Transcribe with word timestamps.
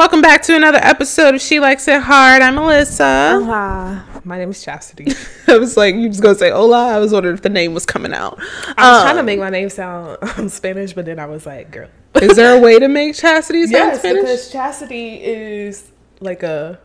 welcome 0.00 0.22
back 0.22 0.40
to 0.40 0.56
another 0.56 0.78
episode 0.80 1.34
of 1.34 1.42
She 1.42 1.60
Likes 1.60 1.86
It 1.86 2.00
Hard. 2.00 2.40
I'm 2.40 2.54
Alyssa. 2.56 3.34
Hola, 3.44 4.04
my 4.24 4.38
name 4.38 4.48
is 4.50 4.62
Chastity. 4.64 5.12
I 5.46 5.58
was 5.58 5.76
like, 5.76 5.94
you 5.94 6.08
just 6.08 6.22
gonna 6.22 6.34
say 6.36 6.48
hola? 6.50 6.88
I 6.94 6.98
was 6.98 7.12
wondering 7.12 7.34
if 7.34 7.42
the 7.42 7.50
name 7.50 7.74
was 7.74 7.84
coming 7.84 8.14
out. 8.14 8.38
I 8.78 8.90
was 8.92 8.98
Um, 9.00 9.02
trying 9.04 9.16
to 9.16 9.22
make 9.22 9.38
my 9.38 9.50
name 9.50 9.68
sound 9.68 10.16
um, 10.38 10.48
Spanish, 10.48 10.94
but 10.94 11.04
then 11.04 11.18
I 11.18 11.26
was 11.26 11.44
like, 11.44 11.70
girl. 11.70 11.88
Is 12.14 12.34
there 12.36 12.56
a 12.56 12.60
way 12.64 12.78
to 12.78 12.88
make 12.88 13.14
chastity 13.14 13.64
sound 13.64 13.72
Yes, 13.72 13.98
Spanish? 13.98 14.22
because 14.22 14.50
chastity 14.50 15.16
is 15.22 15.90
like 16.20 16.42
a 16.42 16.80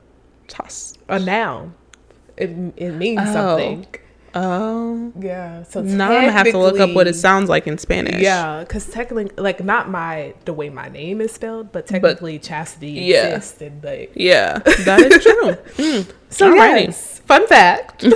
Chas- 0.49 0.97
a 1.07 1.17
noun. 1.17 1.73
It, 2.35 2.49
it 2.75 2.91
means 2.91 3.21
Oh. 3.23 3.31
something. 3.33 3.85
Oh. 4.35 5.13
Yeah. 5.17 5.63
So 5.63 5.81
Now 5.81 6.11
I'm 6.11 6.21
gonna 6.21 6.31
have 6.31 6.51
to 6.51 6.57
look 6.57 6.79
up 6.79 6.93
what 6.93 7.07
it 7.07 7.15
sounds 7.15 7.49
like 7.49 7.67
in 7.67 7.77
Spanish. 7.77 8.21
Yeah, 8.21 8.59
because 8.59 8.87
technically, 8.87 9.31
like 9.37 9.63
not 9.63 9.89
my 9.89 10.33
the 10.43 10.51
way 10.51 10.69
my 10.69 10.89
name 10.89 11.21
is 11.21 11.31
spelled, 11.31 11.71
but 11.71 11.87
technically 11.87 12.37
chastity 12.39 12.91
yeah. 12.91 13.27
exists 13.27 13.61
and 13.61 13.81
like. 13.81 14.11
Yeah, 14.13 14.57
that 14.83 14.99
is 14.99 15.23
true. 15.23 15.53
Mm. 15.77 16.11
So 16.29 16.53
Alrighty. 16.53 16.87
yes, 16.87 17.19
fun 17.19 17.47
fact. 17.47 18.05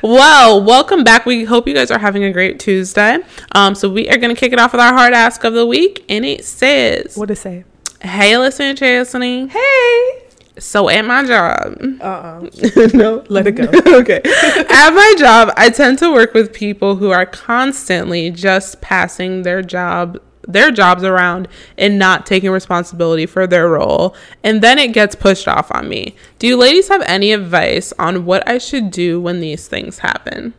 Well, 0.00 0.62
welcome 0.62 1.02
back. 1.02 1.26
We 1.26 1.42
hope 1.42 1.66
you 1.66 1.74
guys 1.74 1.90
are 1.90 1.98
having 1.98 2.22
a 2.22 2.32
great 2.32 2.60
Tuesday. 2.60 3.18
Um, 3.52 3.74
so 3.74 3.88
we 3.88 4.08
are 4.08 4.16
gonna 4.16 4.36
kick 4.36 4.52
it 4.52 4.60
off 4.60 4.72
with 4.72 4.80
our 4.80 4.92
hard 4.94 5.12
ask 5.12 5.42
of 5.42 5.54
the 5.54 5.66
week, 5.66 6.04
and 6.08 6.24
it 6.24 6.44
says, 6.44 7.16
what 7.16 7.26
to 7.26 7.36
say? 7.36 7.64
"Hey, 8.00 8.38
listen, 8.38 8.76
Chastity. 8.76 9.48
Hey. 9.48 10.27
So 10.58 10.88
at 10.88 11.04
my 11.04 11.24
job, 11.24 11.76
Uh. 12.00 12.04
uh 12.04 12.88
no, 12.94 13.24
Let 13.28 13.46
it 13.46 13.52
go. 13.52 13.64
okay. 14.00 14.20
At 14.24 14.90
my 14.90 15.14
job, 15.18 15.52
I 15.56 15.70
tend 15.70 15.98
to 16.00 16.12
work 16.12 16.34
with 16.34 16.52
people 16.52 16.96
who 16.96 17.10
are 17.10 17.26
constantly 17.26 18.30
just 18.30 18.80
passing 18.80 19.42
their 19.42 19.62
job 19.62 20.18
their 20.48 20.70
jobs 20.70 21.04
around 21.04 21.46
and 21.76 21.98
not 21.98 22.24
taking 22.24 22.50
responsibility 22.50 23.26
for 23.26 23.46
their 23.46 23.68
role, 23.68 24.16
and 24.42 24.62
then 24.62 24.78
it 24.78 24.94
gets 24.94 25.14
pushed 25.14 25.46
off 25.46 25.70
on 25.74 25.88
me. 25.90 26.16
Do 26.38 26.46
you 26.46 26.56
ladies 26.56 26.88
have 26.88 27.02
any 27.02 27.32
advice 27.32 27.92
on 27.98 28.24
what 28.24 28.48
I 28.48 28.56
should 28.56 28.90
do 28.90 29.20
when 29.20 29.40
these 29.40 29.68
things 29.68 29.98
happen? 29.98 30.54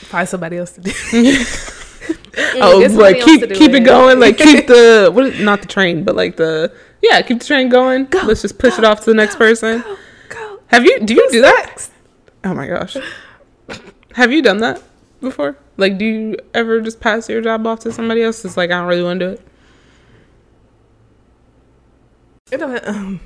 Find 0.00 0.28
somebody 0.28 0.56
else 0.56 0.72
to 0.72 0.80
do. 0.80 0.92
Oh, 2.60 2.86
like 2.92 3.20
keep 3.22 3.40
keep 3.54 3.70
it 3.70 3.76
it. 3.76 3.80
going, 3.84 4.20
like 4.20 4.36
keep 4.36 4.66
the 4.66 5.10
what 5.12 5.24
is, 5.26 5.40
not 5.40 5.62
the 5.62 5.66
train, 5.66 6.04
but 6.04 6.14
like 6.14 6.36
the 6.36 6.70
yeah, 7.02 7.20
keep 7.22 7.38
the 7.40 7.44
train 7.44 7.68
going. 7.68 8.08
Let's 8.24 8.42
just 8.42 8.58
push 8.58 8.78
it 8.78 8.84
off 8.84 9.00
to 9.00 9.06
the 9.06 9.14
next 9.14 9.36
person. 9.36 9.82
Go. 10.28 10.60
Have 10.68 10.84
you 10.84 11.00
do 11.00 11.14
you 11.14 11.28
do 11.30 11.40
that? 11.42 11.88
Oh 12.44 12.54
my 12.54 12.66
gosh. 12.66 12.96
Have 14.14 14.32
you 14.32 14.42
done 14.42 14.58
that 14.58 14.82
before? 15.20 15.56
Like, 15.76 15.98
do 15.98 16.04
you 16.04 16.36
ever 16.54 16.80
just 16.80 17.00
pass 17.00 17.28
your 17.28 17.42
job 17.42 17.66
off 17.66 17.80
to 17.80 17.92
somebody 17.92 18.22
else? 18.22 18.44
It's 18.44 18.56
like, 18.56 18.70
I 18.70 18.78
don't 18.78 18.86
really 18.88 19.02
want 19.02 19.20
to 19.20 19.26
do 19.26 19.32
it. 19.32 19.40
It 22.52 22.58
don't, 22.58 22.86
um, 22.86 23.20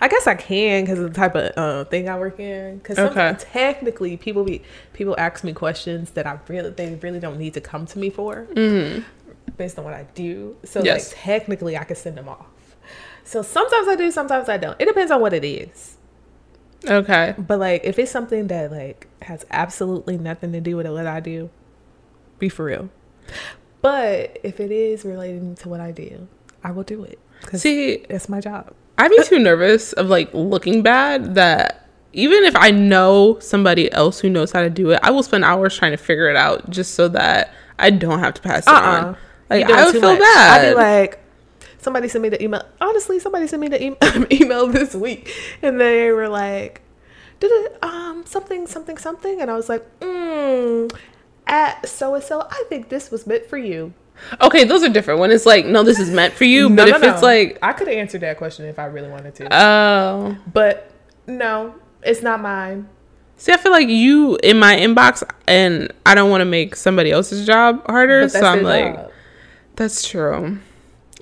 I 0.00 0.08
guess 0.08 0.26
I 0.26 0.34
can 0.34 0.84
because 0.84 0.98
of 0.98 1.12
the 1.12 1.16
type 1.16 1.34
of 1.36 1.52
uh, 1.56 1.84
thing 1.88 2.08
I 2.08 2.18
work 2.18 2.38
in. 2.40 2.78
Because 2.78 2.98
Okay. 2.98 3.36
technically, 3.38 4.16
people 4.16 4.44
be 4.44 4.62
people 4.92 5.14
ask 5.18 5.44
me 5.44 5.52
questions 5.52 6.10
that 6.10 6.26
I 6.26 6.38
really 6.48 6.70
they 6.70 6.94
really 6.96 7.20
don't 7.20 7.38
need 7.38 7.54
to 7.54 7.60
come 7.60 7.86
to 7.86 7.98
me 7.98 8.10
for, 8.10 8.46
Mm-hmm. 8.54 9.02
based 9.56 9.78
on 9.78 9.84
what 9.84 9.94
I 9.94 10.04
do. 10.14 10.56
So 10.64 10.82
Yes. 10.82 11.12
like 11.12 11.18
technically, 11.22 11.78
I 11.78 11.84
can 11.84 11.96
send 11.96 12.16
them 12.18 12.28
off. 12.28 12.46
So 13.26 13.42
sometimes 13.42 13.88
I 13.88 13.96
do, 13.96 14.10
sometimes 14.10 14.48
I 14.48 14.56
don't. 14.56 14.80
It 14.80 14.86
depends 14.86 15.10
on 15.10 15.20
what 15.20 15.32
it 15.34 15.44
is. 15.44 15.96
Okay. 16.88 17.34
But 17.36 17.58
like, 17.58 17.82
if 17.84 17.98
it's 17.98 18.10
something 18.10 18.46
that 18.46 18.70
like 18.70 19.08
has 19.22 19.44
absolutely 19.50 20.16
nothing 20.16 20.52
to 20.52 20.60
do 20.60 20.76
with 20.76 20.86
what 20.86 21.06
I 21.06 21.20
do, 21.20 21.50
be 22.38 22.48
for 22.48 22.64
real. 22.66 22.88
But 23.82 24.38
if 24.42 24.60
it 24.60 24.70
is 24.70 25.04
relating 25.04 25.56
to 25.56 25.68
what 25.68 25.80
I 25.80 25.90
do, 25.90 26.28
I 26.62 26.70
will 26.70 26.82
do 26.82 27.04
it 27.04 27.18
See, 27.54 27.92
it's 28.08 28.28
my 28.28 28.40
job. 28.40 28.72
I'd 28.98 29.10
be 29.10 29.22
too 29.24 29.38
nervous 29.38 29.92
of 29.92 30.08
like 30.08 30.32
looking 30.32 30.82
bad 30.82 31.34
that 31.34 31.86
even 32.12 32.44
if 32.44 32.56
I 32.56 32.70
know 32.70 33.38
somebody 33.40 33.92
else 33.92 34.20
who 34.20 34.30
knows 34.30 34.52
how 34.52 34.62
to 34.62 34.70
do 34.70 34.90
it, 34.90 35.00
I 35.02 35.10
will 35.10 35.22
spend 35.22 35.44
hours 35.44 35.76
trying 35.76 35.90
to 35.92 35.96
figure 35.98 36.28
it 36.30 36.36
out 36.36 36.70
just 36.70 36.94
so 36.94 37.08
that 37.08 37.52
I 37.78 37.90
don't 37.90 38.20
have 38.20 38.34
to 38.34 38.42
pass 38.42 38.66
it 38.66 38.70
Uh-uh. 38.72 39.06
on. 39.08 39.16
Like, 39.50 39.66
I 39.70 39.84
would 39.84 39.92
feel 39.92 40.02
much. 40.12 40.18
bad. 40.18 40.64
I'd 40.64 40.68
be 40.70 40.74
like, 40.74 41.20
somebody 41.86 42.08
sent 42.08 42.20
me 42.20 42.28
the 42.28 42.42
email. 42.42 42.64
Honestly, 42.80 43.20
somebody 43.20 43.46
sent 43.46 43.60
me 43.60 43.68
the 43.68 43.80
e- 43.80 43.96
email 44.42 44.66
this 44.66 44.92
week, 44.92 45.32
and 45.62 45.80
they 45.80 46.10
were 46.10 46.28
like, 46.28 46.82
"Did 47.38 47.52
it 47.52 47.78
um 47.80 48.26
something 48.26 48.66
something 48.66 48.98
something?" 48.98 49.40
And 49.40 49.48
I 49.48 49.54
was 49.54 49.68
like, 49.68 49.84
mm, 50.00 50.92
"At 51.46 51.88
so 51.88 52.16
and 52.16 52.24
so, 52.24 52.40
I 52.40 52.64
think 52.68 52.88
this 52.88 53.12
was 53.12 53.24
meant 53.24 53.46
for 53.46 53.56
you." 53.56 53.94
okay, 54.40 54.64
those 54.64 54.82
are 54.82 54.88
different. 54.88 55.20
When 55.20 55.30
it's 55.30 55.46
like, 55.46 55.64
no, 55.66 55.84
this 55.84 56.00
is 56.00 56.10
meant 56.10 56.34
for 56.34 56.44
you. 56.44 56.68
No, 56.68 56.76
but 56.76 56.90
no, 56.90 56.96
if 56.96 57.02
it's 57.02 57.22
like, 57.22 57.58
I 57.62 57.72
could 57.72 57.86
have 57.86 57.96
answered 57.96 58.22
that 58.22 58.38
question 58.38 58.64
if 58.64 58.78
I 58.78 58.86
really 58.86 59.10
wanted 59.10 59.36
to, 59.36 59.48
oh. 59.56 60.36
but 60.52 60.90
no, 61.28 61.76
it's 62.02 62.22
not 62.22 62.40
mine. 62.40 62.88
See, 63.36 63.52
I 63.52 63.58
feel 63.58 63.70
like 63.70 63.88
you 63.88 64.38
in 64.42 64.58
my 64.58 64.74
inbox, 64.74 65.22
and 65.46 65.92
I 66.04 66.16
don't 66.16 66.30
want 66.30 66.40
to 66.40 66.46
make 66.46 66.74
somebody 66.74 67.12
else's 67.12 67.46
job 67.46 67.86
harder. 67.86 68.28
So 68.28 68.40
I'm 68.40 68.62
like, 68.62 68.94
job. 68.94 69.12
that's 69.76 70.08
true. 70.08 70.58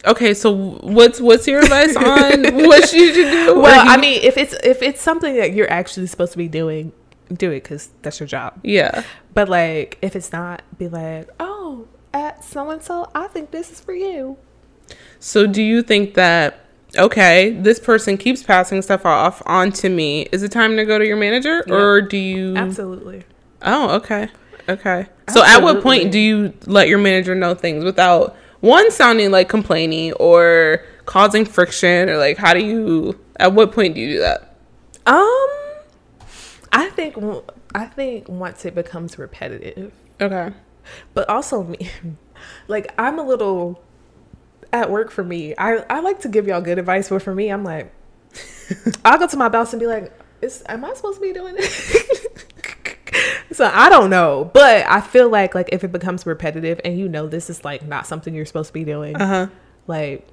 Okay, 0.07 0.35
so 0.35 0.53
what's 0.83 1.21
what's 1.21 1.47
your 1.47 1.61
advice 1.61 1.97
on 1.97 2.43
what 2.67 2.89
should 2.89 3.01
you 3.01 3.15
should 3.15 3.31
do? 3.31 3.61
well, 3.61 3.89
I 3.89 3.97
mean, 3.97 4.21
if 4.23 4.37
it's 4.37 4.53
if 4.65 4.83
it's 4.83 5.01
something 5.01 5.35
that 5.37 5.53
you're 5.55 5.71
actually 5.71 6.07
supposed 6.07 6.33
to 6.33 6.39
be 6.39 6.49
doing, 6.49 6.93
do 7.33 7.51
it 7.51 7.63
because 7.63 7.91
that's 8.03 8.21
your 8.21 8.27
job. 8.27 8.59
yeah, 8.63 9.03
But 9.33 9.49
like, 9.49 9.99
if 10.03 10.15
it's 10.15 10.31
not, 10.33 10.63
be 10.79 10.89
like, 10.89 11.29
oh, 11.41 11.89
at 12.13 12.45
so 12.45 12.69
and 12.71 12.83
so, 12.83 13.11
I 13.15 13.29
think 13.29 13.51
this 13.51 13.71
is 13.73 13.81
for 13.81 13.95
you. 13.95 14.37
So 15.21 15.47
do 15.47 15.63
you 15.63 15.83
think 15.83 16.15
that 16.15 16.61
okay, 16.99 17.51
this 17.51 17.81
person 17.81 18.17
keeps 18.17 18.43
passing 18.43 18.83
stuff 18.83 19.05
off 19.07 19.43
onto 19.47 19.89
me? 19.89 20.23
Is 20.33 20.43
it 20.43 20.53
time 20.53 20.77
to 20.77 20.85
go 20.85 20.99
to 20.99 21.07
your 21.07 21.17
manager, 21.17 21.65
Yeah. 21.67 21.75
or 21.75 22.03
do 22.03 22.17
you? 22.19 22.57
Absolutely. 22.57 23.25
Oh, 23.63 23.97
okay, 23.97 24.29
okay. 24.69 25.07
So 25.31 25.43
at 25.43 25.63
what 25.63 25.83
point 25.83 26.13
do 26.13 26.19
you 26.19 26.53
let 26.67 26.89
your 26.89 26.99
manager 26.99 27.35
know 27.35 27.55
things 27.55 27.83
without 27.83 28.37
one 28.65 28.91
sounding 28.91 29.31
like 29.31 29.49
complaining 29.49 30.13
or 30.15 30.83
causing 31.05 31.45
friction, 31.45 32.09
or 32.09 32.17
like 32.17 32.37
how 32.39 32.55
do 32.55 32.65
you? 32.65 33.19
At 33.37 33.53
what 33.53 33.73
point 33.73 33.95
do 33.95 34.01
you 34.01 34.15
do 34.15 34.19
that? 34.21 34.57
Um, 35.07 35.47
I 36.73 36.91
think 36.95 37.17
I 37.75 37.85
think 37.87 38.29
once 38.29 38.65
it 38.65 38.75
becomes 38.75 39.19
repetitive, 39.19 39.93
Okay. 40.21 40.53
but 41.13 41.29
also 41.29 41.63
me, 41.65 41.91
like 42.69 42.93
I'm 42.99 43.19
a 43.19 43.23
little 43.23 43.83
at 44.73 44.91
work 44.91 45.11
for 45.11 45.23
me. 45.25 45.55
I 45.59 45.85
I 45.91 46.01
like 46.01 46.21
to 46.21 46.29
give 46.29 46.47
y'all 46.47 46.61
good 46.63 46.79
advice, 46.79 47.09
but 47.11 47.23
for 47.23 47.35
me, 47.35 47.51
I'm 47.51 47.65
like, 47.65 47.93
I'll 49.05 49.19
go 49.19 49.27
to 49.27 49.37
my 49.37 49.49
boss 49.49 49.73
and 49.73 49.81
be 49.81 49.87
like, 49.87 50.11
"Is 50.41 50.63
am 50.67 50.85
I 50.85 50.95
supposed 50.95 51.17
to 51.19 51.23
be 51.23 51.33
doing 51.33 51.55
this?" 51.55 52.27
so 53.53 53.71
I 53.73 53.89
don't 53.89 54.11
know, 54.11 54.51
but 54.55 54.87
I 54.87 55.01
feel 55.01 55.29
like 55.29 55.55
like 55.55 55.69
if 55.73 55.85
it 55.85 55.93
becomes 55.93 56.27
repetitive 56.27 56.81
and 56.85 56.99
you 56.99 57.09
know 57.09 57.27
this 57.29 57.49
is 57.51 57.65
like 57.65 57.87
not 57.87 58.07
something 58.07 58.35
you're 58.35 58.47
supposed 58.47 58.69
to 58.69 58.75
be 58.75 58.85
doing, 58.85 59.17
Uh 59.17 59.27
huh. 59.27 59.47
like 59.87 60.27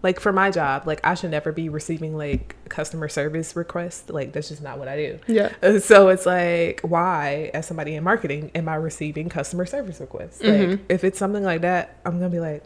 like 0.00 0.20
for 0.20 0.32
my 0.32 0.48
job 0.48 0.86
like 0.86 1.00
i 1.02 1.12
should 1.14 1.32
never 1.32 1.50
be 1.50 1.68
receiving 1.68 2.16
like 2.16 2.54
customer 2.68 3.08
service 3.08 3.56
requests 3.56 4.08
like 4.08 4.32
that's 4.32 4.48
just 4.48 4.62
not 4.62 4.78
what 4.78 4.86
i 4.86 4.96
do 4.96 5.18
Yeah. 5.26 5.52
Uh, 5.60 5.80
so 5.80 6.06
it's 6.08 6.24
like 6.24 6.80
why 6.82 7.50
as 7.52 7.66
somebody 7.66 7.96
in 7.96 8.04
marketing 8.04 8.52
am 8.54 8.68
i 8.68 8.76
receiving 8.76 9.28
customer 9.28 9.66
service 9.66 9.98
requests 9.98 10.40
like 10.40 10.52
Mhm. 10.52 10.80
if 10.88 11.02
it's 11.02 11.18
something 11.18 11.42
like 11.42 11.62
that 11.62 11.96
i'm 12.04 12.12
gonna 12.20 12.30
be 12.30 12.38
like 12.38 12.62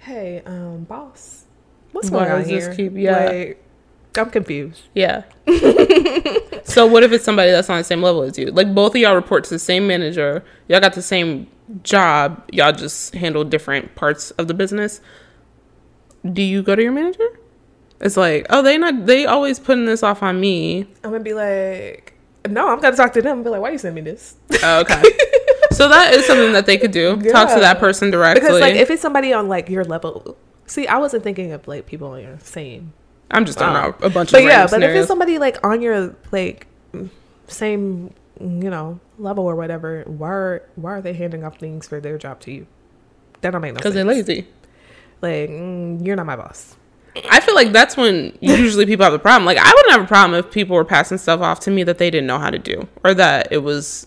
hey 0.00 0.42
um 0.44 0.84
boss 0.84 1.46
what's 1.92 2.10
Why 2.10 2.26
going 2.28 2.42
on 2.42 2.44
here 2.46 2.74
keep- 2.74 2.92
yeah. 2.94 3.24
like 3.24 3.62
i'm 4.18 4.30
confused 4.30 4.82
Yeah. 4.94 5.22
so 6.64 6.86
what 6.86 7.02
if 7.02 7.12
it's 7.12 7.24
somebody 7.24 7.50
that's 7.50 7.70
on 7.70 7.78
the 7.78 7.84
same 7.84 8.02
level 8.02 8.22
as 8.22 8.36
you? 8.38 8.46
Like 8.50 8.74
both 8.74 8.94
of 8.94 9.00
y'all 9.00 9.14
report 9.14 9.44
to 9.44 9.50
the 9.50 9.58
same 9.58 9.86
manager. 9.86 10.44
Y'all 10.68 10.80
got 10.80 10.94
the 10.94 11.02
same 11.02 11.46
job. 11.82 12.42
Y'all 12.52 12.72
just 12.72 13.14
handle 13.14 13.44
different 13.44 13.94
parts 13.94 14.30
of 14.32 14.48
the 14.48 14.54
business. 14.54 15.00
Do 16.30 16.42
you 16.42 16.62
go 16.62 16.74
to 16.74 16.82
your 16.82 16.92
manager? 16.92 17.38
It's 18.00 18.16
like, 18.16 18.46
oh, 18.50 18.62
they 18.62 18.76
not 18.78 19.06
they 19.06 19.24
always 19.26 19.58
putting 19.58 19.86
this 19.86 20.02
off 20.02 20.22
on 20.22 20.40
me. 20.40 20.82
i'm 21.04 21.12
gonna 21.12 21.20
be 21.20 21.32
like 21.34 22.12
no 22.48 22.68
i'm 22.68 22.80
gonna 22.80 22.94
talk 22.96 23.12
to 23.14 23.22
them 23.22 23.38
and 23.38 23.44
be 23.44 23.50
like 23.50 23.60
why 23.60 23.70
you 23.70 23.78
send 23.78 23.94
me 23.94 24.00
this 24.00 24.36
Oh, 24.62 24.80
okay. 24.80 25.02
so 25.72 25.88
that 25.88 26.12
is 26.14 26.26
something 26.26 26.52
that 26.52 26.66
they 26.66 26.76
could 26.78 26.90
do. 26.92 27.16
Talk 27.32 27.48
to 27.54 27.60
that 27.60 27.78
person 27.78 28.10
directly. 28.10 28.40
because 28.40 28.60
like 28.60 28.74
if 28.74 28.90
it's 28.90 29.02
somebody 29.02 29.32
on 29.32 29.48
like 29.48 29.68
your 29.68 29.84
level 29.84 30.36
see 30.66 30.86
i 30.88 30.96
wasn't 30.98 31.22
thinking 31.22 31.52
of 31.52 31.66
like 31.68 31.86
people 31.86 32.08
on 32.08 32.20
your 32.22 32.38
same 32.40 32.92
I'm 33.30 33.44
just 33.44 33.58
throwing 33.58 33.76
out 33.76 34.02
a 34.02 34.10
bunch 34.10 34.32
but 34.32 34.42
of 34.42 34.48
yeah, 34.48 34.66
but 34.66 34.80
yeah, 34.80 34.86
but 34.86 34.90
if 34.90 34.96
it's 34.96 35.08
somebody 35.08 35.38
like 35.38 35.64
on 35.66 35.82
your 35.82 36.14
like 36.30 36.66
same 37.48 38.12
you 38.40 38.70
know 38.70 39.00
level 39.18 39.44
or 39.44 39.56
whatever, 39.56 40.04
why 40.06 40.28
are, 40.28 40.62
why 40.76 40.92
are 40.92 41.02
they 41.02 41.12
handing 41.12 41.44
off 41.44 41.58
things 41.58 41.88
for 41.88 42.00
their 42.00 42.18
job 42.18 42.40
to 42.40 42.52
you? 42.52 42.66
That 43.40 43.50
don't 43.50 43.60
make 43.60 43.72
no 43.72 43.76
because 43.78 43.94
sense. 43.94 44.06
they're 44.06 44.14
lazy. 44.14 44.46
Like 45.22 45.50
mm, 45.50 46.04
you're 46.04 46.16
not 46.16 46.26
my 46.26 46.36
boss. 46.36 46.76
I 47.30 47.40
feel 47.40 47.54
like 47.54 47.72
that's 47.72 47.96
when 47.96 48.36
usually 48.40 48.86
people 48.86 49.04
have 49.04 49.14
a 49.14 49.18
problem. 49.18 49.46
Like 49.46 49.58
I 49.58 49.72
wouldn't 49.74 49.92
have 49.92 50.02
a 50.02 50.06
problem 50.06 50.38
if 50.38 50.50
people 50.52 50.76
were 50.76 50.84
passing 50.84 51.18
stuff 51.18 51.40
off 51.40 51.60
to 51.60 51.70
me 51.70 51.82
that 51.84 51.98
they 51.98 52.10
didn't 52.10 52.26
know 52.26 52.38
how 52.38 52.50
to 52.50 52.58
do 52.58 52.86
or 53.04 53.14
that 53.14 53.48
it 53.50 53.58
was 53.58 54.06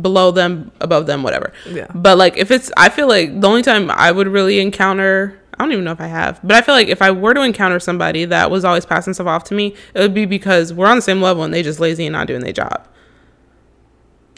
below 0.00 0.30
them, 0.30 0.72
above 0.80 1.06
them, 1.06 1.22
whatever. 1.22 1.52
Yeah. 1.68 1.88
But 1.94 2.18
like 2.18 2.36
if 2.36 2.50
it's 2.50 2.70
I 2.76 2.88
feel 2.88 3.08
like 3.08 3.40
the 3.40 3.48
only 3.48 3.62
time 3.62 3.90
I 3.90 4.12
would 4.12 4.28
really 4.28 4.60
encounter 4.60 5.38
I 5.58 5.62
don't 5.62 5.72
even 5.72 5.84
know 5.84 5.92
if 5.92 6.00
I 6.00 6.06
have, 6.06 6.40
but 6.42 6.56
I 6.56 6.60
feel 6.62 6.74
like 6.74 6.88
if 6.88 7.00
I 7.00 7.10
were 7.10 7.34
to 7.34 7.42
encounter 7.42 7.78
somebody 7.78 8.24
that 8.24 8.50
was 8.50 8.64
always 8.64 8.84
passing 8.84 9.14
stuff 9.14 9.26
off 9.26 9.44
to 9.44 9.54
me, 9.54 9.74
it 9.94 10.00
would 10.00 10.14
be 10.14 10.26
because 10.26 10.72
we're 10.72 10.86
on 10.86 10.96
the 10.96 11.02
same 11.02 11.22
level 11.22 11.44
and 11.44 11.54
they 11.54 11.62
just 11.62 11.80
lazy 11.80 12.06
and 12.06 12.12
not 12.12 12.26
doing 12.26 12.40
their 12.42 12.52
job. 12.52 12.86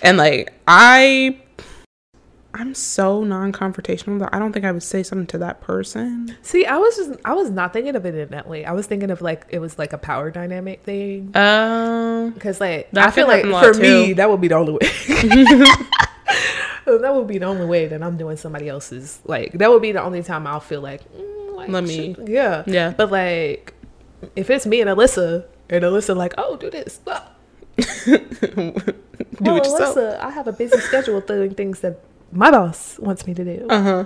And 0.02 0.18
like 0.18 0.52
I 0.68 1.38
I'm 2.58 2.74
so 2.74 3.22
non-confrontational 3.22 4.18
that 4.20 4.30
I 4.32 4.38
don't 4.38 4.52
think 4.52 4.64
I 4.64 4.72
would 4.72 4.82
say 4.82 5.02
something 5.02 5.26
to 5.28 5.38
that 5.38 5.60
person. 5.60 6.34
See, 6.40 6.64
I 6.64 6.78
was 6.78 6.96
just 6.96 7.12
I 7.24 7.34
was 7.34 7.50
not 7.50 7.72
thinking 7.72 7.94
of 7.96 8.06
it 8.06 8.14
in 8.14 8.28
that 8.30 8.48
way. 8.48 8.64
I 8.64 8.72
was 8.72 8.86
thinking 8.86 9.10
of 9.10 9.20
like 9.20 9.46
it 9.50 9.58
was 9.58 9.78
like 9.78 9.92
a 9.92 9.98
power 9.98 10.30
dynamic 10.30 10.82
thing. 10.82 11.36
Um, 11.36 12.30
Because 12.30 12.60
like 12.60 12.88
I 12.96 13.10
feel 13.10 13.26
like 13.26 13.44
happen 13.44 13.50
a 13.50 13.54
lot, 13.54 13.74
for 13.74 13.80
me 13.80 14.14
that 14.14 14.30
would 14.30 14.40
be 14.40 14.48
the 14.48 14.54
only 14.54 14.72
way. 14.72 14.78
that 17.02 17.14
would 17.14 17.26
be 17.26 17.38
the 17.38 17.46
only 17.46 17.66
way 17.66 17.86
that 17.86 18.02
I'm 18.02 18.16
doing 18.16 18.36
somebody 18.36 18.68
else's 18.68 19.20
like 19.24 19.52
that 19.52 19.70
would 19.70 19.82
be 19.82 19.92
the 19.92 20.02
only 20.02 20.22
time 20.22 20.46
I'll 20.46 20.60
feel 20.60 20.80
like, 20.80 21.02
mm, 21.12 21.54
like 21.56 21.68
Let 21.68 21.84
me- 21.84 22.14
should- 22.14 22.28
yeah 22.28 22.62
yeah. 22.66 22.94
But 22.96 23.10
like 23.10 23.74
if 24.34 24.48
it's 24.50 24.66
me 24.66 24.80
and 24.80 24.90
Alyssa 24.90 25.44
and 25.68 25.84
Alyssa 25.84 26.16
like 26.16 26.34
oh 26.38 26.56
do 26.56 26.70
this. 26.70 27.00
Do 27.76 29.50
well, 29.50 29.56
it 29.56 29.64
yourself. 29.64 29.96
Alyssa 29.96 30.18
I 30.20 30.30
have 30.30 30.46
a 30.46 30.52
busy 30.52 30.78
schedule 30.78 31.20
doing 31.20 31.54
things 31.54 31.80
that 31.80 32.00
my 32.32 32.50
boss 32.50 32.98
wants 32.98 33.26
me 33.26 33.34
to 33.34 33.44
do. 33.44 33.66
Uh 33.68 33.82
huh. 33.82 34.04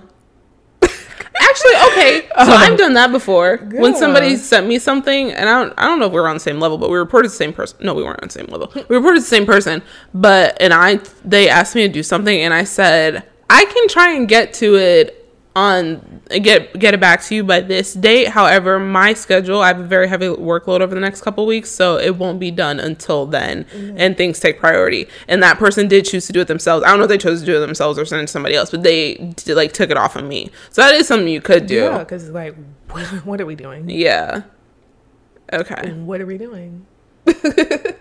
Actually, 1.41 1.75
okay. 1.93 2.21
So 2.29 2.35
uh-huh. 2.37 2.53
I've 2.53 2.79
done 2.79 2.95
that 2.95 3.13
before. 3.13 3.59
When 3.73 3.95
somebody 3.95 4.37
sent 4.37 4.67
me 4.67 4.79
something, 4.79 5.33
and 5.33 5.49
I 5.49 5.63
don't, 5.63 5.75
I 5.79 5.87
don't 5.87 5.99
know 5.99 6.07
if 6.07 6.13
we 6.13 6.21
were 6.21 6.29
on 6.29 6.37
the 6.37 6.41
same 6.41 6.61
level, 6.61 6.79
but 6.79 6.91
we 6.91 6.97
reported 6.97 7.31
the 7.31 7.37
same 7.37 7.53
person. 7.53 7.79
No, 7.81 7.95
we 7.95 8.03
weren't 8.03 8.23
on 8.23 8.29
the 8.29 8.33
same 8.33 8.47
level. 8.47 8.73
We 8.89 8.97
reported 8.97 9.23
the 9.23 9.27
same 9.27 9.47
person, 9.47 9.83
but 10.15 10.57
and 10.61 10.73
I, 10.73 11.01
they 11.25 11.49
asked 11.49 11.75
me 11.75 11.87
to 11.87 11.93
do 11.93 12.03
something, 12.03 12.41
and 12.41 12.55
I 12.55 12.65
said 12.65 13.25
I 13.49 13.65
can 13.65 13.89
try 13.89 14.13
and 14.13 14.29
get 14.29 14.55
to 14.55 14.77
it 14.77 15.17
on 15.57 16.10
get 16.39 16.79
get 16.79 16.95
it 16.95 17.01
back 17.01 17.23
to 17.25 17.35
you 17.35 17.45
by 17.45 17.61
this 17.61 17.95
date. 17.95 18.29
However, 18.29 18.79
my 18.79 19.13
schedule, 19.15 19.61
I 19.61 19.69
have 19.69 19.81
a 19.81 19.85
very 19.85 20.09
heavy 20.09 20.27
workload 20.27 20.81
over 20.81 20.95
the 20.95 21.01
next 21.01 21.23
couple 21.23 21.47
weeks, 21.47 21.71
so 21.71 21.99
it 21.99 22.17
won't 22.17 22.41
be 22.41 22.51
done 22.51 22.81
until 22.81 23.27
then, 23.27 23.65
mm-hmm. 23.65 23.97
and 23.99 24.17
things 24.17 24.41
take 24.41 24.59
priority. 24.59 25.09
And 25.29 25.43
that 25.43 25.59
person 25.59 25.89
did 25.89 26.05
choose 26.05 26.27
to 26.27 26.33
do 26.33 26.41
it 26.41 26.49
themselves. 26.49 26.85
I 26.85 26.89
don't 26.89 26.99
know 26.99 27.05
if 27.05 27.11
they 27.11 27.19
chose 27.19 27.41
to 27.41 27.47
do 27.47 27.57
it 27.57 27.61
themselves 27.61 27.99
or 27.99 28.05
send 28.05 28.23
it 28.23 28.27
to 28.27 28.33
somebody 28.33 28.55
else, 28.55 28.71
but 28.71 28.83
they 28.83 29.15
did, 29.15 29.57
like 29.57 29.73
took 29.73 29.91
it 29.91 29.97
off 29.97 30.17
of 30.17 30.25
me. 30.25 30.51
So 30.71 30.83
that 30.83 30.95
is 30.95 31.07
something 31.07 31.29
you 31.29 31.41
could 31.41 31.67
do. 31.67 31.85
Yeah, 31.85 31.99
because 31.99 32.31
like 32.31 32.55
what, 32.91 33.07
what 33.25 33.41
are 33.41 33.47
we 33.47 33.55
doing? 33.55 33.89
Yeah. 33.91 34.43
Okay. 35.53 35.93
What 35.93 36.21
are 36.21 36.27
we 36.27 36.39
doing? 36.39 36.87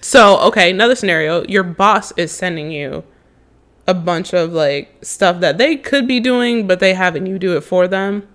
So, 0.00 0.38
okay, 0.40 0.70
another 0.70 0.94
scenario. 0.94 1.44
Your 1.44 1.62
boss 1.62 2.12
is 2.16 2.32
sending 2.32 2.70
you 2.70 3.04
a 3.90 3.94
bunch 3.94 4.32
of 4.34 4.52
like 4.52 4.94
stuff 5.02 5.40
that 5.40 5.58
they 5.58 5.76
could 5.76 6.06
be 6.08 6.20
doing, 6.20 6.66
but 6.66 6.80
they 6.80 6.94
haven't 6.94 7.26
you 7.26 7.38
do 7.38 7.56
it 7.56 7.62
for 7.62 7.88
them. 7.88 8.28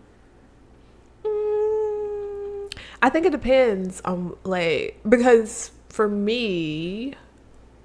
Mm, 1.23 2.71
I 3.01 3.09
think 3.09 3.25
it 3.25 3.31
depends 3.31 4.01
on 4.01 4.35
like 4.43 4.99
because 5.07 5.71
for 5.89 6.07
me, 6.07 7.13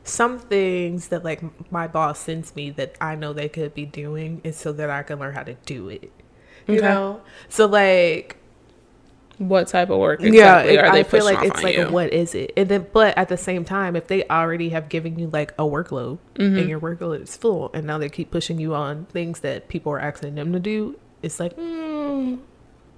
some 0.05 0.39
things 0.39 1.09
that 1.09 1.25
like 1.25 1.43
my 1.73 1.89
boss 1.89 2.21
sends 2.21 2.57
me 2.57 2.71
that 2.73 2.97
I 3.01 3.17
know 3.17 3.33
they 3.35 3.49
could 3.51 3.75
be 3.75 3.87
doing 3.87 4.41
is 4.45 4.57
so 4.57 4.73
that 4.75 4.91
I 4.91 5.03
can 5.05 5.19
learn 5.21 5.35
how 5.35 5.45
to 5.45 5.55
do 5.67 5.89
it. 5.91 6.13
You 6.69 6.81
Okay. 6.81 6.83
know, 6.83 7.23
so 7.49 7.67
like 7.67 8.37
What 9.41 9.69
type 9.69 9.89
of 9.89 9.99
work 9.99 10.21
yeah, 10.23 10.61
it- 10.61 10.79
are 10.79 10.93
they 10.93 11.01
I 11.01 11.03
feel 11.03 11.25
like 11.25 11.43
it's 11.43 11.63
like 11.63 11.75
you? 11.77 11.89
what 11.89 12.13
is 12.13 12.35
it? 12.35 12.53
And 12.59 12.69
then, 12.69 12.87
but 12.93 13.17
at 13.17 13.29
the 13.31 13.39
same 13.39 13.65
time, 13.65 13.97
if 13.97 14.07
they 14.07 14.23
already 14.29 14.69
have 14.69 14.91
given 14.91 15.19
you 15.19 15.29
like 15.29 15.53
a 15.53 15.63
workload 15.65 16.19
Mm-hmm. 16.35 16.59
and 16.59 16.69
your 16.69 16.79
workload 16.79 17.23
is 17.23 17.37
full, 17.39 17.71
and 17.73 17.87
now 17.87 17.97
they 17.97 18.11
keep 18.11 18.31
pushing 18.31 18.61
you 18.61 18.75
on 18.75 19.07
things 19.07 19.41
that 19.41 19.69
people 19.69 19.93
are 19.93 19.99
asking 20.01 20.35
them 20.35 20.53
to 20.53 20.61
do, 20.61 20.99
it's 21.23 21.41
like, 21.41 21.57
mm, 21.57 22.39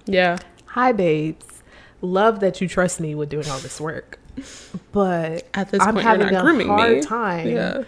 yeah. 0.05 0.37
hi 0.65 0.91
babes, 0.91 1.63
love 2.01 2.41
that 2.41 2.59
you 2.59 2.67
trust 2.67 2.99
me 2.99 3.15
with 3.15 3.29
doing 3.29 3.47
all 3.49 3.59
this 3.59 3.79
work, 3.79 4.19
but 4.91 5.47
At 5.53 5.71
this 5.71 5.79
point, 5.79 5.87
I'm 5.87 5.93
point, 5.93 6.05
having 6.05 6.35
a 6.35 6.41
grooming 6.41 6.67
hard 6.67 6.91
me. 6.97 7.01
time 7.03 7.47
Yeah. 7.47 7.83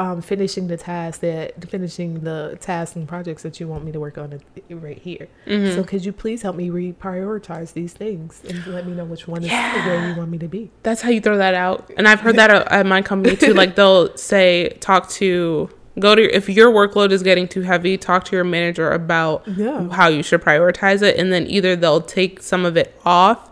Um, 0.00 0.22
finishing 0.22 0.66
the 0.68 0.76
task 0.78 1.20
that 1.20 1.68
finishing 1.68 2.20
the 2.20 2.56
tasks 2.60 2.96
and 2.96 3.06
projects 3.06 3.42
that 3.42 3.60
you 3.60 3.68
want 3.68 3.84
me 3.84 3.92
to 3.92 4.00
work 4.00 4.16
on 4.16 4.40
right 4.70 4.98
here. 4.98 5.28
Mm-hmm. 5.46 5.74
So 5.76 5.84
could 5.84 6.04
you 6.06 6.12
please 6.12 6.40
help 6.42 6.56
me 6.56 6.70
reprioritize 6.70 7.74
these 7.74 7.92
things 7.92 8.42
and 8.48 8.66
let 8.66 8.86
me 8.86 8.92
know 8.94 9.04
which 9.04 9.28
one 9.28 9.42
is 9.44 9.50
Yeah. 9.50 9.86
where 9.86 10.08
you 10.08 10.14
want 10.16 10.30
me 10.30 10.38
to 10.38 10.48
be? 10.48 10.70
That's 10.82 11.02
how 11.02 11.10
you 11.10 11.20
throw 11.20 11.36
that 11.36 11.54
out. 11.54 11.90
And 11.98 12.08
I've 12.08 12.20
heard 12.20 12.36
that 12.36 12.50
at 12.50 12.70
at 12.72 12.86
my 12.86 13.02
company 13.02 13.36
too. 13.36 13.52
Like 13.52 13.74
they'll 13.76 14.16
say, 14.16 14.70
talk 14.80 15.10
to, 15.10 15.68
go 15.98 16.14
to, 16.14 16.22
if 16.34 16.48
your 16.48 16.70
workload 16.72 17.10
is 17.10 17.22
getting 17.22 17.46
too 17.46 17.62
heavy, 17.62 17.98
talk 17.98 18.24
to 18.26 18.36
your 18.36 18.44
manager 18.44 18.90
about 18.90 19.46
Yeah. 19.46 19.88
how 19.90 20.08
you 20.08 20.22
should 20.22 20.40
prioritize 20.40 21.02
it. 21.02 21.18
And 21.18 21.30
then 21.32 21.46
either 21.46 21.76
they'll 21.76 22.00
take 22.00 22.42
some 22.42 22.64
of 22.64 22.76
it 22.78 22.98
off 23.04 23.49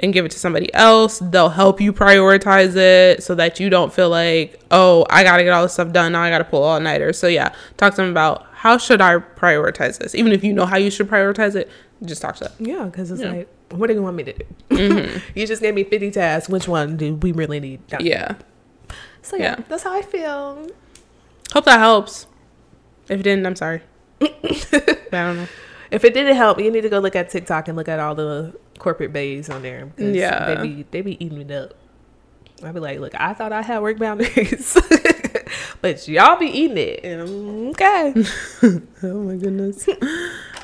and 0.00 0.12
give 0.12 0.24
it 0.24 0.30
to 0.32 0.38
somebody 0.38 0.72
else. 0.74 1.18
They'll 1.18 1.48
help 1.48 1.80
you 1.80 1.92
prioritize 1.92 2.76
it 2.76 3.22
so 3.22 3.34
that 3.34 3.58
you 3.60 3.68
don't 3.70 3.92
feel 3.92 4.08
like, 4.10 4.60
oh, 4.70 5.06
I 5.10 5.24
got 5.24 5.38
to 5.38 5.44
get 5.44 5.52
all 5.52 5.62
this 5.62 5.72
stuff 5.74 5.92
done. 5.92 6.12
Now 6.12 6.22
I 6.22 6.30
got 6.30 6.38
to 6.38 6.44
pull 6.44 6.62
all 6.62 6.78
nighter. 6.80 7.12
So 7.12 7.26
yeah, 7.26 7.54
talk 7.76 7.94
to 7.94 8.02
them 8.02 8.10
about 8.10 8.46
how 8.52 8.78
should 8.78 9.00
I 9.00 9.18
prioritize 9.18 9.98
this? 9.98 10.14
Even 10.14 10.32
if 10.32 10.42
you 10.44 10.52
know 10.52 10.66
how 10.66 10.76
you 10.76 10.90
should 10.90 11.08
prioritize 11.08 11.54
it, 11.54 11.68
just 12.04 12.22
talk 12.22 12.36
to 12.36 12.44
them. 12.44 12.52
Yeah, 12.58 12.84
because 12.84 13.10
it's 13.10 13.20
Yeah. 13.20 13.32
like, 13.32 13.48
what 13.70 13.88
do 13.88 13.94
you 13.94 14.02
want 14.02 14.16
me 14.16 14.22
to 14.24 14.32
do? 14.32 14.44
Mhm. 14.70 15.20
You 15.34 15.46
just 15.46 15.60
gave 15.62 15.74
me 15.74 15.84
50 15.84 16.10
tasks. 16.10 16.48
Which 16.48 16.68
one 16.68 16.96
do 16.96 17.14
we 17.16 17.32
really 17.32 17.60
need 17.60 17.86
done? 17.88 18.04
yeah. 18.04 18.34
So 19.22 19.36
yeah, 19.36 19.56
Yeah. 19.58 19.64
that's 19.68 19.82
how 19.82 19.92
I 19.92 20.02
feel. 20.02 20.68
Hope 21.52 21.64
that 21.64 21.78
helps. 21.78 22.26
If 23.08 23.20
it 23.20 23.22
didn't, 23.24 23.46
I'm 23.46 23.56
sorry. 23.56 23.82
I 24.22 24.28
don't 25.10 25.36
know. 25.36 25.48
If 25.90 26.04
it 26.04 26.14
didn't 26.14 26.36
help, 26.36 26.58
you 26.60 26.70
need 26.70 26.82
to 26.82 26.88
go 26.88 26.98
look 26.98 27.16
at 27.16 27.30
TikTok 27.30 27.68
and 27.68 27.76
look 27.76 27.88
at 27.88 27.98
all 27.98 28.14
the 28.14 28.54
corporate 28.78 29.12
bays 29.12 29.48
on 29.48 29.62
there. 29.62 29.86
because 29.86 30.14
Yeah. 30.14 30.54
They 30.54 30.62
be, 30.68 30.86
they 30.90 31.00
be 31.00 31.24
eating 31.24 31.40
it 31.40 31.50
up. 31.50 31.74
I'd 32.62 32.74
be 32.74 32.80
like, 32.80 32.98
look, 32.98 33.14
I 33.18 33.34
thought 33.34 33.52
I 33.52 33.62
had 33.62 33.80
work 33.80 33.98
boundaries. 33.98 34.76
but 35.80 36.06
y'all 36.08 36.36
be 36.38 36.46
eating 36.46 36.76
it. 36.78 37.00
And, 37.04 37.70
okay. 37.70 38.14
Oh 39.02 39.22
my 39.22 39.36
goodness. 39.36 39.88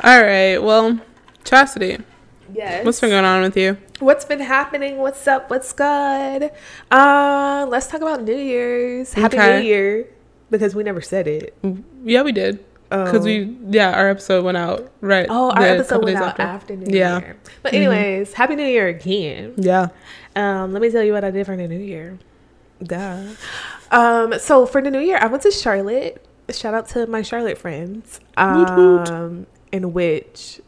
All 0.02 0.22
right. 0.22 0.58
Well, 0.58 1.00
Chastity, 1.44 1.98
Yes. 2.52 2.84
what's 2.84 3.00
been 3.00 3.10
going 3.10 3.24
on 3.24 3.42
with 3.42 3.56
you? 3.56 3.78
What's 4.00 4.24
been 4.24 4.40
happening? 4.40 4.98
What's 4.98 5.26
up? 5.26 5.48
What's 5.50 5.72
good? 5.72 6.50
Uh, 6.90 7.66
let's 7.68 7.86
talk 7.86 8.00
about 8.00 8.22
New 8.24 8.36
Year's. 8.36 9.12
Happy 9.14 9.36
New 9.38 9.60
Year. 9.60 10.08
Because 10.50 10.74
we 10.74 10.82
never 10.82 11.00
said 11.00 11.26
it. 11.26 11.56
Yeah, 12.04 12.22
we 12.22 12.32
did. 12.32 12.62
Because 13.04 13.20
Oh. 13.22 13.24
we, 13.24 13.56
yeah, 13.70 13.92
our 13.92 14.08
episode 14.10 14.44
went 14.44 14.56
out 14.56 14.90
right. 15.00 15.26
Oh, 15.28 15.50
our 15.50 15.62
episode 15.62 16.04
went 16.04 16.16
out 16.16 16.38
after, 16.38 16.76
New 16.76 16.96
Yeah. 16.96 17.18
Year. 17.20 17.36
But 17.62 17.74
anyways, 17.74 18.32
Happy 18.34 18.56
New 18.56 18.66
Year 18.66 18.88
again. 18.88 19.54
Yeah. 19.56 19.88
Um, 20.36 20.72
let 20.72 20.82
me 20.82 20.90
tell 20.90 21.02
you 21.02 21.12
what 21.12 21.24
I 21.24 21.30
did 21.30 21.46
for 21.46 21.56
the 21.56 21.66
New 21.68 21.78
Year. 21.78 22.18
Duh. 22.82 23.22
Um, 23.90 24.38
so 24.38 24.66
for 24.66 24.82
the 24.82 24.90
New 24.90 25.00
Year, 25.00 25.18
I 25.20 25.26
went 25.26 25.42
to 25.44 25.50
Charlotte. 25.50 26.24
Shout 26.50 26.74
out 26.74 26.88
to 26.90 27.06
my 27.06 27.22
Charlotte 27.22 27.56
friends. 27.58 28.20
Woot 28.36 28.76
woot. 28.76 29.10
Um, 29.10 29.46
in 29.72 29.92
which 29.92 30.60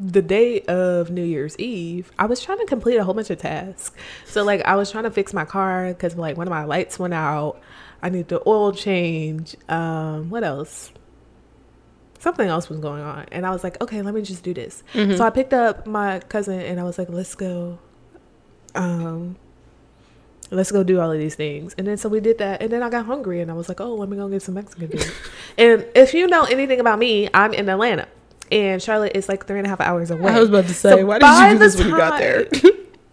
the 0.00 0.22
day 0.22 0.60
of 0.62 1.10
New 1.10 1.22
Year's 1.22 1.56
Eve, 1.58 2.10
I 2.18 2.26
was 2.26 2.40
trying 2.40 2.58
to 2.58 2.66
complete 2.66 2.96
a 2.96 3.04
whole 3.04 3.14
bunch 3.14 3.30
of 3.30 3.38
tasks. 3.38 3.94
So 4.26 4.42
like 4.42 4.62
I 4.64 4.74
was 4.76 4.90
trying 4.90 5.04
to 5.04 5.10
fix 5.10 5.32
my 5.34 5.44
car 5.44 5.88
because 5.88 6.16
like 6.16 6.36
one 6.36 6.46
of 6.46 6.50
my 6.50 6.64
lights 6.64 6.98
went 6.98 7.14
out. 7.14 7.60
I 8.02 8.08
need 8.08 8.28
the 8.28 8.42
oil 8.46 8.72
change. 8.72 9.54
Um, 9.68 10.30
what 10.30 10.42
else? 10.44 10.90
Something 12.22 12.46
else 12.48 12.68
was 12.68 12.78
going 12.78 13.02
on, 13.02 13.26
and 13.32 13.44
I 13.44 13.50
was 13.50 13.64
like, 13.64 13.80
okay, 13.82 14.00
let 14.00 14.14
me 14.14 14.22
just 14.22 14.44
do 14.44 14.54
this. 14.54 14.84
Mhm. 14.94 15.16
So 15.18 15.24
I 15.24 15.30
picked 15.30 15.52
up 15.52 15.86
my 15.88 16.20
cousin 16.20 16.60
and 16.60 16.78
I 16.78 16.84
was 16.84 16.96
like, 16.96 17.08
let's 17.10 17.34
go. 17.34 17.78
Um, 18.76 19.34
let's 20.52 20.70
go 20.70 20.84
do 20.84 21.00
all 21.00 21.10
of 21.10 21.18
these 21.18 21.34
things. 21.34 21.74
And 21.76 21.86
then 21.86 21.96
so 21.96 22.08
we 22.08 22.20
did 22.20 22.38
that. 22.38 22.62
And 22.62 22.70
then 22.70 22.80
I 22.82 22.90
got 22.90 23.06
hungry 23.06 23.40
and 23.40 23.50
I 23.50 23.54
was 23.54 23.68
like, 23.68 23.80
oh, 23.80 23.94
let 23.96 24.08
me 24.08 24.16
go 24.16 24.28
get 24.28 24.40
some 24.42 24.54
Mexican 24.54 24.88
food. 24.88 25.12
and 25.58 25.84
if 25.96 26.14
you 26.14 26.26
know 26.28 26.44
anything 26.44 26.78
about 26.78 26.98
me, 27.00 27.28
I'm 27.34 27.52
in 27.54 27.68
Atlanta. 27.68 28.06
And 28.52 28.80
Charlotte 28.80 29.16
is 29.16 29.28
like 29.28 29.46
three 29.46 29.58
and 29.58 29.66
a 29.66 29.70
half 29.70 29.80
hours 29.80 30.10
away. 30.12 30.30
I 30.32 30.38
was 30.38 30.48
about 30.50 30.66
to 30.68 30.74
say, 30.74 30.90
So 30.90 31.04
why 31.06 31.18
did 31.18 31.26
you 31.26 31.52
do 31.54 31.58
this 31.58 31.76
when 31.76 31.88
you 31.88 31.96
got 31.96 32.18
there? 32.20 32.44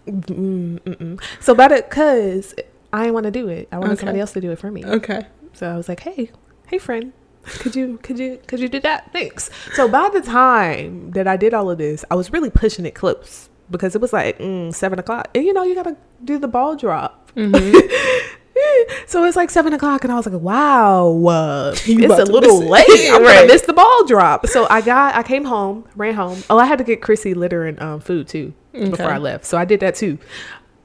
Mm. 0.05 1.21
So 1.39 1.53
about 1.53 1.71
it, 1.71 1.89
cause 1.89 2.53
I 2.93 2.99
didn't 3.01 3.13
want 3.13 3.25
to 3.25 3.31
do 3.31 3.47
it. 3.47 3.67
I 3.71 3.77
wanted 3.79 3.93
Okay. 3.93 3.99
somebody 4.01 4.19
else 4.19 4.33
to 4.33 4.41
do 4.41 4.51
it 4.51 4.59
for 4.59 4.71
me. 4.71 4.85
okay. 4.85 5.25
So 5.53 5.67
I 5.69 5.75
was 5.77 5.87
like, 5.89 5.99
"Hey, 6.01 6.31
hey, 6.67 6.77
friend, 6.77 7.11
could 7.59 7.75
you 7.75 7.97
could 8.03 8.19
you 8.19 8.39
could 8.47 8.59
you 8.59 8.69
do 8.69 8.79
that? 8.81 9.11
Thanks." 9.13 9.49
So 9.73 9.87
by 9.87 10.09
the 10.13 10.21
time 10.21 11.11
that 11.11 11.27
I 11.27 11.37
did 11.37 11.53
all 11.53 11.69
of 11.69 11.77
this, 11.77 12.05
I 12.11 12.15
was 12.15 12.31
really 12.31 12.49
pushing 12.49 12.85
it 12.85 12.95
close 12.95 13.49
because 13.71 13.95
it 13.95 14.01
was 14.01 14.13
like 14.13 14.39
mm, 14.39 14.73
seven 14.73 14.99
o'clock, 14.99 15.29
and 15.35 15.43
you 15.45 15.53
know 15.53 15.63
you 15.63 15.75
gotta 15.75 15.95
do 16.23 16.37
the 16.39 16.47
ball 16.47 16.75
drop. 16.75 17.31
Mhm. 17.35 17.73
so 19.07 19.23
it's 19.23 19.35
like 19.35 19.49
seven 19.49 19.73
o'clock, 19.73 20.03
and 20.03 20.11
I 20.11 20.15
was 20.15 20.25
like, 20.25 20.41
"Wow, 20.41 21.25
uh, 21.27 21.71
it's 21.85 21.87
a 21.87 22.25
little 22.31 22.59
miss 22.61 22.67
it. 22.67 22.89
late. 22.89 23.11
I'm 23.11 23.23
Right. 23.23 23.35
gonna 23.41 23.47
miss 23.47 23.61
the 23.63 23.73
ball 23.73 24.05
drop." 24.05 24.47
So 24.47 24.67
I 24.69 24.81
got, 24.81 25.15
I 25.15 25.23
came 25.23 25.45
home, 25.45 25.85
ran 25.95 26.13
home. 26.15 26.43
Oh, 26.49 26.57
I 26.57 26.65
had 26.65 26.77
to 26.79 26.83
get 26.83 27.01
Chrissy 27.01 27.33
litter 27.33 27.65
and 27.65 27.81
um, 27.81 27.99
food 27.99 28.27
too 28.27 28.53
before 28.73 29.07
I 29.11 29.17
left, 29.17 29.45
so 29.45 29.57
I 29.57 29.65
did 29.65 29.79
that 29.81 29.95
too 29.95 30.17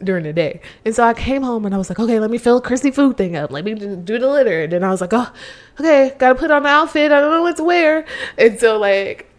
during 0.04 0.24
the 0.24 0.32
day. 0.32 0.60
And 0.84 0.94
so 0.94 1.04
I 1.04 1.14
came 1.14 1.42
home 1.42 1.64
and 1.66 1.74
I 1.74 1.78
was 1.78 1.88
like, 1.88 1.98
okay, 1.98 2.20
let 2.20 2.30
me 2.30 2.38
fill 2.38 2.60
Chrissy 2.60 2.90
food 2.90 3.16
thing 3.16 3.36
up. 3.36 3.50
Let 3.50 3.64
me 3.64 3.74
do 3.74 4.18
the 4.18 4.28
litter. 4.28 4.62
And 4.62 4.72
then 4.72 4.84
I 4.84 4.90
was 4.90 5.00
like, 5.00 5.12
oh, 5.12 5.32
okay, 5.80 6.14
gotta 6.18 6.34
put 6.34 6.50
on 6.50 6.62
the 6.62 6.68
outfit. 6.68 7.12
I 7.12 7.20
don't 7.20 7.30
know 7.30 7.42
what 7.42 7.56
to 7.56 7.64
wear. 7.64 8.04
And 8.38 8.58
so 8.58 8.78
like 8.78 9.30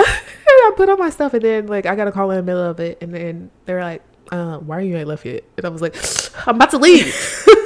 I 0.00 0.72
put 0.76 0.88
on 0.88 0.98
my 0.98 1.10
stuff, 1.10 1.34
and 1.34 1.42
then 1.42 1.66
like 1.66 1.86
I 1.86 1.94
got 1.94 2.08
a 2.08 2.12
call 2.12 2.30
in 2.30 2.36
the 2.36 2.42
middle 2.42 2.62
of 2.62 2.80
it, 2.80 2.98
and 3.00 3.14
then 3.14 3.50
they're 3.66 3.82
like, 3.82 4.02
uh, 4.30 4.58
"Why 4.58 4.78
are 4.78 4.80
you 4.80 4.96
ain't 4.96 5.08
left 5.08 5.24
yet?" 5.24 5.44
And 5.56 5.66
I 5.66 5.68
was 5.68 5.82
like, 5.82 5.96
"I'm 6.46 6.56
about 6.56 6.70
to 6.70 6.78
leave. 6.78 7.14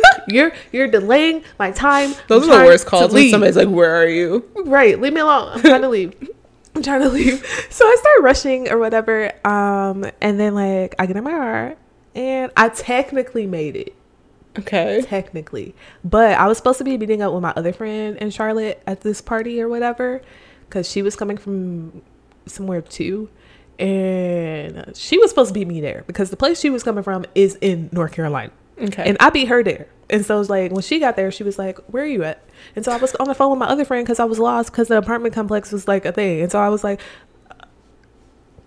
you're 0.28 0.52
you're 0.72 0.88
delaying 0.88 1.44
my 1.58 1.70
time. 1.70 2.14
Those 2.28 2.44
I'm 2.44 2.54
are 2.54 2.58
the 2.60 2.64
worst 2.64 2.86
calls 2.86 3.12
when 3.12 3.30
somebody's 3.30 3.56
like, 3.56 3.68
"Where 3.68 3.94
are 3.94 4.08
you?" 4.08 4.48
right 4.64 4.98
leave 4.98 5.12
me 5.12 5.20
alone 5.20 5.50
i'm 5.52 5.60
trying 5.60 5.82
to 5.82 5.88
leave 5.88 6.14
i'm 6.74 6.82
trying 6.82 7.02
to 7.02 7.08
leave. 7.08 7.44
So 7.70 7.84
i 7.84 7.96
start 7.98 8.22
rushing 8.22 8.70
or 8.70 8.78
whatever 8.78 9.32
um 9.46 10.06
and 10.20 10.38
then 10.38 10.54
like 10.54 10.94
i 10.98 11.06
get 11.06 11.16
in 11.16 11.24
my 11.24 11.30
car 11.30 11.76
and 12.14 12.52
i 12.56 12.68
technically 12.68 13.46
made 13.46 13.76
it. 13.76 13.94
Okay. 14.58 15.02
technically. 15.02 15.74
But 16.04 16.38
i 16.38 16.46
was 16.46 16.58
supposed 16.58 16.78
to 16.78 16.84
be 16.84 16.96
meeting 16.96 17.22
up 17.22 17.32
with 17.32 17.42
my 17.42 17.52
other 17.56 17.72
friend 17.72 18.16
in 18.18 18.30
charlotte 18.30 18.82
at 18.86 19.00
this 19.00 19.20
party 19.20 19.60
or 19.60 19.68
whatever 19.68 20.22
because 20.68 20.88
she 20.90 21.02
was 21.02 21.16
coming 21.16 21.36
from 21.36 22.02
somewhere 22.46 22.80
too. 22.80 23.28
And 23.78 24.96
she 24.96 25.18
was 25.18 25.30
supposed 25.30 25.48
to 25.48 25.54
beat 25.54 25.66
me 25.66 25.80
there 25.80 26.04
because 26.06 26.30
the 26.30 26.36
place 26.36 26.60
she 26.60 26.70
was 26.70 26.84
coming 26.84 27.02
from 27.02 27.24
is 27.34 27.56
in 27.60 27.88
north 27.92 28.12
carolina 28.12 28.52
Okay. 28.80 29.04
and 29.06 29.16
I 29.20 29.30
beat 29.30 29.46
her 29.48 29.62
there. 29.62 29.86
And 30.10 30.24
so 30.26 30.36
it 30.36 30.38
was 30.38 30.50
like 30.50 30.72
when 30.72 30.82
she 30.82 30.98
got 30.98 31.16
there, 31.16 31.30
she 31.30 31.42
was 31.44 31.58
like, 31.58 31.78
"Where 31.86 32.02
are 32.02 32.06
you 32.06 32.24
at?" 32.24 32.42
And 32.76 32.84
so 32.84 32.92
I 32.92 32.96
was 32.96 33.14
on 33.16 33.26
the 33.28 33.34
phone 33.34 33.50
with 33.50 33.58
my 33.58 33.66
other 33.66 33.84
friend 33.84 34.04
because 34.04 34.20
I 34.20 34.24
was 34.24 34.38
lost 34.38 34.70
because 34.70 34.88
the 34.88 34.98
apartment 34.98 35.34
complex 35.34 35.72
was 35.72 35.88
like 35.88 36.04
a 36.04 36.12
thing. 36.12 36.42
And 36.42 36.50
so 36.52 36.58
I 36.58 36.68
was 36.68 36.84
like, 36.84 37.00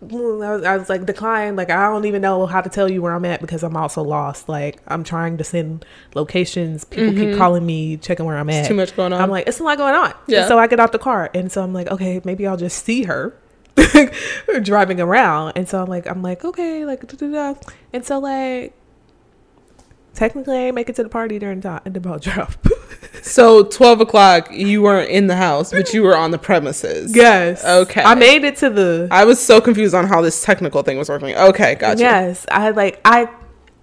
mm, 0.03 0.45
I 0.45 0.55
was, 0.55 0.63
I 0.65 0.77
was 0.77 0.89
like 0.89 1.05
decline. 1.05 1.55
Like 1.55 1.69
I 1.69 1.89
don't 1.89 2.05
even 2.05 2.21
know 2.21 2.45
how 2.47 2.61
to 2.61 2.69
tell 2.69 2.89
you 2.89 3.01
where 3.01 3.13
I'm 3.13 3.25
at 3.25 3.41
because 3.41 3.63
I'm 3.63 3.77
also 3.77 4.01
lost. 4.01 4.49
Like 4.49 4.79
I'm 4.87 5.03
trying 5.03 5.37
to 5.37 5.43
send 5.43 5.85
locations. 6.15 6.83
People 6.85 7.13
keep 7.13 7.37
calling 7.37 7.65
me, 7.65 7.97
checking 7.97 8.25
where 8.25 8.37
I'm 8.37 8.49
It's 8.49 8.65
at. 8.65 8.67
too 8.69 8.75
much 8.75 8.95
going 8.95 9.13
on. 9.13 9.21
I'm 9.21 9.29
like, 9.29 9.47
it's 9.47 9.59
a 9.59 9.63
lot 9.63 9.77
going 9.77 9.93
on. 9.95 10.13
Yeah. 10.27 10.39
And 10.39 10.47
so 10.47 10.57
I 10.57 10.67
get 10.67 10.79
out 10.79 10.91
the 10.91 10.99
car, 10.99 11.29
and 11.33 11.51
so 11.51 11.61
I'm 11.63 11.73
like, 11.73 11.87
okay, 11.91 12.21
maybe 12.23 12.47
I'll 12.47 12.57
just 12.57 12.83
see 12.83 13.03
her 13.03 13.35
driving 14.63 14.99
around. 14.99 15.53
And 15.55 15.67
so 15.69 15.81
I'm 15.81 15.87
like, 15.87 16.07
I'm 16.07 16.21
like, 16.21 16.43
okay, 16.43 16.85
like, 16.85 17.05
da-da-da. 17.07 17.59
and 17.93 18.05
so 18.05 18.19
like, 18.19 18.73
technically, 20.17 20.57
I 20.57 20.62
didn't 20.65 20.75
make 20.75 20.89
it 20.89 20.95
to 20.97 21.03
the 21.03 21.09
party 21.09 21.39
during 21.39 21.62
the, 21.62 21.81
the 21.86 22.00
boat 22.07 22.21
drop. 22.24 22.51
so 23.21 23.63
twelve 23.63 24.01
o'clock, 24.01 24.50
you 24.51 24.81
weren't 24.81 25.09
in 25.09 25.27
the 25.27 25.36
house, 25.36 25.71
but 25.71 25.93
you 25.93 26.03
were 26.03 26.17
on 26.17 26.31
the 26.31 26.38
premises. 26.38 27.15
yes. 27.15 27.63
Okay. 27.63 28.01
I 28.01 28.15
made 28.15 28.43
it 28.43 28.57
to 28.57 28.69
the. 28.69 29.07
I 29.12 29.24
was 29.25 29.39
so 29.39 29.62
confused 29.62 29.93
on 29.95 30.05
how 30.07 30.21
this 30.21 30.41
technical 30.43 30.83
thing 30.83 30.97
was 30.97 31.07
working. 31.09 31.36
Okay, 31.36 31.75
gotcha. 31.75 32.01
Yes, 32.01 32.45
I 32.51 32.71
like 32.71 33.00
I. 33.05 33.29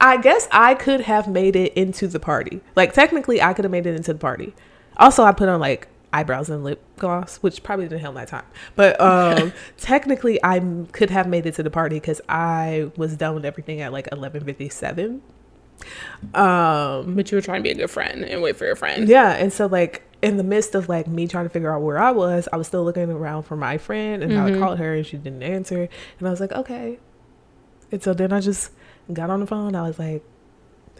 I 0.00 0.18
guess 0.18 0.48
I 0.50 0.74
could 0.74 1.02
have 1.02 1.28
made 1.28 1.56
it 1.56 1.72
into 1.74 2.06
the 2.08 2.20
party. 2.20 2.60
Like 2.76 2.92
technically, 2.92 3.40
I 3.40 3.54
could 3.54 3.64
have 3.64 3.72
made 3.72 3.86
it 3.86 3.94
into 3.94 4.12
the 4.12 4.18
party. 4.18 4.54
Also, 4.98 5.22
I 5.22 5.32
put 5.32 5.48
on 5.48 5.60
like 5.60 5.88
eyebrows 6.12 6.50
and 6.50 6.62
lip 6.62 6.82
gloss, 6.96 7.38
which 7.38 7.62
probably 7.62 7.86
didn't 7.86 8.00
help 8.02 8.14
my 8.14 8.24
time. 8.24 8.44
But 8.76 9.00
um, 9.00 9.52
technically, 9.78 10.42
I 10.42 10.56
m- 10.58 10.86
could 10.86 11.10
have 11.10 11.26
made 11.26 11.46
it 11.46 11.54
to 11.54 11.62
the 11.62 11.70
party 11.70 11.96
because 11.96 12.20
I 12.28 12.90
was 12.96 13.16
done 13.16 13.34
with 13.34 13.44
everything 13.46 13.80
at 13.80 13.92
like 13.92 14.08
eleven 14.12 14.44
fifty 14.44 14.68
seven. 14.68 15.22
Um, 16.34 17.14
But 17.14 17.30
you 17.30 17.36
were 17.36 17.42
trying 17.42 17.60
to 17.60 17.62
be 17.62 17.70
a 17.70 17.74
good 17.74 17.90
friend 17.90 18.24
and 18.24 18.40
wait 18.42 18.56
for 18.56 18.64
your 18.64 18.76
friend. 18.76 19.08
yeah, 19.08 19.32
and 19.32 19.52
so 19.52 19.66
like 19.66 20.02
in 20.22 20.36
the 20.38 20.44
midst 20.44 20.74
of 20.74 20.88
like 20.88 21.06
me 21.06 21.28
trying 21.28 21.44
to 21.44 21.50
figure 21.50 21.70
out 21.74 21.82
where 21.82 21.98
I 21.98 22.10
was, 22.10 22.48
I 22.52 22.56
was 22.56 22.66
still 22.66 22.82
looking 22.84 23.10
around 23.10 23.42
for 23.42 23.56
my 23.56 23.76
friend, 23.78 24.22
and 24.22 24.38
I 24.38 24.58
called 24.58 24.78
her 24.78 24.94
and 24.94 25.06
she 25.06 25.16
didn't 25.18 25.42
answer, 25.42 25.88
and 26.18 26.28
I 26.28 26.30
was 26.30 26.40
like, 26.40 26.52
okay. 26.52 26.98
And 27.92 28.02
so 28.02 28.14
then 28.14 28.32
I 28.32 28.40
just 28.40 28.70
got 29.12 29.28
on 29.30 29.40
the 29.40 29.46
phone. 29.46 29.74
I 29.76 29.82
was 29.82 29.98
like, 29.98 30.24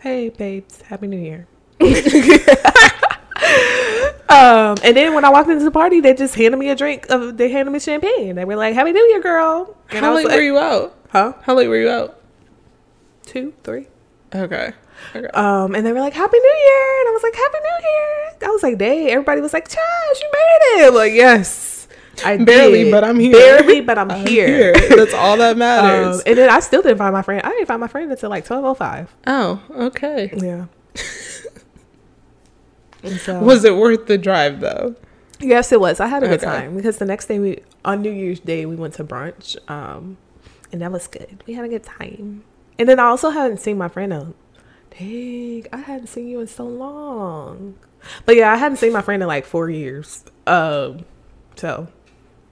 hey, 0.00 0.28
babes, 0.28 0.83
happy 0.83 1.07
New 1.07 1.19
Year. 1.19 1.47
um, 4.28 4.76
and 4.85 4.97
then 4.97 5.14
when 5.14 5.25
I 5.25 5.31
walked 5.31 5.49
into 5.50 5.64
the 5.64 5.71
party, 5.71 6.00
they 6.00 6.14
just 6.14 6.35
handed 6.35 6.57
me 6.59 6.69
a 6.69 6.76
drink. 6.76 7.07
Of, 7.09 7.37
they 7.37 7.50
handed 7.50 7.71
me 7.73 7.78
champagne. 7.78 8.37
They 8.37 8.45
were 8.45 8.57
like, 8.57 8.75
"Happy 8.75 8.93
New 8.93 9.04
Year, 9.09 9.21
girl." 9.21 9.76
And 9.90 10.04
How 10.04 10.14
late 10.14 10.26
like, 10.26 10.37
were 10.37 10.43
you 10.43 10.59
out? 10.59 10.97
Huh? 11.11 11.33
How 11.43 11.54
late 11.54 11.69
were 11.69 11.78
you 11.81 11.88
out? 11.88 12.21
Two, 13.26 13.54
three. 13.64 13.88
Okay. 14.35 14.73
Okay. 15.14 15.26
Um, 15.29 15.75
and 15.75 15.85
they 15.87 15.93
were 15.93 16.00
like, 16.00 16.12
"Happy 16.14 16.38
New 16.38 16.57
Year," 16.67 17.00
and 17.00 17.09
I 17.09 17.12
was 17.12 17.23
like, 17.23 17.35
"Happy 17.35 17.59
New 17.62 17.88
Year." 17.88 18.33
I 18.43 18.49
was 18.49 18.62
like, 18.62 18.79
Day. 18.79 19.11
Everybody 19.11 19.41
was 19.41 19.53
like, 19.53 19.69
"Chaz, 19.69 20.21
you 20.21 20.29
made 20.33 20.83
it!" 20.83 20.88
I'm 20.88 20.95
like, 20.95 21.12
yes, 21.12 21.88
I 22.25 22.37
Barely, 22.38 22.85
did. 22.85 22.91
but 22.93 23.05
I'm 23.05 23.19
here. 23.21 23.33
Barely, 23.33 23.81
but 23.81 23.99
I'm, 23.99 24.11
I'm 24.11 24.26
here. 24.26 24.73
That's 24.73 25.14
all 25.14 25.37
that 25.38 25.57
matters. 25.67 26.17
Um, 26.17 26.23
and 26.26 26.38
then 26.38 26.49
I 26.50 26.61
still 26.61 26.83
didn't 26.83 26.99
find 26.99 27.12
my 27.12 27.23
friend. 27.23 27.43
I 27.45 27.50
didn't 27.50 27.67
find 27.67 27.81
my 27.81 27.88
friend 27.88 28.11
until 28.11 28.31
like 28.31 28.45
twelve 28.45 28.64
oh 28.64 28.75
five. 28.75 29.14
oh, 29.26 29.62
okay. 29.71 30.33
Yeah. 30.37 30.67
So, 33.19 33.41
Was 33.43 33.64
it 33.64 33.76
worth 33.76 34.07
the 34.07 34.17
drive 34.17 34.61
though? 34.61 34.95
yes, 35.38 35.73
it 35.73 35.81
was. 35.81 36.00
I 36.00 36.07
had 36.07 36.23
a 36.23 36.26
good 36.26 36.43
Okay. 36.43 36.47
time 36.47 36.75
because 36.76 36.97
the 36.97 37.05
next 37.05 37.26
day 37.26 37.38
we 37.38 37.59
on 37.85 38.00
New 38.00 38.11
Year's 38.11 38.41
Day 38.41 38.64
we 38.64 38.76
went 38.76 38.95
to 38.95 39.05
brunch, 39.05 39.59
um, 39.71 40.17
and 40.73 40.81
that 40.81 40.91
was 40.91 41.07
good. 41.07 41.45
We 41.47 41.53
had 41.53 41.67
a 41.67 41.69
good 41.69 41.83
time. 41.85 42.45
And 42.78 42.88
then 42.88 42.99
I 42.99 43.04
also 43.04 43.31
hadn't 43.31 43.59
seen 43.59 43.78
my 43.78 43.88
friend. 43.88 44.12
In, 44.12 44.35
dang, 44.99 45.66
I 45.73 45.78
hadn't 45.78 46.09
seen 46.09 46.28
you 46.28 46.40
in 46.40 46.47
so 46.47 46.64
long. 46.66 47.76
But 48.26 48.37
yeah, 48.37 48.52
I 48.52 48.57
hadn't 48.57 48.78
seen 48.78 48.93
my 48.93 49.02
friend 49.02 49.23
in 49.23 49.28
like 49.28 49.47
four 49.47 49.71
years. 49.71 50.25
Um, 50.47 51.04
so 51.57 51.88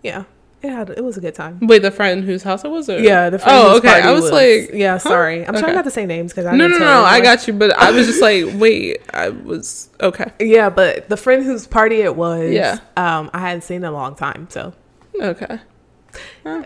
yeah, 0.02 0.25
it 0.62 0.71
had 0.71 0.91
it 0.91 1.05
was 1.05 1.17
a 1.17 1.21
good 1.21 1.35
time. 1.35 1.59
Wait, 1.61 1.83
the 1.83 1.91
friend 1.91 2.25
whose 2.25 2.43
house 2.43 2.64
it 2.64 2.71
was? 2.71 2.88
Or? 2.88 2.99
Yeah, 2.99 3.29
the 3.31 3.38
friend 3.38 3.59
Oh, 3.59 3.76
okay. 3.79 4.00
I 4.00 4.12
was 4.12 4.31
like, 4.31 4.71
yeah, 4.73 4.93
huh? 4.95 4.99
sorry. 5.00 5.45
I'm 5.45 5.50
Okay. 5.55 5.61
trying 5.61 5.75
not 5.75 5.85
to 5.85 5.91
say 5.91 6.07
names 6.07 6.33
because 6.33 6.47
I 6.47 6.57
No, 6.57 6.69
no, 6.69 6.79
no. 6.79 7.02
I 7.05 7.21
got 7.21 7.47
you, 7.47 7.52
but 7.52 7.73
I 7.76 7.91
was 7.91 8.07
just 8.07 8.23
like, 8.23 8.45
wait. 8.55 9.02
I 9.12 9.29
was 9.31 9.91
okay. 10.00 10.33
Yeah, 10.41 10.71
but 10.71 11.09
the 11.09 11.17
friend 11.17 11.45
whose 11.45 11.67
party 11.67 11.97
it 12.00 12.17
was, 12.17 12.50
Yeah. 12.50 12.79
um, 12.97 13.29
I 13.35 13.41
hadn't 13.41 13.62
seen 13.62 13.79
in 13.79 13.85
a 13.85 13.93
long 13.93 14.14
time, 14.14 14.47
so 14.50 14.73
Okay. 15.21 15.59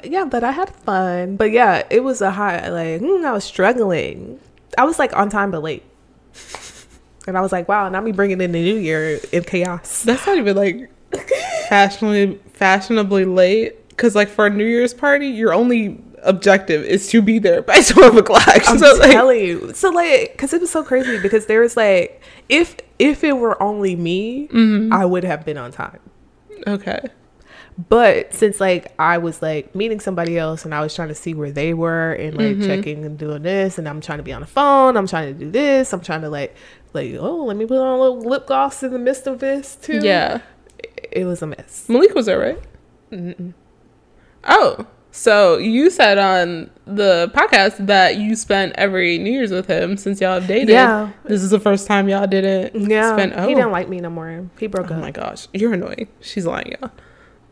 Yeah. 0.04 0.24
But 0.24 0.44
I 0.44 0.52
had 0.52 0.70
fun. 0.70 1.36
But 1.36 1.50
yeah, 1.52 1.82
it 1.90 2.02
was 2.04 2.20
a 2.20 2.30
high. 2.30 2.68
Like 2.68 3.00
mm, 3.00 3.24
I 3.24 3.32
was 3.32 3.44
struggling. 3.44 4.40
I 4.78 4.84
was 4.84 4.98
like 4.98 5.16
on 5.16 5.30
time 5.30 5.50
but 5.50 5.62
late, 5.62 5.82
and 7.26 7.36
I 7.36 7.40
was 7.40 7.52
like, 7.52 7.68
wow. 7.68 7.88
Now 7.88 8.00
me 8.00 8.12
bringing 8.12 8.40
in 8.40 8.52
the 8.52 8.62
new 8.62 8.76
year 8.78 9.20
in 9.32 9.44
chaos. 9.44 10.02
That's 10.02 10.26
not 10.26 10.36
even 10.38 10.56
like 10.56 10.90
fashionably 11.68 12.38
fashionably 12.52 13.24
late. 13.24 13.88
Because 13.88 14.14
like 14.14 14.28
for 14.28 14.46
a 14.46 14.50
New 14.50 14.66
Year's 14.66 14.92
party, 14.92 15.28
your 15.28 15.54
only 15.54 15.98
objective 16.22 16.82
is 16.84 17.08
to 17.08 17.22
be 17.22 17.38
there 17.38 17.62
by 17.62 17.80
twelve 17.88 18.16
o'clock. 18.16 18.42
I'm 18.68 18.78
so 18.78 18.94
like, 18.96 19.12
telling 19.12 19.40
you. 19.40 19.72
So 19.74 19.90
like, 19.90 20.32
because 20.32 20.52
it 20.52 20.60
was 20.60 20.70
so 20.70 20.82
crazy. 20.82 21.18
Because 21.18 21.46
there 21.46 21.60
was 21.60 21.76
like, 21.76 22.20
if 22.48 22.76
if 22.98 23.24
it 23.24 23.32
were 23.38 23.60
only 23.62 23.96
me, 23.96 24.48
Mm-hmm. 24.48 24.92
I 24.92 25.04
would 25.06 25.24
have 25.24 25.44
been 25.46 25.56
on 25.56 25.70
time. 25.72 25.98
okay, 26.66 27.00
But 27.88 28.32
since 28.32 28.58
like 28.58 28.92
I 28.98 29.18
was 29.18 29.42
like 29.42 29.74
meeting 29.74 30.00
somebody 30.00 30.38
else 30.38 30.64
and 30.64 30.74
I 30.74 30.80
was 30.80 30.94
trying 30.94 31.08
to 31.08 31.14
see 31.14 31.34
where 31.34 31.50
they 31.52 31.74
were 31.74 32.12
and 32.12 32.34
like 32.36 32.56
Mm-hmm. 32.56 32.66
checking 32.66 33.04
and 33.04 33.18
doing 33.18 33.42
this 33.42 33.76
and 33.78 33.86
I'm 33.86 34.00
trying 34.00 34.16
to 34.18 34.22
be 34.24 34.32
on 34.32 34.40
the 34.40 34.46
phone, 34.46 34.96
I'm 34.96 35.06
trying 35.06 35.34
to 35.36 35.44
do 35.44 35.50
this, 35.50 35.92
I'm 35.92 36.00
trying 36.00 36.22
to 36.22 36.30
like 36.30 36.56
like 36.94 37.14
oh 37.18 37.44
let 37.44 37.56
me 37.56 37.66
put 37.66 37.78
on 37.78 37.98
a 37.98 38.00
little 38.00 38.20
lip 38.20 38.46
gloss 38.46 38.82
in 38.82 38.92
the 38.92 38.98
midst 38.98 39.26
of 39.26 39.40
this 39.40 39.76
too. 39.76 40.00
yeah. 40.02 40.40
it, 40.78 41.08
it 41.12 41.24
was 41.26 41.42
a 41.42 41.46
mess. 41.46 41.86
Malik 41.88 42.14
was 42.14 42.24
there, 42.26 42.38
right? 42.38 42.58
Mm-mm. 43.12 43.52
Oh, 44.44 44.86
so 45.10 45.58
you 45.58 45.90
said 45.90 46.18
on 46.18 46.70
the 46.86 47.30
podcast 47.34 47.86
that 47.86 48.16
you 48.16 48.36
spent 48.36 48.72
every 48.76 49.18
New 49.18 49.30
Year's 49.32 49.50
with 49.50 49.66
him 49.66 49.96
since 49.96 50.20
y'all 50.20 50.40
have 50.40 50.46
dated. 50.46 50.70
Yeah. 50.70 51.10
This 51.24 51.42
is 51.42 51.50
the 51.50 51.60
first 51.60 51.86
time 51.86 52.08
y'all 52.08 52.26
didn't 52.26 52.88
Yeah, 52.90 53.14
spend. 53.14 53.32
Oh, 53.34 53.46
he 53.48 53.54
didn't 53.54 53.72
like 53.72 53.88
me 53.88 54.00
no 54.00 54.08
more. 54.10 54.48
He 54.58 54.66
broke 54.66 54.90
oh 54.90 54.94
up. 54.94 54.98
Oh 54.98 55.02
my 55.02 55.10
gosh, 55.10 55.48
you're 55.52 55.72
annoying. 55.74 56.08
She's 56.20 56.46
lying, 56.46 56.72
y'all. 56.80 56.90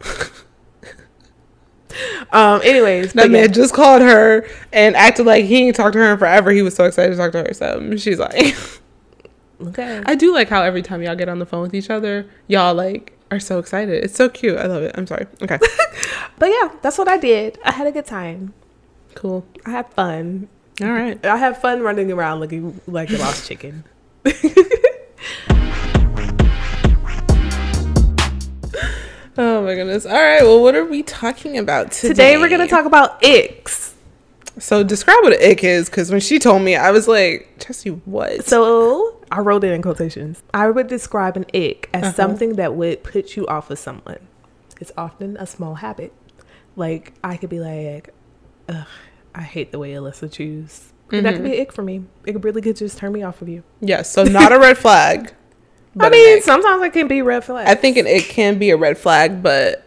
Um. 2.33 2.61
Anyways, 2.65 3.13
That 3.13 3.23
but 3.23 3.31
yeah. 3.31 3.43
man 3.43 3.53
just 3.53 3.73
called 3.73 4.03
her 4.03 4.45
and 4.73 4.97
acted 4.97 5.27
like 5.27 5.45
he 5.45 5.59
ain't 5.69 5.77
talked 5.77 5.93
to 5.93 6.01
her 6.01 6.13
in 6.13 6.19
forever. 6.19 6.51
He 6.51 6.61
was 6.63 6.75
so 6.75 6.85
excited 6.87 7.13
to 7.13 7.17
talk 7.17 7.31
to 7.33 7.45
her. 7.45 7.55
So 7.55 7.97
she's 7.97 8.19
like, 8.19 8.57
okay. 9.69 10.03
I 10.05 10.17
do 10.17 10.35
like 10.35 10.49
how 10.49 10.63
every 10.63 10.83
time 10.83 11.03
y'all 11.03 11.15
get 11.15 11.29
on 11.29 11.39
the 11.39 11.47
phone 11.47 11.63
with 11.63 11.75
each 11.75 11.91
other, 11.91 12.27
y'all 12.49 12.75
like 12.75 13.17
are 13.31 13.39
so 13.39 13.61
excited. 13.61 14.03
It's 14.03 14.17
so 14.17 14.29
cute. 14.29 14.59
I 14.59 14.67
love 14.67 14.83
it. 14.83 14.93
I'm 14.99 15.07
sorry. 15.07 15.27
Okay, 15.41 15.59
But 16.39 16.47
yeah, 16.47 16.71
that's 16.83 16.99
what 16.99 17.07
I 17.07 17.17
did. 17.17 17.59
I 17.65 17.71
had 17.71 17.87
a 17.87 17.93
good 17.93 18.07
time. 18.07 18.55
cool. 19.15 19.47
I 19.65 19.71
had 19.71 19.93
fun. 19.93 20.49
All 20.83 20.91
right. 20.91 21.25
I 21.25 21.37
had 21.37 21.57
fun 21.61 21.83
running 21.83 22.11
around 22.11 22.41
looking 22.41 22.81
like 22.89 23.11
a 23.11 23.19
lost 23.19 23.47
chicken. 23.47 23.85
Oh 29.37 29.65
my 29.65 29.75
goodness. 29.75 30.07
All 30.07 30.13
right. 30.13 30.43
Well, 30.43 30.63
what 30.63 30.75
are 30.75 30.85
we 30.85 31.03
talking 31.03 31.59
about 31.59 31.93
today? 31.93 32.09
Today 32.09 32.37
we're 32.39 32.49
gonna 32.49 32.69
talk 32.69 32.85
about 32.87 33.21
icks. 33.23 33.93
So 34.59 34.85
describe 34.85 35.17
what 35.23 35.33
an 35.33 35.51
ick 35.51 35.65
is, 35.65 35.91
because 35.91 36.13
when 36.13 36.21
she 36.21 36.39
told 36.39 36.63
me, 36.63 36.77
I 36.77 36.93
was 36.93 37.09
like, 37.09 37.49
Jesse, 37.59 37.91
what? 37.91 38.45
So 38.45 39.21
I 39.33 39.41
wrote 39.41 39.65
it 39.65 39.73
in 39.73 39.83
quotations. 39.83 40.41
I 40.55 40.71
would 40.71 40.87
describe 40.87 41.37
an 41.37 41.45
ick 41.53 41.91
as 41.93 42.05
Uh-huh. 42.05 42.13
something 42.13 42.55
that 42.57 42.75
would 42.77 43.03
put 43.03 43.35
you 43.37 43.47
off 43.49 43.71
of 43.71 43.79
someone. 43.81 44.21
It's 44.81 44.93
often 44.97 45.37
a 45.39 45.47
small 45.47 45.75
habit. 45.77 46.13
Like 46.77 47.15
I 47.25 47.37
could 47.37 47.51
be 47.51 47.59
like, 47.61 48.11
Ugh, 48.69 48.87
I 49.35 49.43
hate 49.43 49.73
the 49.73 49.79
way 49.81 49.93
Alyssa 49.93 50.31
chews. 50.31 50.93
And 51.11 51.27
That 51.27 51.35
could 51.35 51.45
be 51.45 51.55
an 51.57 51.61
ick 51.61 51.73
for 51.73 51.83
me. 51.83 52.05
It 52.25 52.33
could 52.35 52.45
really 52.45 52.63
could 52.63 52.77
just 52.77 52.97
turn 52.99 53.13
me 53.13 53.23
off 53.25 53.43
of 53.43 53.49
you. 53.49 53.65
yes. 53.81 54.11
So 54.13 54.23
not 54.23 54.53
a 54.53 54.59
red 54.61 54.79
flag. 54.79 55.33
I 56.01 56.11
mean, 56.11 56.43
sometimes 56.43 56.83
it 56.83 56.93
can 56.93 57.07
be 57.09 57.23
red 57.23 57.45
flag. 57.45 57.69
I 57.69 57.75
think 57.75 57.97
it, 57.97 58.07
ick 58.07 58.25
can 58.29 58.59
be 58.59 58.71
a 58.71 58.77
red 58.77 58.99
flag, 58.99 59.43
but 59.43 59.85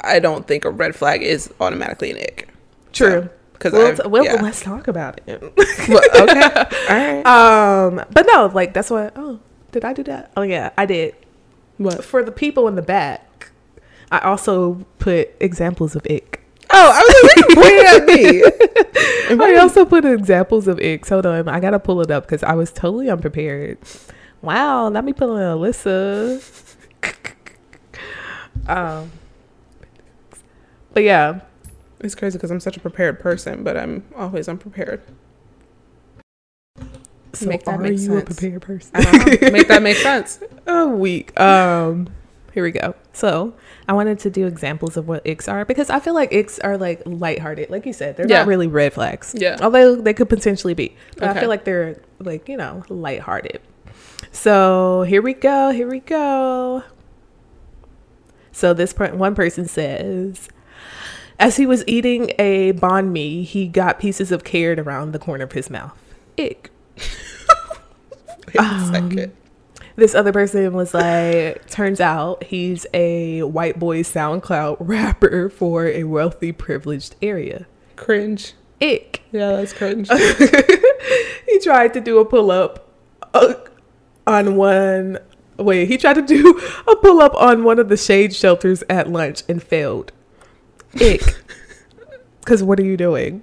I 0.00 0.18
don't 0.20 0.46
think 0.46 0.64
a 0.64 0.70
red 0.70 0.94
flag 0.94 1.22
is 1.22 1.52
automatically 1.60 2.10
an 2.12 2.18
ick. 2.18 2.48
True. 2.92 3.28
Because 3.52 3.72
Well, 3.72 3.86
I've- 3.88 4.02
t- 4.02 4.08
well, 4.08 4.24
yeah. 4.24 4.40
let's 4.40 4.60
talk 4.62 4.86
about 4.88 5.20
it. 5.26 5.42
Well, 5.88 6.02
okay, 6.22 6.42
all 6.88 7.22
right. 7.22 7.26
um, 7.26 8.04
but 8.12 8.26
no, 8.30 8.50
like 8.54 8.74
that's 8.74 8.90
what. 8.90 9.12
Oh, 9.16 9.40
did 9.72 9.84
I 9.84 9.92
do 9.94 10.02
that? 10.04 10.30
Oh 10.36 10.42
yeah, 10.42 10.70
I 10.76 10.84
did. 10.86 11.14
What? 11.78 12.04
For 12.04 12.22
the 12.22 12.30
people 12.32 12.68
in 12.68 12.74
the 12.74 12.82
back, 12.82 13.50
I 14.12 14.18
also 14.20 14.84
put 14.98 15.30
examples 15.40 15.96
of 15.96 16.06
ick. 16.10 16.44
Oh, 16.70 16.90
I 16.92 17.00
was 17.00 17.32
like, 17.36 17.56
what 17.56 17.66
are 17.66 17.94
you 17.94 18.00
pointing 18.04 19.30
at 19.30 19.38
me? 19.38 19.44
I 19.56 19.58
also 19.58 19.86
put 19.86 20.04
examples 20.04 20.68
of 20.68 20.78
icks. 20.78 21.08
Hold 21.08 21.24
on, 21.24 21.48
I 21.48 21.58
gotta 21.60 21.78
pull 21.78 22.02
it 22.02 22.10
up 22.10 22.24
because 22.26 22.42
I 22.42 22.52
was 22.54 22.70
totally 22.70 23.08
unprepared. 23.08 23.78
Wow, 24.42 24.88
let 24.88 25.04
me 25.04 25.12
pull 25.12 25.36
in 25.36 25.42
Alyssa. 25.42 26.40
um, 28.68 29.10
but 30.92 31.02
yeah, 31.02 31.40
It's 32.00 32.14
crazy 32.14 32.38
because 32.38 32.50
I'm 32.50 32.60
such 32.60 32.76
a 32.76 32.80
prepared 32.80 33.18
person, 33.20 33.64
but 33.64 33.76
I'm 33.76 34.04
always 34.16 34.48
unprepared. 34.48 35.02
so 37.32 37.46
Make 37.46 37.64
that 37.64 37.74
are 37.74 37.78
make 37.78 37.98
you 37.98 38.16
a 38.18 38.22
prepared 38.22 38.62
person? 38.62 38.90
I 38.94 39.02
don't. 39.02 39.52
Make 39.52 39.68
that 39.68 39.82
make 39.82 39.96
sense. 40.10 40.40
a 40.66 40.86
week. 40.86 41.38
Um, 41.40 42.08
here 42.54 42.62
we 42.62 42.70
go. 42.70 42.94
So 43.12 43.54
I 43.88 43.92
wanted 43.92 44.18
to 44.20 44.30
do 44.30 44.46
examples 44.46 44.96
of 44.96 45.08
what 45.08 45.24
icks 45.24 45.48
are 45.52 45.64
because 45.64 45.90
I 45.90 45.98
feel 46.00 46.14
like 46.14 46.30
icks 46.32 46.58
are 46.62 46.78
like 46.78 47.02
lighthearted, 47.04 47.70
like 47.70 47.84
you 47.86 47.92
said. 47.92 48.16
They're 48.16 48.28
Yeah. 48.28 48.38
not 48.38 48.46
really 48.46 48.66
red 48.68 48.92
flags. 48.92 49.34
Yeah. 49.36 49.56
Although 49.60 49.96
they 49.96 50.14
could 50.14 50.28
potentially 50.28 50.74
be, 50.74 50.96
but 51.16 51.24
I 51.36 51.40
feel 51.40 51.48
like 51.48 51.64
they're 51.64 52.00
like 52.20 52.48
you 52.48 52.56
know 52.56 52.82
lighthearted. 52.88 53.60
So 54.38 55.02
here 55.02 55.20
we 55.20 55.34
go. 55.34 55.70
Here 55.70 55.88
we 55.90 55.98
go. 55.98 56.84
So 58.52 58.72
this 58.72 58.92
per- 58.92 59.12
one 59.16 59.34
person 59.34 59.66
says. 59.66 60.48
As 61.40 61.56
he 61.56 61.66
was 61.66 61.82
eating 61.88 62.30
a 62.38 62.72
banh 62.74 63.10
mi, 63.10 63.42
he 63.42 63.66
got 63.66 63.98
pieces 63.98 64.30
of 64.30 64.44
carrot 64.44 64.78
around 64.78 65.10
the 65.10 65.18
corner 65.18 65.42
of 65.42 65.52
his 65.52 65.68
mouth. 65.70 65.98
Ick. 66.38 66.70
Wait 68.46 68.56
a 68.56 68.62
Um, 68.62 68.92
second. 68.92 69.32
This 69.96 70.14
other 70.14 70.32
person 70.32 70.72
was 70.72 70.94
like, 70.94 71.68
turns 71.68 72.00
out 72.00 72.44
he's 72.44 72.86
a 72.94 73.42
white 73.42 73.80
boy 73.80 74.04
SoundCloud 74.04 74.76
rapper 74.80 75.50
for 75.50 75.86
a 75.86 76.04
wealthy, 76.04 76.52
privileged 76.52 77.16
area. 77.20 77.66
Cringe. 77.96 78.54
Ick. 78.80 79.20
Yeah, 79.32 79.56
that's 79.56 79.72
cringe. 79.72 80.08
he 81.46 81.58
tried 81.58 81.92
to 81.94 82.00
do 82.00 82.18
a 82.20 82.24
pull 82.24 82.52
up 82.52 82.88
uh, 83.34 83.54
on 84.28 84.54
one. 84.56 85.18
Wait, 85.56 85.88
he 85.88 85.98
tried 85.98 86.14
to 86.14 86.22
do 86.22 86.60
a 86.86 86.94
pull 86.94 87.20
up 87.20 87.34
on 87.34 87.64
one 87.64 87.78
of 87.80 87.88
the 87.88 87.96
shade 87.96 88.32
shelters 88.34 88.84
at 88.88 89.10
lunch 89.10 89.42
and 89.48 89.60
failed. 89.62 90.12
Ick. 91.00 91.22
Because 92.40 92.62
what 92.62 92.80
are 92.80 92.84
you 92.84 92.96
doing? 92.96 93.42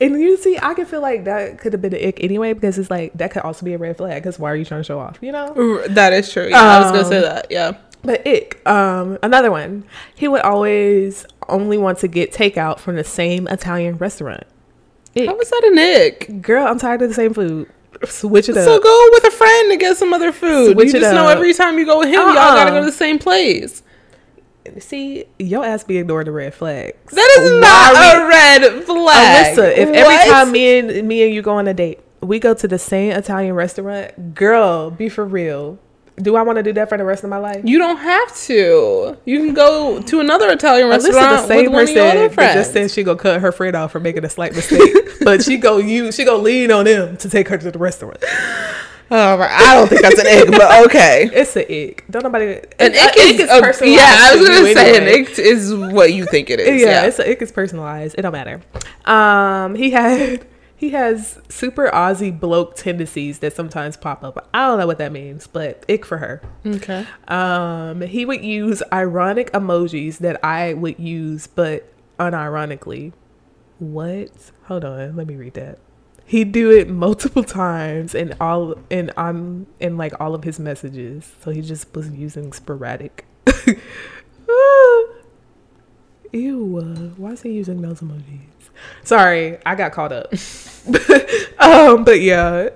And 0.00 0.20
you 0.20 0.36
see, 0.36 0.58
I 0.60 0.74
can 0.74 0.86
feel 0.86 1.00
like 1.00 1.22
that 1.24 1.60
could 1.60 1.72
have 1.72 1.80
been 1.80 1.94
an 1.94 2.04
ick 2.04 2.22
anyway 2.22 2.52
because 2.52 2.78
it's 2.80 2.90
like 2.90 3.12
that 3.14 3.30
could 3.30 3.42
also 3.42 3.64
be 3.64 3.74
a 3.74 3.78
red 3.78 3.96
flag. 3.96 4.22
Because 4.22 4.40
why 4.40 4.50
are 4.50 4.56
you 4.56 4.64
trying 4.64 4.80
to 4.80 4.84
show 4.84 4.98
off? 4.98 5.18
You 5.20 5.30
know. 5.30 5.86
that 5.88 6.12
is 6.12 6.32
true. 6.32 6.48
Yeah, 6.48 6.60
I 6.60 6.80
was 6.80 6.90
gonna 6.90 7.04
say 7.04 7.18
Um, 7.18 7.22
that. 7.22 7.46
Yeah. 7.50 7.76
But 8.02 8.26
ick. 8.26 8.60
Um, 8.68 9.18
another 9.22 9.52
one. 9.52 9.84
He 10.16 10.26
would 10.26 10.40
always 10.42 11.26
only 11.48 11.78
want 11.78 11.98
to 11.98 12.08
get 12.08 12.32
takeout 12.32 12.80
from 12.80 12.96
the 12.96 13.04
same 13.04 13.46
Italian 13.46 13.98
restaurant. 13.98 14.42
Ick. 15.16 15.28
How 15.28 15.36
was 15.36 15.48
that 15.50 15.62
an 15.64 15.78
ick? 15.78 16.42
Girl, 16.42 16.66
I'm 16.66 16.80
tired 16.80 17.02
of 17.02 17.08
the 17.08 17.14
same 17.14 17.32
food. 17.34 17.70
Switch 18.06 18.48
it 18.48 18.56
up. 18.56 18.64
So 18.64 18.80
go 18.80 19.08
with 19.12 19.24
a 19.24 19.30
friend 19.30 19.70
to 19.72 19.76
get 19.76 19.96
some 19.96 20.12
other 20.12 20.32
food. 20.32 20.72
Switch 20.74 20.92
you 20.92 21.00
just 21.00 21.14
know 21.14 21.28
every 21.28 21.52
time 21.54 21.78
you 21.78 21.84
go 21.86 21.98
with 22.00 22.08
him, 22.08 22.14
y'all 22.14 22.28
Uh-uh. 22.30 22.54
gotta 22.56 22.70
go 22.70 22.80
to 22.80 22.86
the 22.86 22.92
same 22.92 23.18
place. 23.18 23.82
See, 24.78 25.26
your 25.38 25.64
ass 25.64 25.84
be 25.84 25.98
ignoring 25.98 26.24
the 26.24 26.32
red 26.32 26.54
flags. 26.54 27.12
That 27.14 27.36
is 27.38 27.50
Why 27.52 27.60
not 27.60 27.94
we- 27.94 28.22
a 28.22 28.28
red 28.28 28.84
flag. 28.84 29.56
Alyssa, 29.56 29.76
if 29.76 29.88
What? 29.90 29.96
every 29.98 30.30
time 30.30 30.52
me 30.52 30.78
and 30.78 31.06
me 31.08 31.22
and 31.24 31.34
you 31.34 31.42
go 31.42 31.52
on 31.52 31.68
a 31.68 31.74
date, 31.74 32.00
we 32.22 32.38
go 32.38 32.54
to 32.54 32.66
the 32.66 32.78
same 32.78 33.10
Italian 33.12 33.54
restaurant, 33.54 34.34
girl, 34.34 34.90
be 34.90 35.10
for 35.10 35.24
real. 35.26 35.78
Do 36.16 36.36
I 36.36 36.42
want 36.42 36.56
to 36.58 36.62
do 36.62 36.72
that 36.74 36.88
for 36.88 36.96
the 36.96 37.04
rest 37.04 37.24
of 37.24 37.30
my 37.30 37.38
life? 37.38 37.62
you 37.64 37.76
don't 37.78 37.96
have 37.96 38.36
to. 38.42 39.16
You 39.24 39.38
can 39.40 39.52
go 39.52 40.00
to 40.00 40.20
another 40.20 40.48
Italian 40.50 40.86
Alyssa, 40.88 41.12
restaurant 41.12 41.42
the 41.42 41.46
same 41.48 41.72
with 41.72 41.88
one 41.94 42.06
of 42.06 42.14
your 42.14 42.30
friends. 42.30 42.54
just 42.54 42.72
said 42.72 42.90
she 42.90 43.02
gonna 43.02 43.18
cut 43.18 43.40
her 43.40 43.50
friend 43.50 43.74
off 43.74 43.90
for 43.92 43.98
making 44.00 44.24
a 44.24 44.28
slight 44.28 44.54
mistake, 44.54 44.94
but 45.22 45.42
she 45.42 45.56
go 45.56 45.78
you 45.78 46.12
she 46.12 46.24
go 46.24 46.36
lean 46.36 46.70
on 46.70 46.84
them 46.84 47.16
to 47.16 47.28
take 47.28 47.48
her 47.48 47.58
to 47.58 47.70
the 47.70 47.78
restaurant. 47.80 48.18
oh. 49.10 49.38
I 49.40 49.74
don't 49.74 49.88
think 49.88 50.02
that's 50.02 50.20
an 50.20 50.26
egg, 50.28 50.50
but 50.52 50.86
okay. 50.86 51.28
It's 51.32 51.56
an 51.56 51.64
egg. 51.68 52.04
Don't 52.08 52.22
nobody. 52.22 52.60
An 52.78 52.92
ick 52.94 53.16
is, 53.16 53.50
a- 53.50 53.60
personalized 53.60 53.84
yeah. 54.00 54.16
I 54.20 54.36
was 54.36 54.48
gonna 54.48 54.72
say 54.72 54.96
anyway. 54.96 55.20
an 55.20 55.26
ick 55.26 55.38
is 55.38 55.74
what 55.74 56.12
you 56.14 56.26
think 56.26 56.48
it 56.48 56.60
is. 56.60 56.80
yeah, 56.80 57.02
Yeah, 57.02 57.06
it's 57.06 57.18
a, 57.18 57.28
ick 57.28 57.42
is 57.42 57.50
personalized. 57.50 58.14
It 58.16 58.22
don't 58.22 58.32
matter. 58.32 58.62
Um, 59.04 59.74
he 59.74 59.90
had 59.90 60.46
he 60.84 60.90
has 60.90 61.40
super 61.48 61.88
Aussie 61.92 62.38
bloke 62.38 62.76
tendencies 62.76 63.38
that 63.38 63.54
sometimes 63.56 63.96
pop 63.96 64.22
up. 64.22 64.46
I 64.52 64.66
don't 64.66 64.78
know 64.78 64.86
what 64.86 64.98
that 64.98 65.12
means, 65.12 65.46
but 65.46 65.82
ick 65.88 66.04
for 66.04 66.18
her. 66.18 66.42
okay. 66.66 67.06
Um, 67.26 68.02
he 68.02 68.26
would 68.26 68.44
use 68.44 68.82
ironic 68.92 69.50
emojis 69.52 70.18
that 70.18 70.44
I 70.44 70.74
would 70.74 70.98
use, 70.98 71.46
but 71.46 71.90
unironically. 72.18 73.14
What? 73.78 74.50
Hold 74.64 74.84
on, 74.84 75.16
let 75.16 75.26
me 75.26 75.36
read 75.36 75.54
that. 75.54 75.78
He'd 76.26 76.52
do 76.52 76.70
it 76.70 76.90
multiple 76.90 77.44
times 77.44 78.14
in 78.14 78.34
all 78.38 78.74
in 78.90 79.10
um 79.16 79.66
in 79.80 79.96
like 79.96 80.12
all 80.20 80.34
of 80.34 80.44
his 80.44 80.60
messages. 80.60 81.32
So 81.42 81.50
he 81.50 81.62
just 81.62 81.94
was 81.94 82.10
using 82.10 82.52
sporadic. 82.52 83.24
Ah. 84.46 85.04
Ew, 86.32 86.76
uh, 86.78 87.08
why 87.16 87.30
is 87.30 87.40
he 87.42 87.52
using 87.52 87.80
those 87.80 88.00
emojis? 88.00 88.53
Sorry, 89.02 89.58
I 89.64 89.74
got 89.74 89.92
caught 89.92 90.12
up. 90.12 90.32
um, 91.58 92.04
but 92.04 92.20
yeah, 92.20 92.68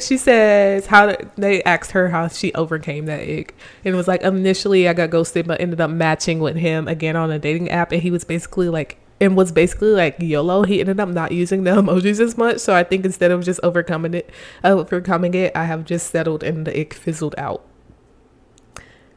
she 0.00 0.16
says 0.16 0.86
how 0.86 1.16
they 1.36 1.62
asked 1.64 1.90
her 1.92 2.08
how 2.10 2.28
she 2.28 2.54
overcame 2.54 3.06
that 3.06 3.28
ick, 3.28 3.54
and 3.84 3.94
it 3.94 3.96
was 3.96 4.06
like 4.06 4.22
initially 4.22 4.88
I 4.88 4.92
got 4.92 5.10
ghosted, 5.10 5.48
but 5.48 5.60
ended 5.60 5.80
up 5.80 5.90
matching 5.90 6.38
with 6.38 6.56
him 6.56 6.86
again 6.86 7.16
on 7.16 7.30
a 7.30 7.38
dating 7.38 7.70
app, 7.70 7.90
and 7.90 8.02
he 8.02 8.10
was 8.10 8.24
basically 8.24 8.68
like 8.68 8.98
and 9.20 9.36
was 9.36 9.50
basically 9.50 9.90
like 9.90 10.16
YOLO. 10.20 10.62
He 10.62 10.78
ended 10.78 11.00
up 11.00 11.08
not 11.08 11.32
using 11.32 11.64
the 11.64 11.70
emojis 11.82 12.20
as 12.20 12.38
much, 12.38 12.58
so 12.58 12.74
I 12.74 12.84
think 12.84 13.04
instead 13.04 13.32
of 13.32 13.44
just 13.44 13.58
overcoming 13.62 14.14
it, 14.14 14.30
overcoming 14.62 15.34
it, 15.34 15.52
I 15.56 15.64
have 15.64 15.84
just 15.84 16.10
settled 16.10 16.44
and 16.44 16.66
the 16.66 16.78
ick 16.78 16.94
fizzled 16.94 17.34
out, 17.36 17.64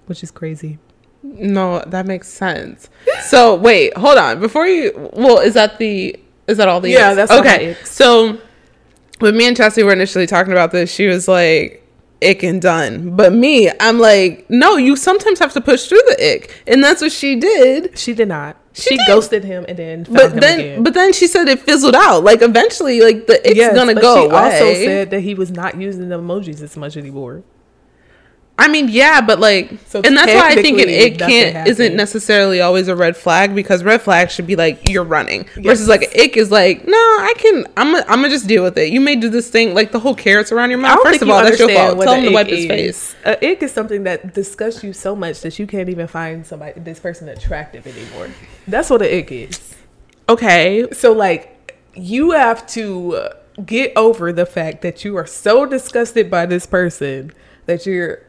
which 0.08 0.24
is 0.24 0.32
crazy. 0.32 0.80
No, 1.22 1.84
that 1.86 2.08
makes 2.08 2.30
sense. 2.30 2.90
So 3.28 3.54
wait, 3.54 3.96
hold 3.96 4.18
on. 4.18 4.40
Before 4.40 4.66
you, 4.66 5.12
well, 5.14 5.38
is 5.40 5.54
that 5.54 5.78
the 5.78 6.20
is 6.50 6.58
that 6.58 6.68
all 6.68 6.82
the 6.82 6.90
Yeah, 6.90 7.14
that's 7.14 7.32
all 7.32 7.42
the 7.42 7.50
okay. 7.50 7.78
So 7.86 8.38
when 9.20 9.38
me 9.38 9.48
and 9.48 9.56
Chelsea 9.56 9.84
were 9.84 9.94
initially 9.94 10.28
talking 10.28 10.52
about 10.52 10.72
this, 10.72 10.92
she 10.92 11.08
was 11.08 11.28
like, 11.28 11.86
"Ick 12.24 12.44
and 12.44 12.62
done." 12.62 13.16
But 13.16 13.34
me, 13.34 13.70
I'm 13.80 14.00
like, 14.00 14.46
"No, 14.50 14.76
you 14.78 14.96
sometimes 14.96 15.40
have 15.40 15.54
to 15.54 15.62
push 15.62 15.86
through 15.88 16.02
the 16.08 16.34
ick," 16.36 16.64
and 16.68 16.84
that's 16.84 17.02
what 17.02 17.12
she 17.12 17.36
did. 17.36 17.98
She 17.98 18.14
did 18.14 18.28
not. 18.28 18.58
She 18.74 18.92
She, 18.92 18.98
did. 18.98 19.08
ghosted 19.08 19.44
him 19.44 19.66
and 19.68 19.78
then 19.78 20.06
found 20.06 20.18
But 20.18 20.32
him 20.34 20.40
then, 20.40 20.60
again. 20.60 20.84
but 20.84 20.94
then 20.94 21.12
she 21.12 21.28
said 21.28 21.48
it 21.50 21.60
fizzled 21.60 21.96
out. 21.96 22.24
Like 22.24 22.42
eventually, 22.42 23.02
like 23.02 23.28
the 23.28 23.46
ick's 23.46 23.58
Yes, 23.58 23.76
gonna 23.76 23.94
but 23.94 24.02
go 24.02 24.16
she 24.22 24.26
away. 24.28 24.36
also 24.36 24.74
said 24.74 25.10
that 25.12 25.22
he 25.22 25.34
was 25.36 25.52
not 25.52 25.80
using 25.80 26.08
the 26.10 26.18
emojis 26.20 26.62
as 26.62 26.78
much 26.78 26.96
anymore. 26.96 27.44
I 28.60 28.68
mean, 28.68 28.90
yeah, 28.90 29.22
but 29.22 29.40
like, 29.40 29.72
So 29.88 30.02
and 30.04 30.16
that's 30.18 30.34
why 30.34 30.50
I 30.50 30.56
think 30.62 30.80
it, 30.80 31.18
nothing 31.18 31.18
can't 31.18 31.68
isn't 31.68 31.96
necessarily 31.96 32.60
always 32.62 32.88
a 32.90 32.96
red 32.96 33.16
flag 33.16 33.56
because 33.56 33.84
red 33.84 34.02
flag 34.02 34.30
should 34.30 34.46
be 34.48 34.56
like 34.56 34.90
you're 34.90 35.04
running 35.06 35.46
Yes. 35.56 35.66
versus 35.66 35.88
like 35.88 36.02
an 36.04 36.10
ick 36.22 36.36
is 36.38 36.52
like 36.52 36.86
no, 36.86 36.98
I 36.98 37.34
can 37.38 37.66
I'm 37.78 37.94
gonna 37.94 38.06
I'm 38.08 38.22
gonna 38.22 38.30
just 38.30 38.48
deal 38.48 38.64
with 38.64 38.78
it. 38.78 38.92
You 38.92 39.00
may 39.02 39.16
do 39.16 39.30
this 39.30 39.50
thing 39.50 39.74
like 39.74 39.92
the 39.92 40.00
whole 40.00 40.14
carrots 40.16 40.52
around 40.52 40.70
your 40.72 40.80
mouth. 40.80 41.00
First 41.04 41.22
of 41.22 41.30
all, 41.30 41.42
that's 41.44 41.58
your 41.58 41.70
fault. 41.70 42.00
Tell 42.02 42.14
a 42.14 42.18
him 42.18 42.26
to 42.26 42.32
wipe 42.32 42.48
his 42.48 42.66
is. 42.66 42.68
face. 42.68 43.16
A 43.26 43.52
ick 43.52 43.64
is 43.64 43.72
something 43.72 44.04
that 44.04 44.34
disgusts 44.34 44.84
you 44.84 44.92
so 44.94 45.16
much 45.16 45.42
that 45.42 45.58
you 45.58 45.66
can't 45.66 45.90
even 45.90 46.08
find 46.08 46.46
somebody 46.46 46.80
this 46.82 47.00
person 47.00 47.30
attractive 47.30 47.88
anymore. 47.88 48.30
That's 48.68 48.90
what 48.90 49.02
an 49.02 49.18
ick 49.18 49.32
is. 49.32 49.76
Okay, 50.28 50.86
So 50.92 51.12
like 51.14 51.56
you 51.96 52.32
have 52.32 52.68
to 52.68 53.30
get 53.66 53.92
over 53.96 54.32
the 54.32 54.46
fact 54.46 54.82
that 54.84 55.04
you 55.04 55.16
are 55.18 55.26
so 55.26 55.66
disgusted 55.66 56.30
by 56.30 56.46
this 56.46 56.66
person 56.66 57.32
that 57.70 57.86
you're 57.86 58.20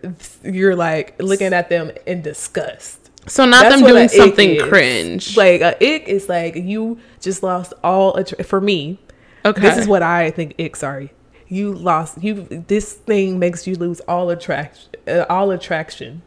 you're 0.45 0.77
like 0.77 1.21
looking 1.21 1.53
at 1.53 1.69
them 1.69 1.91
in 2.07 2.21
disgust. 2.23 3.11
so 3.27 3.45
not 3.45 3.63
That's 3.65 3.81
them 3.81 3.91
doing 3.91 4.09
something 4.09 4.59
cringe. 4.61 5.37
Like 5.37 5.61
a 5.63 5.75
ick 5.83 6.09
is 6.09 6.29
like 6.29 6.55
you 6.57 6.99
just 7.21 7.43
lost 7.43 7.73
all 7.83 8.17
attra- 8.19 8.45
for 8.45 8.61
me. 8.61 8.99
okay, 9.45 9.61
This 9.61 9.79
is 9.79 9.87
what 9.89 10.03
I 10.03 10.31
think 10.31 10.55
ick. 10.61 10.77
Sorry, 10.77 11.13
You 11.49 11.75
lost 11.75 12.23
you. 12.23 12.35
This 12.69 12.93
thing 12.95 13.39
makes 13.39 13.67
you 13.67 13.75
lose 13.77 14.01
all 14.07 14.31
attraction. 14.31 14.91
Uh, 15.09 15.25
all 15.29 15.51
attraction. 15.51 16.23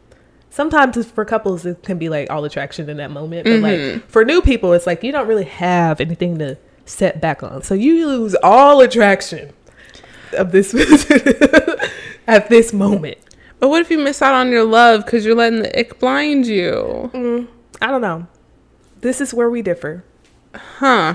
Sometimes 0.50 1.04
for 1.10 1.24
couples 1.24 1.64
it 1.66 1.82
can 1.82 1.98
be 1.98 2.08
like 2.08 2.30
all 2.30 2.44
attraction 2.44 2.88
in 2.88 2.96
that 2.98 3.10
moment, 3.10 3.44
but 3.44 3.54
Mm-hmm. 3.54 3.94
like 3.98 4.08
for 4.08 4.24
new 4.24 4.40
people, 4.42 4.72
it's 4.72 4.86
like 4.86 5.02
you 5.02 5.10
don't 5.12 5.26
really 5.26 5.44
have 5.66 6.00
anything 6.00 6.38
to 6.38 6.56
set 6.84 7.20
back 7.20 7.42
on. 7.42 7.62
So 7.62 7.74
you 7.74 8.06
lose 8.06 8.34
all 8.42 8.80
attraction 8.80 9.52
of 10.36 10.50
this 10.52 10.72
at 12.26 12.48
this 12.48 12.72
moment. 12.72 13.18
But 13.58 13.68
what 13.68 13.80
if 13.80 13.90
you 13.90 13.98
miss 13.98 14.20
out 14.20 14.34
on 14.34 14.50
your 14.50 14.64
love 14.64 15.04
because 15.04 15.24
you're 15.24 15.34
letting 15.34 15.60
the 15.62 15.78
ick 15.78 15.98
blind 15.98 16.46
you? 16.46 17.10
Mm, 17.14 17.48
I 17.80 17.86
don't 17.86 18.02
know. 18.02 18.26
This 19.00 19.20
is 19.20 19.32
where 19.32 19.50
we 19.50 19.62
differ. 19.62 20.04
Huh. 20.54 21.14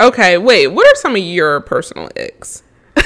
Okay, 0.00 0.38
wait. 0.38 0.68
What 0.68 0.86
are 0.86 0.96
some 0.96 1.16
of 1.16 1.22
your 1.22 1.60
personal 1.60 2.08
icks? 2.16 2.62
I 2.96 3.02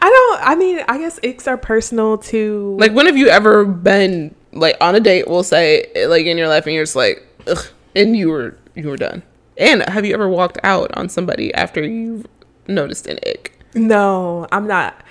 don't. 0.00 0.48
I 0.48 0.54
mean, 0.54 0.84
I 0.88 0.98
guess 0.98 1.18
icks 1.22 1.46
are 1.48 1.56
personal 1.56 2.18
to 2.18 2.76
Like, 2.78 2.92
when 2.92 3.06
have 3.06 3.16
you 3.16 3.28
ever 3.28 3.64
been 3.64 4.34
like 4.52 4.76
on 4.80 4.94
a 4.94 5.00
date? 5.00 5.28
We'll 5.28 5.42
say 5.42 5.86
like 6.06 6.26
in 6.26 6.36
your 6.36 6.48
life, 6.48 6.66
and 6.66 6.74
you're 6.74 6.84
just 6.84 6.96
like, 6.96 7.26
ugh, 7.46 7.66
and 7.94 8.16
you 8.16 8.28
were 8.28 8.56
you 8.74 8.88
were 8.88 8.96
done. 8.96 9.22
And 9.56 9.82
have 9.88 10.04
you 10.04 10.14
ever 10.14 10.28
walked 10.28 10.58
out 10.64 10.94
on 10.96 11.08
somebody 11.08 11.54
after 11.54 11.82
you've 11.82 12.26
noticed 12.66 13.06
an 13.06 13.18
ick? 13.26 13.58
No, 13.74 14.46
I'm 14.52 14.66
not. 14.66 15.02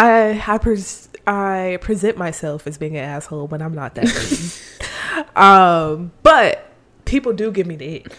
I 0.00 0.42
I, 0.46 0.58
pres- 0.58 1.08
I 1.26 1.78
present 1.80 2.16
myself 2.16 2.66
as 2.66 2.78
being 2.78 2.96
an 2.96 3.04
asshole, 3.04 3.46
but 3.48 3.60
I'm 3.62 3.74
not 3.74 3.94
that. 3.96 5.26
um, 5.36 6.12
but 6.22 6.66
people 7.04 7.32
do 7.32 7.50
give 7.52 7.66
me 7.66 7.76
the 7.76 7.96
ick. 7.96 8.12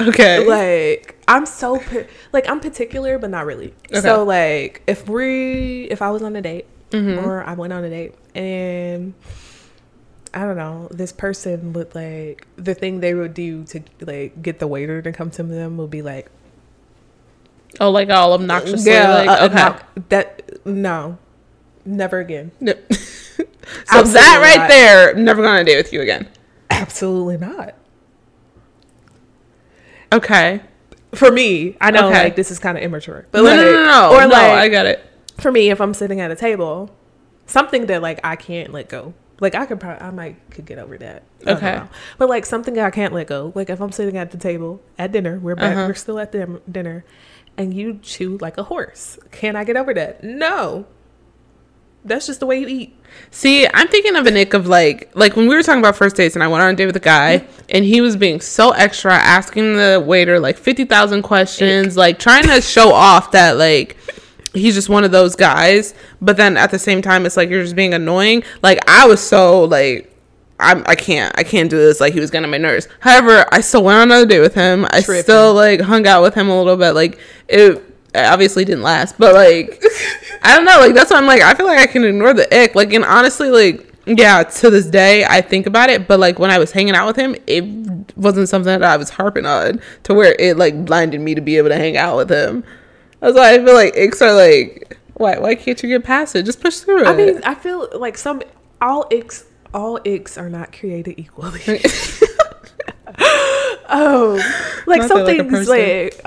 Okay. 0.00 0.46
Like 0.46 1.18
I'm 1.28 1.46
so 1.46 1.82
like 2.32 2.48
I'm 2.48 2.60
particular, 2.60 3.18
but 3.18 3.30
not 3.30 3.46
really. 3.46 3.74
Okay. 3.90 4.00
So 4.00 4.24
like 4.24 4.82
if 4.86 5.08
we 5.08 5.84
if 5.90 6.02
I 6.02 6.10
was 6.10 6.22
on 6.22 6.36
a 6.36 6.42
date 6.42 6.66
Mhm. 6.90 7.24
or 7.24 7.42
I 7.42 7.54
went 7.54 7.72
on 7.72 7.82
a 7.82 7.90
date 7.90 8.14
and 8.34 9.12
I 10.32 10.44
don't 10.44 10.56
know 10.56 10.88
this 10.90 11.12
person 11.12 11.72
would 11.72 11.94
like 11.94 12.46
the 12.56 12.74
thing 12.74 13.00
they 13.00 13.14
would 13.14 13.34
do 13.34 13.64
to 13.64 13.80
like 14.00 14.40
get 14.42 14.58
the 14.60 14.66
waiter 14.68 15.02
to 15.02 15.12
come 15.12 15.30
to 15.30 15.42
them 15.42 15.78
would 15.78 15.90
be 15.90 16.02
like 16.02 16.30
oh, 17.80 17.90
like 17.90 18.10
all 18.10 18.34
obnoxiously. 18.34 18.92
yeah 18.92 19.14
like, 19.24 19.28
uh, 19.28 19.48
okay. 19.50 20.02
that 20.10 20.66
no 20.66 21.18
never 21.86 22.18
again 22.20 22.50
Yep. 22.60 22.92
so 22.92 23.44
Absolutely 23.88 24.12
that 24.12 24.38
right 24.42 24.58
not. 24.58 24.68
there, 24.68 25.14
never 25.14 25.42
going 25.42 25.54
on 25.54 25.60
a 25.60 25.64
date 25.64 25.76
with 25.76 25.92
you 25.92 26.00
again. 26.02 26.28
absolutely 26.70 27.36
not 27.38 27.74
Okay. 30.12 30.60
for 31.14 31.30
me 31.32 31.76
I 31.80 31.90
know 31.90 32.08
Okay. 32.08 32.24
like 32.24 32.36
this 32.36 32.50
is 32.50 32.58
kind 32.58 32.76
of 32.78 32.84
immature 32.84 33.26
but 33.30 33.38
no, 33.42 33.44
like 33.50 33.56
no, 33.56 33.64
no, 33.64 33.84
no, 33.84 34.16
or 34.16 34.20
no, 34.22 34.28
like 34.28 34.50
I 34.52 34.68
got 34.68 34.86
it. 34.86 35.04
for 35.38 35.50
me, 35.52 35.70
if 35.70 35.80
I'm 35.80 35.94
sitting 35.94 36.20
at 36.20 36.30
a 36.30 36.36
table, 36.36 36.90
something 37.46 37.86
that 37.86 38.02
like 38.02 38.20
I 38.24 38.36
can't 38.36 38.72
let 38.72 38.88
go. 38.88 39.14
Like 39.38 39.54
I 39.54 39.66
could 39.66 39.78
probably, 39.80 40.00
I 40.00 40.10
might 40.10 40.36
could 40.50 40.64
get 40.64 40.78
over 40.78 40.96
that. 40.98 41.22
Okay. 41.46 41.82
but 42.16 42.28
like 42.28 42.46
something 42.46 42.78
I 42.78 42.90
can't 42.90 43.12
let 43.12 43.26
go. 43.26 43.52
Like 43.54 43.68
if 43.68 43.80
I'm 43.80 43.92
sitting 43.92 44.16
at 44.16 44.30
the 44.30 44.38
table 44.38 44.80
at 44.98 45.12
dinner, 45.12 45.38
we're 45.38 45.54
back, 45.56 45.76
Uh-huh. 45.76 45.86
we're 45.88 45.94
still 45.94 46.18
at 46.18 46.32
the 46.32 46.60
dinner, 46.70 47.04
and 47.58 47.74
you 47.74 47.98
chew 48.02 48.38
like 48.38 48.56
a 48.56 48.62
horse. 48.62 49.18
Can 49.32 49.54
I 49.56 49.64
get 49.64 49.76
over 49.76 49.92
that? 49.92 50.24
No. 50.24 50.86
That's 52.06 52.26
just 52.26 52.40
the 52.40 52.46
way 52.46 52.60
you 52.60 52.68
eat. 52.68 52.96
See, 53.30 53.66
I'm 53.66 53.88
thinking 53.88 54.16
of 54.16 54.26
an 54.26 54.36
ick 54.36 54.54
of 54.54 54.66
like, 54.66 55.10
like 55.14 55.36
when 55.36 55.48
we 55.48 55.54
were 55.54 55.62
talking 55.62 55.80
about 55.80 55.96
first 55.96 56.16
dates, 56.16 56.36
and 56.36 56.42
I 56.42 56.48
went 56.48 56.62
on 56.62 56.72
a 56.72 56.76
date 56.76 56.86
with 56.86 56.96
a 56.96 57.00
guy, 57.00 57.46
and 57.68 57.84
he 57.84 58.00
was 58.00 58.16
being 58.16 58.40
so 58.40 58.70
extra, 58.70 59.14
asking 59.14 59.74
the 59.76 60.02
waiter 60.04 60.38
like 60.38 60.56
fifty 60.56 60.84
thousand 60.84 61.22
questions, 61.22 61.96
like 61.96 62.18
trying 62.18 62.44
to 62.44 62.60
show 62.60 62.92
off 62.92 63.32
that 63.32 63.56
like 63.56 63.96
he's 64.54 64.74
just 64.74 64.88
one 64.88 65.04
of 65.04 65.10
those 65.10 65.34
guys. 65.34 65.94
But 66.20 66.36
then 66.36 66.56
at 66.56 66.70
the 66.70 66.78
same 66.78 67.02
time, 67.02 67.26
it's 67.26 67.36
like 67.36 67.50
you're 67.50 67.62
just 67.62 67.76
being 67.76 67.94
annoying. 67.94 68.42
Like 68.62 68.78
I 68.88 69.06
was 69.06 69.20
so 69.20 69.64
like. 69.64 70.12
I'm, 70.58 70.84
I 70.86 70.94
can't 70.94 71.38
I 71.38 71.42
can't 71.42 71.68
do 71.68 71.76
this 71.76 72.00
like 72.00 72.14
he 72.14 72.18
was 72.18 72.30
getting 72.30 72.44
on 72.44 72.50
my 72.50 72.56
nerves. 72.56 72.88
However, 73.00 73.44
I 73.52 73.60
still 73.60 73.84
went 73.84 73.98
on 73.98 74.02
another 74.04 74.24
date 74.24 74.40
with 74.40 74.54
him. 74.54 74.86
I 74.90 75.02
Tripping. 75.02 75.22
still 75.22 75.52
like 75.52 75.82
hung 75.82 76.06
out 76.06 76.22
with 76.22 76.32
him 76.32 76.48
a 76.48 76.56
little 76.56 76.78
bit. 76.78 76.92
Like 76.92 77.18
it 77.46 77.85
obviously 78.24 78.64
didn't 78.64 78.82
last, 78.82 79.18
but 79.18 79.34
like 79.34 79.82
I 80.42 80.56
don't 80.56 80.64
know. 80.64 80.78
Like 80.78 80.94
that's 80.94 81.10
why 81.10 81.18
I'm 81.18 81.26
like 81.26 81.42
I 81.42 81.54
feel 81.54 81.66
like 81.66 81.78
I 81.78 81.86
can 81.86 82.04
ignore 82.04 82.34
the 82.34 82.52
ick. 82.54 82.74
Like 82.74 82.92
and 82.92 83.04
honestly, 83.04 83.50
like 83.50 83.92
yeah, 84.06 84.42
to 84.42 84.70
this 84.70 84.86
day 84.86 85.24
I 85.24 85.40
think 85.40 85.66
about 85.66 85.90
it. 85.90 86.06
But 86.06 86.20
like 86.20 86.38
when 86.38 86.50
I 86.50 86.58
was 86.58 86.72
hanging 86.72 86.94
out 86.94 87.06
with 87.06 87.16
him, 87.16 87.36
it 87.46 88.16
wasn't 88.16 88.48
something 88.48 88.80
that 88.80 88.90
I 88.90 88.96
was 88.96 89.10
harping 89.10 89.46
on 89.46 89.80
to 90.04 90.14
where 90.14 90.34
it 90.38 90.56
like 90.56 90.84
blinded 90.84 91.20
me 91.20 91.34
to 91.34 91.40
be 91.40 91.56
able 91.58 91.68
to 91.68 91.76
hang 91.76 91.96
out 91.96 92.16
with 92.16 92.30
him. 92.30 92.64
That's 93.20 93.36
why 93.36 93.54
I 93.54 93.64
feel 93.64 93.74
like 93.74 93.94
icks 93.94 94.22
are 94.22 94.32
like 94.32 94.98
why 95.14 95.38
why 95.38 95.54
can't 95.54 95.82
you 95.82 95.88
get 95.88 96.04
past 96.04 96.36
it? 96.36 96.44
Just 96.44 96.60
push 96.60 96.78
through 96.78 97.02
it. 97.02 97.06
I 97.06 97.14
mean, 97.14 97.40
I 97.44 97.54
feel 97.54 97.88
like 97.94 98.18
some 98.18 98.42
all 98.80 99.06
icks 99.10 99.44
all 99.72 99.98
icks 100.04 100.38
are 100.38 100.48
not 100.48 100.72
created 100.72 101.18
equally. 101.18 101.60
oh, 103.88 104.36
like 104.86 105.00
Not 105.00 105.08
some 105.08 105.24
like, 105.24 105.36
things 105.36 105.68
like 105.68 106.20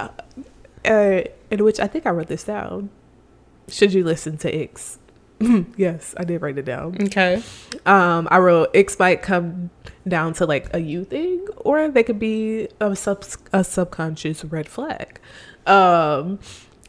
uh, 0.86 1.24
in 1.52 1.64
which 1.64 1.80
I 1.80 1.88
think 1.88 2.06
I 2.06 2.12
wrote 2.12 2.28
this 2.28 2.44
down. 2.44 2.90
Should 3.68 3.94
you 3.94 4.04
listen 4.04 4.38
to 4.40 4.52
icks? 4.52 4.98
yes, 5.78 6.14
I 6.18 6.24
did 6.26 6.42
write 6.42 6.58
it 6.58 6.66
down. 6.66 6.98
okay. 7.04 7.42
Um, 7.86 8.28
I 8.32 8.40
wrote 8.40 8.74
icks 8.74 8.98
might 9.00 9.22
come 9.22 9.70
down 10.08 10.34
to 10.34 10.46
like 10.46 10.74
a 10.74 10.80
you 10.80 11.06
thing, 11.06 11.46
or 11.58 11.88
they 11.90 12.04
could 12.04 12.20
be 12.20 12.68
a 12.82 12.96
sub 12.96 13.24
a 13.54 13.64
subconscious 13.64 14.44
red 14.46 14.68
flag. 14.68 15.20
Um, 15.66 16.40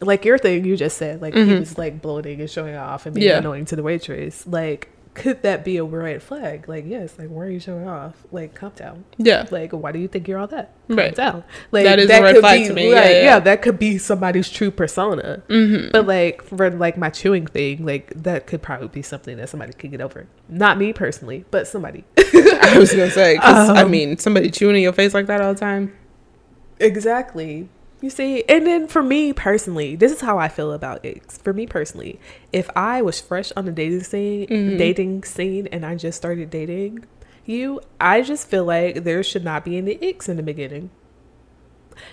like 0.00 0.24
your 0.24 0.38
thing 0.38 0.64
you 0.64 0.76
just 0.76 0.96
said, 0.96 1.20
like 1.20 1.34
he 1.34 1.40
Mhm. 1.42 1.60
was 1.60 1.76
like 1.78 2.00
bloating 2.00 2.40
and 2.40 2.48
showing 2.50 2.74
off 2.74 3.04
and 3.06 3.14
being 3.14 3.28
Yeah. 3.28 3.38
annoying 3.38 3.66
to 3.66 3.76
the 3.76 3.82
waitress. 3.82 4.46
Like, 4.46 4.88
could 5.14 5.42
that 5.42 5.64
be 5.64 5.76
a 5.76 5.84
red 5.84 6.22
flag? 6.22 6.68
Like, 6.68 6.84
yes. 6.86 7.14
Like, 7.18 7.28
why 7.28 7.44
are 7.46 7.50
you 7.50 7.58
showing 7.60 7.88
off? 7.88 8.14
Like, 8.30 8.54
calm 8.54 8.72
down. 8.76 9.04
Yeah. 9.18 9.46
Like, 9.50 9.72
why 9.72 9.90
do 9.92 9.98
you 9.98 10.06
think 10.08 10.28
you're 10.28 10.38
all 10.38 10.46
that? 10.46 10.72
Calm 10.88 10.96
Right. 10.98 11.14
down. 11.14 11.42
Like, 11.72 11.84
That 11.84 11.98
is 11.98 12.08
a 12.08 12.22
red 12.22 12.34
could 12.36 12.40
flag 12.42 12.60
be, 12.62 12.68
to 12.68 12.74
me. 12.74 12.90
Yeah, 12.90 13.08
yeah, 13.08 13.22
yeah. 13.22 13.38
that 13.40 13.60
could 13.62 13.78
be 13.78 13.98
somebody's 13.98 14.48
true 14.48 14.70
persona. 14.70 15.42
Mm-hmm. 15.48 15.90
But 15.92 16.06
like 16.06 16.42
for 16.42 16.70
like 16.70 16.96
my 16.96 17.10
chewing 17.10 17.46
thing, 17.46 17.84
like 17.84 18.12
that 18.22 18.46
could 18.46 18.62
probably 18.62 18.88
be 18.88 19.02
something 19.02 19.36
that 19.36 19.48
somebody 19.48 19.72
could 19.72 19.90
get 19.90 20.00
over. 20.00 20.26
Not 20.48 20.78
me 20.78 20.92
personally, 20.92 21.44
but 21.50 21.66
somebody. 21.66 22.04
I 22.18 22.76
was 22.78 22.90
gonna 22.92 23.10
say 23.10 23.36
'cause, 23.38 23.70
I 23.70 23.82
Um, 23.82 23.90
mean 23.90 24.16
somebody 24.18 24.50
chewing 24.50 24.76
in 24.76 24.82
your 24.82 24.92
face 24.92 25.12
like 25.12 25.26
that 25.26 25.40
all 25.40 25.52
the 25.54 25.60
time. 25.60 25.92
exactly. 26.78 27.68
You 28.02 28.08
see, 28.08 28.44
and 28.48 28.66
then 28.66 28.86
for 28.88 29.02
me 29.02 29.32
personally, 29.34 29.94
this 29.94 30.10
is 30.10 30.22
how 30.22 30.38
I 30.38 30.48
feel 30.48 30.72
about 30.72 31.04
it. 31.04 31.30
For 31.32 31.52
me 31.52 31.66
personally, 31.66 32.18
if 32.52 32.70
I 32.74 33.02
was 33.02 33.20
fresh 33.20 33.52
on 33.56 33.66
the 33.66 33.72
dating 33.72 34.02
scene, 34.04 34.46
Mhm. 34.46 34.78
dating 34.78 35.24
scene, 35.24 35.66
and 35.70 35.84
I 35.84 35.96
just 35.96 36.16
started 36.16 36.48
dating 36.50 37.04
you, 37.44 37.80
I 38.00 38.22
just 38.22 38.48
feel 38.48 38.64
like 38.64 39.04
there 39.04 39.22
should 39.22 39.44
not 39.44 39.64
be 39.66 39.76
any 39.76 39.96
icks 39.96 40.28
in 40.30 40.36
the 40.38 40.42
beginning. 40.42 40.88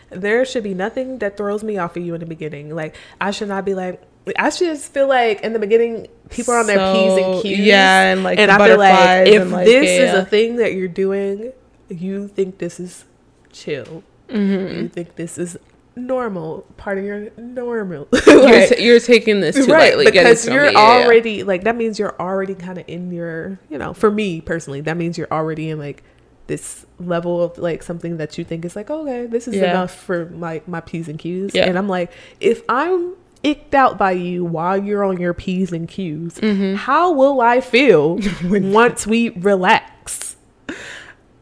There 0.10 0.44
should 0.44 0.64
be 0.64 0.74
nothing 0.74 1.20
that 1.20 1.38
throws 1.38 1.64
me 1.64 1.78
off 1.78 1.96
of 1.96 2.04
you 2.04 2.14
in 2.14 2.20
the 2.20 2.26
beginning. 2.26 2.76
Like 2.76 2.96
I 3.22 3.32
should 3.32 3.48
not 3.48 3.64
be 3.66 3.74
like. 3.74 4.02
I 4.38 4.50
should 4.50 4.68
just 4.68 4.92
feel 4.92 5.08
like 5.08 5.40
in 5.42 5.54
the 5.54 5.60
beginning, 5.60 6.08
people 6.30 6.54
are 6.54 6.60
on 6.60 6.68
their 6.68 6.76
p's 6.94 7.14
and 7.14 7.36
So, 7.38 7.42
q's. 7.44 7.60
Yeah, 7.60 8.12
and 8.12 8.24
like 8.26 8.38
and 8.40 8.52
I 8.52 8.68
feel 8.68 8.78
like 8.78 9.28
if 9.30 9.50
like, 9.50 9.66
this 9.66 9.88
is 10.02 10.14
a 10.14 10.26
thing 10.26 10.58
that 10.58 10.74
you're 10.74 10.90
doing, 10.90 11.54
you 11.88 12.28
think 12.28 12.58
this 12.58 12.78
is 12.78 13.06
chill. 13.54 14.04
Mhm. 14.28 14.82
You 14.82 14.88
think 14.90 15.16
this 15.16 15.38
is 15.38 15.58
normal, 15.98 16.62
part 16.78 16.98
of 16.98 17.04
your 17.04 17.30
normal. 17.38 18.08
you're, 18.28 18.44
Like, 18.44 18.70
ta- 18.70 18.76
you're 18.80 19.00
taking 19.00 19.42
this 19.42 19.56
too 19.56 19.72
right, 19.72 19.90
lightly, 19.98 20.06
because 20.06 20.48
you're 20.48 20.68
me, 20.68 20.72
yeah, 20.74 21.00
yeah. 21.00 21.04
already 21.06 21.44
like 21.44 21.64
that 21.64 21.76
means 21.76 21.98
you're 22.00 22.16
already 22.20 22.56
kind 22.56 22.78
of 22.78 22.86
in 22.88 23.12
your, 23.12 23.60
you 23.70 23.78
know, 23.78 23.94
for 23.94 24.10
me 24.12 24.40
personally, 24.42 24.82
that 24.82 24.96
means 24.98 25.18
you're 25.18 25.32
already 25.32 25.70
in 25.70 25.80
like 25.80 26.04
this 26.48 26.86
level 27.00 27.44
of 27.44 27.58
like 27.58 27.84
something 27.84 28.18
that 28.18 28.38
you 28.38 28.44
think 28.46 28.64
is 28.64 28.76
like 28.76 28.90
okay, 28.90 29.26
this 29.26 29.48
is 29.50 29.56
Yeah. 29.56 29.72
enough 29.72 29.94
for 29.94 30.26
like 30.26 30.68
my 30.68 30.80
p's 30.80 31.08
and 31.10 31.20
q's. 31.20 31.54
Yeah. 31.54 31.66
And 31.66 31.78
I'm 31.78 31.90
like, 31.90 32.12
if 32.40 32.62
I'm 32.70 33.16
icked 33.44 33.76
out 33.76 33.98
by 33.98 34.12
you 34.12 34.46
while 34.46 34.78
you're 34.82 35.04
on 35.04 35.20
your 35.20 35.34
p's 35.34 35.72
and 35.74 35.88
q's, 35.90 36.40
Mhm. 36.40 36.76
how 36.76 37.12
will 37.12 37.42
I 37.42 37.60
feel 37.62 38.20
once 38.46 39.06
we 39.06 39.30
relax? 39.30 40.36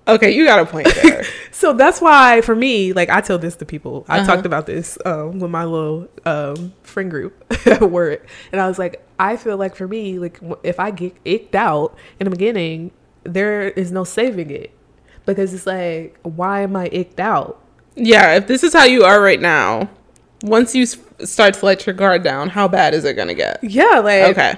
Okay, 0.08 0.32
you 0.32 0.46
got 0.46 0.60
a 0.60 0.66
point 0.68 0.88
there. 1.02 1.24
So 1.58 1.72
that's 1.72 2.02
why 2.02 2.42
for 2.42 2.54
me, 2.54 2.92
like 2.92 3.10
I 3.10 3.22
tell 3.22 3.38
this 3.38 3.56
to 3.56 3.66
people. 3.66 4.04
I 4.10 4.18
Uh-huh. 4.20 4.28
talked 4.28 4.46
about 4.46 4.66
this 4.66 4.98
um, 5.06 5.40
with 5.40 5.50
my 5.50 5.64
little 5.64 6.08
um, 6.26 6.74
friend 6.84 7.10
group 7.10 7.34
at 7.66 7.90
work, 7.90 8.28
and 8.52 8.60
I 8.60 8.68
was 8.68 8.78
like, 8.78 9.02
I 9.18 9.38
feel 9.38 9.56
like 9.56 9.74
for 9.74 9.88
me, 9.88 10.20
like 10.20 10.38
if 10.64 10.82
I 10.82 10.92
get 10.92 11.16
icked 11.24 11.56
out 11.56 11.96
in 12.20 12.26
the 12.26 12.32
beginning, 12.32 12.92
there 13.24 13.70
is 13.70 13.90
no 13.90 14.04
saving 14.04 14.50
it 14.52 14.72
because 15.26 15.54
it's 15.54 15.66
like, 15.66 16.18
why 16.24 16.60
am 16.62 16.76
I 16.76 16.90
icked 16.90 17.22
out? 17.22 17.62
yeah, 17.96 18.34
if 18.36 18.48
this 18.48 18.62
is 18.62 18.74
how 18.74 18.84
you 18.84 19.06
are 19.06 19.22
right 19.22 19.40
now, 19.40 19.90
once 20.44 20.76
you 20.76 20.86
start 20.86 21.54
to 21.54 21.66
let 21.66 21.86
your 21.88 21.96
guard 21.96 22.22
down, 22.22 22.50
how 22.50 22.68
bad 22.68 22.94
is 22.94 23.06
it 23.06 23.14
gonna 23.14 23.34
get? 23.34 23.64
Yeah, 23.64 24.00
like 24.00 24.24
Okay. 24.38 24.56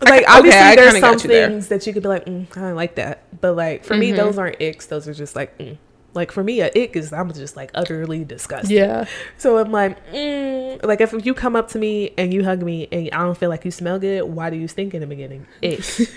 like 0.00 0.24
obviously 0.26 0.58
okay, 0.58 0.76
there's 0.76 0.98
some 1.00 1.16
you 1.16 1.28
there. 1.28 1.48
things 1.50 1.68
that 1.68 1.86
you 1.86 1.92
could 1.92 2.02
be 2.02 2.08
like, 2.08 2.24
mm, 2.24 2.46
I 2.56 2.60
don't 2.62 2.76
like 2.76 2.94
that, 2.94 3.24
but 3.42 3.54
like 3.56 3.84
for 3.84 3.94
me, 3.94 4.12
Mhm. 4.12 4.16
those 4.16 4.38
aren't 4.38 4.56
icks. 4.58 4.86
Those 4.86 5.06
are 5.06 5.12
just 5.12 5.36
like. 5.36 5.58
Mm. 5.58 5.76
Like 6.12 6.32
for 6.32 6.42
me, 6.42 6.60
a 6.60 6.66
ick 6.66 6.96
is 6.96 7.12
I'm 7.12 7.32
just 7.32 7.56
like 7.56 7.70
utterly 7.74 8.24
disgusted. 8.24 8.70
Yeah. 8.70 9.06
So 9.38 9.58
I'm 9.58 9.70
like, 9.70 10.04
mm, 10.12 10.84
like 10.84 11.00
if 11.00 11.14
you 11.24 11.34
come 11.34 11.54
up 11.54 11.68
to 11.68 11.78
me 11.78 12.12
and 12.18 12.34
you 12.34 12.44
hug 12.44 12.62
me 12.62 12.88
and 12.90 13.10
I 13.12 13.18
don't 13.18 13.38
feel 13.38 13.48
like 13.48 13.64
you 13.64 13.70
smell 13.70 13.98
good, 13.98 14.24
why 14.24 14.50
do 14.50 14.56
you 14.56 14.66
stink 14.66 14.94
in 14.94 15.00
the 15.00 15.06
beginning? 15.06 15.46
Ick. 15.62 16.08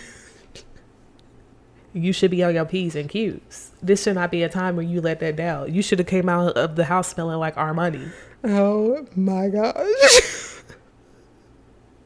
you 1.94 2.12
should 2.12 2.32
be 2.32 2.44
on 2.44 2.56
your 2.56 2.66
p's 2.66 2.96
and 2.96 3.08
q's. 3.08 3.72
This 3.84 4.04
should 4.04 4.16
not 4.16 4.32
be 4.32 4.42
a 4.42 4.50
time 4.50 4.76
where 4.76 4.86
you 4.86 5.00
let 5.00 5.20
that 5.20 5.36
down. 5.36 5.74
You 5.74 5.84
should 5.84 6.00
have 6.00 6.08
came 6.08 6.28
out 6.28 6.58
of 6.58 6.76
the 6.76 6.86
house 6.86 7.10
smelling 7.10 7.38
like 7.38 7.56
Armani. 7.56 8.12
Oh 8.44 9.06
my 9.16 9.50
gosh. 9.50 10.50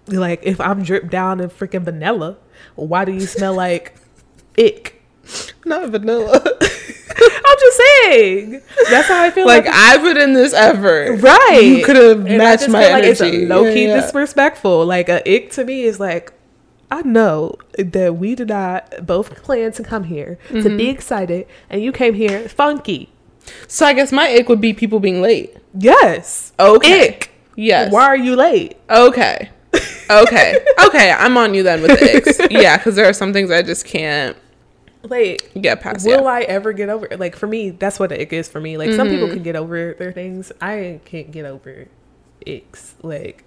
Like 0.09 0.39
if 0.43 0.61
I'm 0.61 0.83
dripped 0.83 1.09
down 1.09 1.41
in 1.41 1.49
freaking 1.49 1.81
vanilla, 1.81 2.37
why 2.75 3.03
do 3.03 3.11
you 3.11 3.27
smell 3.27 3.53
like 3.53 3.95
ick? 4.57 5.03
Not 5.65 5.89
vanilla. 5.89 6.41
Saying. 7.77 8.61
That's 8.89 9.07
how 9.07 9.23
I 9.23 9.31
feel. 9.31 9.45
Like 9.45 9.65
Like, 9.65 9.73
I 9.75 9.97
put 9.97 10.17
in 10.17 10.33
this 10.33 10.53
effort. 10.53 11.21
right. 11.21 11.59
You 11.61 11.83
could 11.85 11.95
have 11.95 12.23
matched 12.23 12.69
my 12.69 12.81
feel 12.83 12.91
like 12.91 13.03
energy. 13.03 13.09
it's 13.09 13.21
a 13.21 13.45
low 13.47 13.63
key 13.73 13.83
Yeah, 13.87 13.95
yeah. 13.95 14.01
disrespectful. 14.01 14.85
Like 14.85 15.09
a 15.09 15.17
ick 15.29 15.51
to 15.51 15.65
me 15.65 15.83
is 15.83 15.99
like, 15.99 16.33
I 16.89 17.01
know 17.01 17.55
that 17.77 18.15
we 18.17 18.33
did 18.35 18.47
not 18.49 19.05
both 19.05 19.35
plan 19.43 19.71
to 19.73 19.83
come 19.83 20.05
here 20.05 20.37
to 20.49 20.53
Mm-hmm. 20.55 20.77
be 20.77 20.89
excited, 20.89 21.47
and 21.69 21.81
you 21.81 21.91
came 21.91 22.13
here 22.13 22.47
funky. 22.49 23.09
So 23.67 23.85
I 23.85 23.93
guess 23.93 24.11
my 24.11 24.27
ick 24.29 24.47
would 24.49 24.61
be 24.61 24.73
people 24.73 24.99
being 24.99 25.21
late. 25.21 25.55
Yes. 25.77 26.53
Okay. 26.59 27.09
Ick. 27.09 27.31
Yes. 27.55 27.91
Why 27.91 28.03
are 28.03 28.15
you 28.17 28.35
late? 28.35 28.77
Okay. 28.89 29.49
Okay. 30.09 30.55
okay. 30.85 31.11
I'm 31.11 31.35
on 31.37 31.53
you 31.53 31.63
then 31.63 31.81
with 31.81 31.99
the 31.99 32.05
icks. 32.05 32.39
Yeah, 32.51 32.77
because 32.77 32.95
there 32.95 33.05
are 33.07 33.13
some 33.13 33.33
things 33.33 33.51
I 33.51 33.61
just 33.61 33.85
can't 33.85 34.37
Like, 35.09 35.51
get 35.59 35.81
past. 35.81 36.05
will 36.05 36.23
yeah. 36.23 36.29
I 36.29 36.41
ever 36.41 36.73
get 36.73 36.89
over? 36.89 37.07
it? 37.09 37.19
Like 37.19 37.35
for 37.35 37.47
me, 37.47 37.71
that's 37.71 37.99
what 37.99 38.09
the 38.09 38.21
ick 38.21 38.33
is 38.33 38.47
for 38.49 38.59
me. 38.61 38.77
Like 38.77 38.91
some 38.93 39.07
Mm-hmm. 39.07 39.15
people 39.15 39.29
can 39.29 39.43
get 39.43 39.55
over 39.55 39.93
their 39.97 40.11
things. 40.11 40.51
I 40.61 40.99
can't 41.05 41.31
get 41.31 41.45
over 41.45 41.87
icks. 42.45 42.95
Like 43.03 43.43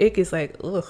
ick 0.00 0.18
is 0.18 0.32
like 0.32 0.56
ugh, 0.62 0.84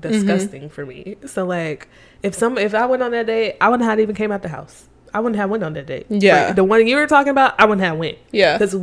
Mm-hmm. 0.00 0.12
disgusting 0.12 0.68
for 0.68 0.84
me. 0.84 1.16
So 1.26 1.46
like 1.46 1.88
if 2.22 2.34
some 2.34 2.58
if 2.58 2.74
I 2.74 2.84
went 2.86 3.02
on 3.02 3.12
that 3.12 3.26
date, 3.26 3.56
I 3.60 3.68
wouldn't 3.68 3.88
have 3.88 4.00
even 4.00 4.14
came 4.14 4.32
out 4.32 4.42
the 4.42 4.48
house. 4.48 4.88
I 5.14 5.20
wouldn't 5.20 5.36
have 5.36 5.48
went 5.48 5.62
on 5.62 5.72
that 5.74 5.86
date. 5.86 6.06
Yeah. 6.10 6.46
Like, 6.48 6.56
the 6.56 6.64
one 6.64 6.86
you 6.86 6.96
were 6.96 7.06
talking 7.06 7.30
about, 7.30 7.54
I 7.60 7.64
wouldn't 7.66 7.86
have 7.86 7.96
went. 7.98 8.18
Yeah. 8.32 8.58
because 8.58 8.74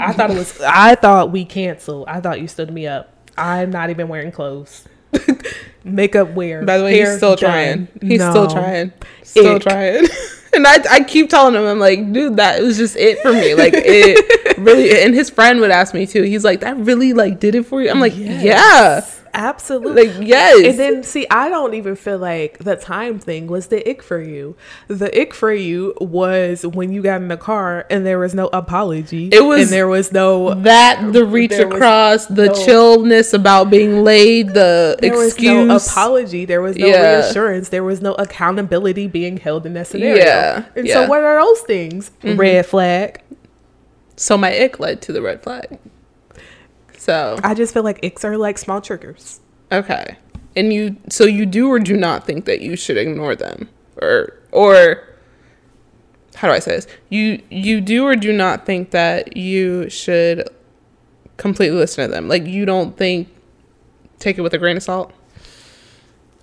I 0.00 0.12
thought 0.12 0.30
it 0.30 0.36
was. 0.36 0.60
I 0.60 0.94
thought 0.96 1.30
we 1.30 1.44
canceled. 1.44 2.08
I 2.08 2.20
thought 2.20 2.40
you 2.40 2.48
stood 2.48 2.72
me 2.72 2.86
up. 2.86 3.12
I'm 3.38 3.70
not 3.70 3.90
even 3.90 4.08
wearing 4.08 4.32
clothes. 4.32 4.86
Makeup 5.84 6.30
wear. 6.30 6.64
By 6.64 6.78
the 6.78 6.84
way, 6.84 6.98
he's 6.98 7.16
still 7.16 7.36
done. 7.36 7.38
trying. 7.38 7.88
He's 8.00 8.22
still 8.22 8.48
trying. 8.48 8.92
Still 9.22 9.56
Ick. 9.56 9.62
trying. 9.62 10.06
and 10.54 10.66
I, 10.66 10.78
I 10.90 11.00
keep 11.02 11.28
telling 11.28 11.54
him, 11.54 11.66
I'm 11.66 11.78
like, 11.78 12.12
dude, 12.12 12.36
that 12.36 12.62
was 12.62 12.78
just 12.78 12.96
it 12.96 13.18
for 13.20 13.32
me. 13.32 13.54
Like 13.54 13.74
it 13.76 14.58
really. 14.58 15.02
And 15.02 15.14
his 15.14 15.28
friend 15.30 15.60
would 15.60 15.70
ask 15.70 15.94
me 15.94 16.06
too. 16.06 16.22
He's 16.22 16.44
like, 16.44 16.60
that 16.60 16.76
really 16.78 17.12
like 17.12 17.40
did 17.40 17.54
it 17.54 17.66
for 17.66 17.82
you. 17.82 17.90
I'm 17.90 18.00
like, 18.00 18.16
yeah, 18.16 19.04
absolutely. 19.34 20.08
like 20.08 20.26
yes. 20.26 20.64
And 20.66 20.78
then 20.78 21.02
see, 21.02 21.26
I 21.30 21.48
don't 21.48 21.74
even 21.74 21.96
feel 21.96 22.18
like 22.18 22.58
the 22.58 22.76
time 22.76 23.18
thing 23.18 23.46
was 23.48 23.66
the 23.66 23.86
ick 23.88 24.02
for 24.02 24.20
you. 24.20 24.56
The 24.88 25.10
ick 25.20 25.34
for 25.34 25.52
you 25.52 25.94
was 26.00 26.66
when 26.66 26.92
you 26.92 27.02
got 27.02 27.20
in 27.20 27.28
the 27.28 27.36
car 27.36 27.84
and 27.90 28.06
there 28.06 28.18
was 28.18 28.34
no 28.34 28.46
apology. 28.52 29.28
It 29.32 29.44
was- 29.44 29.62
and 29.62 29.70
there 29.70 29.88
was 29.88 30.12
no 30.12 30.54
that 30.54 31.12
the 31.12 31.24
reach 31.24 31.52
across, 31.52 32.26
the 32.26 32.46
no- 32.46 32.64
chillness 32.64 33.32
about 33.34 33.70
being 33.70 34.04
laid, 34.04 34.48
the 34.54 34.96
there 35.00 35.12
excuse. 35.24 35.68
was 35.68 35.86
no 35.88 35.92
apology. 35.92 36.44
There 36.44 36.62
was 36.62 36.76
no 36.76 36.86
Yeah. 36.86 37.16
reassurance. 37.22 37.68
There 37.70 37.84
was 37.84 38.00
no 38.00 38.14
accountability 38.14 39.06
being 39.08 39.36
held 39.38 39.66
in 39.66 39.74
that 39.74 39.86
scenario. 39.88 40.16
Yeah, 40.16 40.64
And 40.76 40.86
yeah. 40.86 40.94
Mm-hmm. 40.94 41.04
so, 41.04 41.08
what 41.08 41.22
are 41.24 41.40
those 41.42 41.60
things? 41.62 42.10
Red 42.22 42.66
flag. 42.66 43.20
so 44.16 44.38
my 44.38 44.56
ick 44.56 44.78
led 44.78 45.02
to 45.02 45.12
the 45.12 45.20
red 45.20 45.42
flag. 45.42 45.78
So 47.04 47.38
I 47.44 47.52
just 47.52 47.74
feel 47.74 47.82
like 47.82 48.00
icks 48.00 48.24
are 48.24 48.38
like 48.38 48.56
small 48.56 48.80
triggers. 48.80 49.40
okay, 49.70 50.16
and 50.56 50.72
you 50.72 50.96
so 51.10 51.24
you 51.24 51.44
do 51.44 51.68
or 51.68 51.78
do 51.78 51.98
not 51.98 52.26
think 52.26 52.46
that 52.46 52.62
you 52.62 52.76
should 52.76 52.96
ignore 52.96 53.36
them, 53.36 53.68
or 54.00 54.38
or 54.52 55.06
how 56.34 56.48
do 56.48 56.54
I 56.54 56.60
say 56.60 56.76
this? 56.76 56.86
You 57.10 57.42
you 57.50 57.82
do 57.82 58.06
or 58.06 58.16
do 58.16 58.32
not 58.32 58.64
think 58.64 58.92
that 58.92 59.36
you 59.36 59.90
should 59.90 60.48
completely 61.36 61.76
listen 61.76 62.06
to 62.06 62.10
them. 62.10 62.26
Like 62.26 62.46
you 62.46 62.64
don't 62.64 62.96
think 62.96 63.28
take 64.18 64.38
it 64.38 64.40
with 64.40 64.54
a 64.54 64.58
grain 64.58 64.78
of 64.78 64.82
salt. 64.82 65.12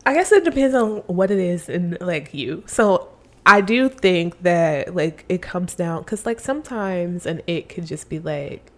I 0.06 0.14
guess 0.14 0.32
it 0.32 0.44
depends 0.44 0.76
on 0.76 0.98
what 1.08 1.32
it 1.32 1.40
is 1.40 1.70
and 1.70 1.98
like 2.02 2.36
you. 2.36 2.64
So 2.68 3.10
I 3.48 3.62
do 3.62 3.90
think 3.90 4.44
that 4.44 4.94
like 4.94 5.26
it 5.28 5.42
comes 5.42 5.74
down 5.74 6.04
because 6.04 6.28
like 6.28 6.40
sometimes 6.40 7.26
an 7.26 7.42
it 7.48 7.68
could 7.68 7.88
just 7.88 8.10
be 8.10 8.20
like, 8.20 8.71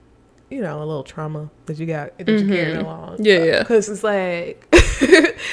you 0.53 0.61
know, 0.61 0.77
a 0.77 0.85
little 0.85 1.03
trauma 1.03 1.49
that 1.65 1.79
you 1.79 1.87
got 1.87 2.15
that 2.19 2.27
you're 2.27 2.47
carrying 2.47 2.77
along. 2.77 3.13
Mm-hmm. 3.13 3.25
Yeah, 3.25 3.43
yeah. 3.43 3.59
Because 3.59 3.89
it's 3.89 4.03
like 4.03 4.71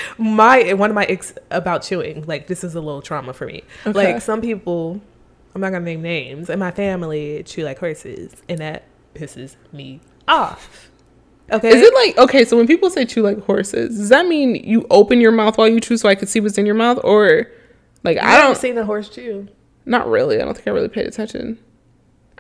my 0.19 0.75
one 0.75 0.91
of 0.91 0.95
my 0.95 1.07
icks 1.07 1.33
about 1.51 1.83
chewing. 1.83 2.25
Like 2.27 2.47
this 2.49 2.63
is 2.63 2.75
a 2.75 2.81
little 2.81 3.01
trauma 3.01 3.33
for 3.33 3.47
me. 3.47 3.63
Okay. 3.87 4.13
Like 4.13 4.23
some 4.23 4.43
people, 4.43 5.01
I'm 5.55 5.61
not 5.63 5.71
gonna 5.71 5.85
name 5.87 6.03
names, 6.03 6.51
in 6.51 6.59
my 6.59 6.71
family 6.71 7.43
chew 7.45 7.65
like 7.65 7.79
horses, 7.79 8.35
and 8.49 8.59
that 8.59 8.85
pisses 9.15 9.57
me 9.73 10.01
off. 10.29 10.91
Okay. 11.51 11.71
Is 11.71 11.83
it 11.83 11.95
like 11.95 12.19
okay? 12.19 12.45
So 12.45 12.57
when 12.59 12.67
people 12.67 12.91
say 12.91 13.07
chew 13.07 13.23
like 13.23 13.41
horses, 13.45 13.97
does 13.97 14.11
that 14.11 14.27
mean 14.27 14.55
you 14.57 14.87
open 14.91 15.21
your 15.21 15.33
mouth 15.33 15.57
while 15.57 15.67
you 15.69 15.81
chew 15.81 15.97
so 15.97 16.09
I 16.09 16.15
can 16.15 16.29
see 16.29 16.41
what's 16.41 16.59
in 16.59 16.67
your 16.67 16.75
mouth, 16.75 17.01
or 17.03 17.47
like 18.05 18.19
I 18.19 18.35
I 18.35 18.41
don't? 18.43 18.57
see 18.57 18.73
the 18.73 18.85
horse 18.85 19.09
chew. 19.09 19.49
Not 19.87 20.09
really. 20.09 20.41
I 20.41 20.45
don't 20.45 20.55
think 20.55 20.69
I 20.69 20.71
really 20.71 20.89
paid 20.89 21.07
attention. 21.07 21.59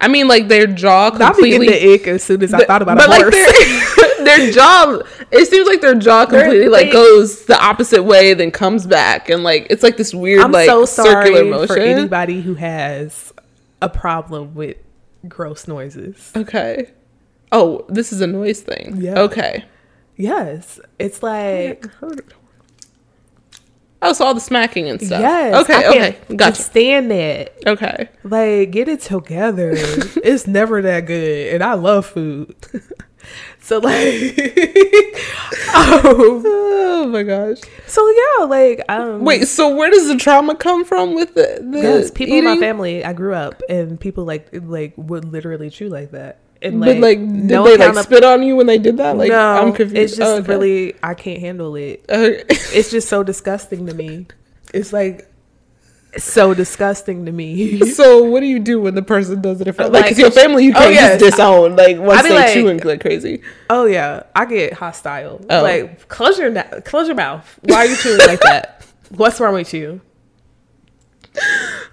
I 0.00 0.08
mean, 0.08 0.28
like 0.28 0.48
their 0.48 0.66
jaw 0.66 1.10
completely. 1.10 1.66
getting 1.66 1.88
the 1.88 1.94
ick 1.94 2.06
as 2.06 2.22
soon 2.22 2.42
as 2.42 2.54
I 2.54 2.64
thought 2.64 2.82
about 2.82 2.96
but, 2.96 3.06
a 3.06 3.10
like, 3.10 3.22
horse. 3.22 3.96
Their, 3.96 4.24
their 4.24 4.50
jaw. 4.50 5.02
It 5.30 5.46
seems 5.48 5.68
like 5.68 5.80
their 5.80 5.94
jaw 5.94 6.26
completely 6.26 6.68
like 6.68 6.86
they- 6.86 6.92
goes 6.92 7.44
the 7.44 7.62
opposite 7.62 8.02
way, 8.02 8.34
then 8.34 8.50
comes 8.50 8.86
back, 8.86 9.28
and 9.28 9.44
like 9.44 9.66
it's 9.68 9.82
like 9.82 9.96
this 9.96 10.14
weird 10.14 10.40
I'm 10.40 10.52
like 10.52 10.66
so 10.66 10.84
sorry 10.84 11.26
circular 11.26 11.44
motion. 11.44 11.68
for 11.68 11.78
anybody 11.78 12.40
who 12.40 12.54
has 12.54 13.32
a 13.82 13.88
problem 13.88 14.54
with 14.54 14.76
gross 15.28 15.68
noises. 15.68 16.32
Okay. 16.34 16.90
Oh, 17.52 17.84
this 17.88 18.12
is 18.12 18.20
a 18.20 18.26
noise 18.26 18.60
thing. 18.60 18.96
Yeah. 18.98 19.20
Okay. 19.20 19.64
Yes, 20.16 20.78
it's 20.98 21.22
like 21.22 21.86
Oh, 24.02 24.12
so 24.14 24.24
all 24.24 24.34
the 24.34 24.40
smacking 24.40 24.88
and 24.88 25.00
stuff. 25.00 25.20
yes. 25.20 25.54
Okay. 25.64 25.74
I 25.74 25.88
Okay. 25.88 26.12
can't 26.28 26.36
Gotcha. 26.38 26.62
Stand 26.62 27.10
that. 27.10 27.52
Okay. 27.66 28.08
Like, 28.24 28.70
get 28.70 28.88
it 28.88 29.00
together. 29.00 29.72
it's 29.76 30.46
never 30.46 30.80
that 30.82 31.00
good, 31.06 31.54
and 31.54 31.62
I 31.62 31.74
love 31.74 32.06
food. 32.06 32.54
so 33.60 33.78
like, 33.78 33.94
um, 35.74 36.42
Oh 36.92 37.06
my 37.10 37.22
gosh. 37.22 37.58
so 37.86 38.06
yeah, 38.10 38.44
like 38.44 38.82
um, 38.88 39.24
Wait, 39.24 39.46
so 39.48 39.74
where 39.74 39.90
does 39.90 40.08
the 40.08 40.16
trauma 40.16 40.54
come 40.54 40.84
from 40.84 41.14
with 41.14 41.34
the, 41.34 42.10
people 42.14 42.36
in 42.36 42.44
my 42.44 42.58
family. 42.58 43.04
I 43.04 43.12
grew 43.12 43.34
up, 43.34 43.62
and 43.68 43.98
people 44.00 44.24
like 44.24 44.48
like 44.52 44.94
would 44.96 45.24
literally 45.24 45.70
chew 45.70 45.88
like 45.88 46.10
that. 46.12 46.39
And 46.62 46.80
but 46.80 46.98
like, 46.98 47.18
did 47.18 47.28
no 47.30 47.64
they 47.64 47.76
like 47.78 48.04
spit 48.04 48.22
on 48.22 48.42
you 48.42 48.54
when 48.56 48.66
they 48.66 48.78
did 48.78 48.98
that? 48.98 49.16
Like, 49.16 49.30
no, 49.30 49.38
I'm 49.38 49.72
confused. 49.72 49.96
it's 49.96 50.16
just 50.16 50.30
Oh, 50.30 50.36
okay. 50.38 50.48
really 50.52 50.94
I 51.02 51.14
can't 51.14 51.40
handle 51.40 51.74
it. 51.76 52.04
It's 52.08 52.90
just 52.90 53.08
so 53.08 53.22
disgusting 53.22 53.86
to 53.86 53.94
me. 53.94 54.26
It's 54.74 54.92
like 54.92 55.26
so 56.18 56.52
disgusting 56.54 57.24
to 57.26 57.32
me. 57.32 57.84
so 57.94 58.24
what 58.24 58.40
do 58.40 58.46
you 58.46 58.58
do 58.58 58.80
when 58.80 58.94
the 58.94 59.02
person 59.02 59.40
does 59.40 59.60
it? 59.60 59.68
In 59.68 59.72
front? 59.74 59.92
Like, 59.92 60.06
Like, 60.06 60.18
your 60.18 60.30
family, 60.30 60.64
you 60.66 60.72
oh, 60.74 60.80
can't 60.80 60.92
yes. 60.94 61.20
just 61.20 61.32
disown. 61.36 61.76
Like 61.76 61.98
once 61.98 62.22
they 62.22 62.34
like- 62.34 62.52
chewing 62.52 62.78
like 62.80 63.00
crazy. 63.00 63.42
oh 63.70 63.86
yeah, 63.86 64.24
I 64.34 64.44
get 64.44 64.74
hostile. 64.74 65.40
Oh. 65.48 65.62
Like 65.62 66.08
close 66.08 66.38
your 66.38 66.50
na- 66.50 66.80
close 66.84 67.06
your 67.06 67.16
mouth. 67.16 67.58
Why 67.62 67.76
are 67.76 67.86
you 67.86 67.96
chewing 67.96 68.18
like 68.18 68.40
that? 68.40 68.84
What's 69.10 69.40
wrong 69.40 69.54
with 69.54 69.72
you? 69.72 70.00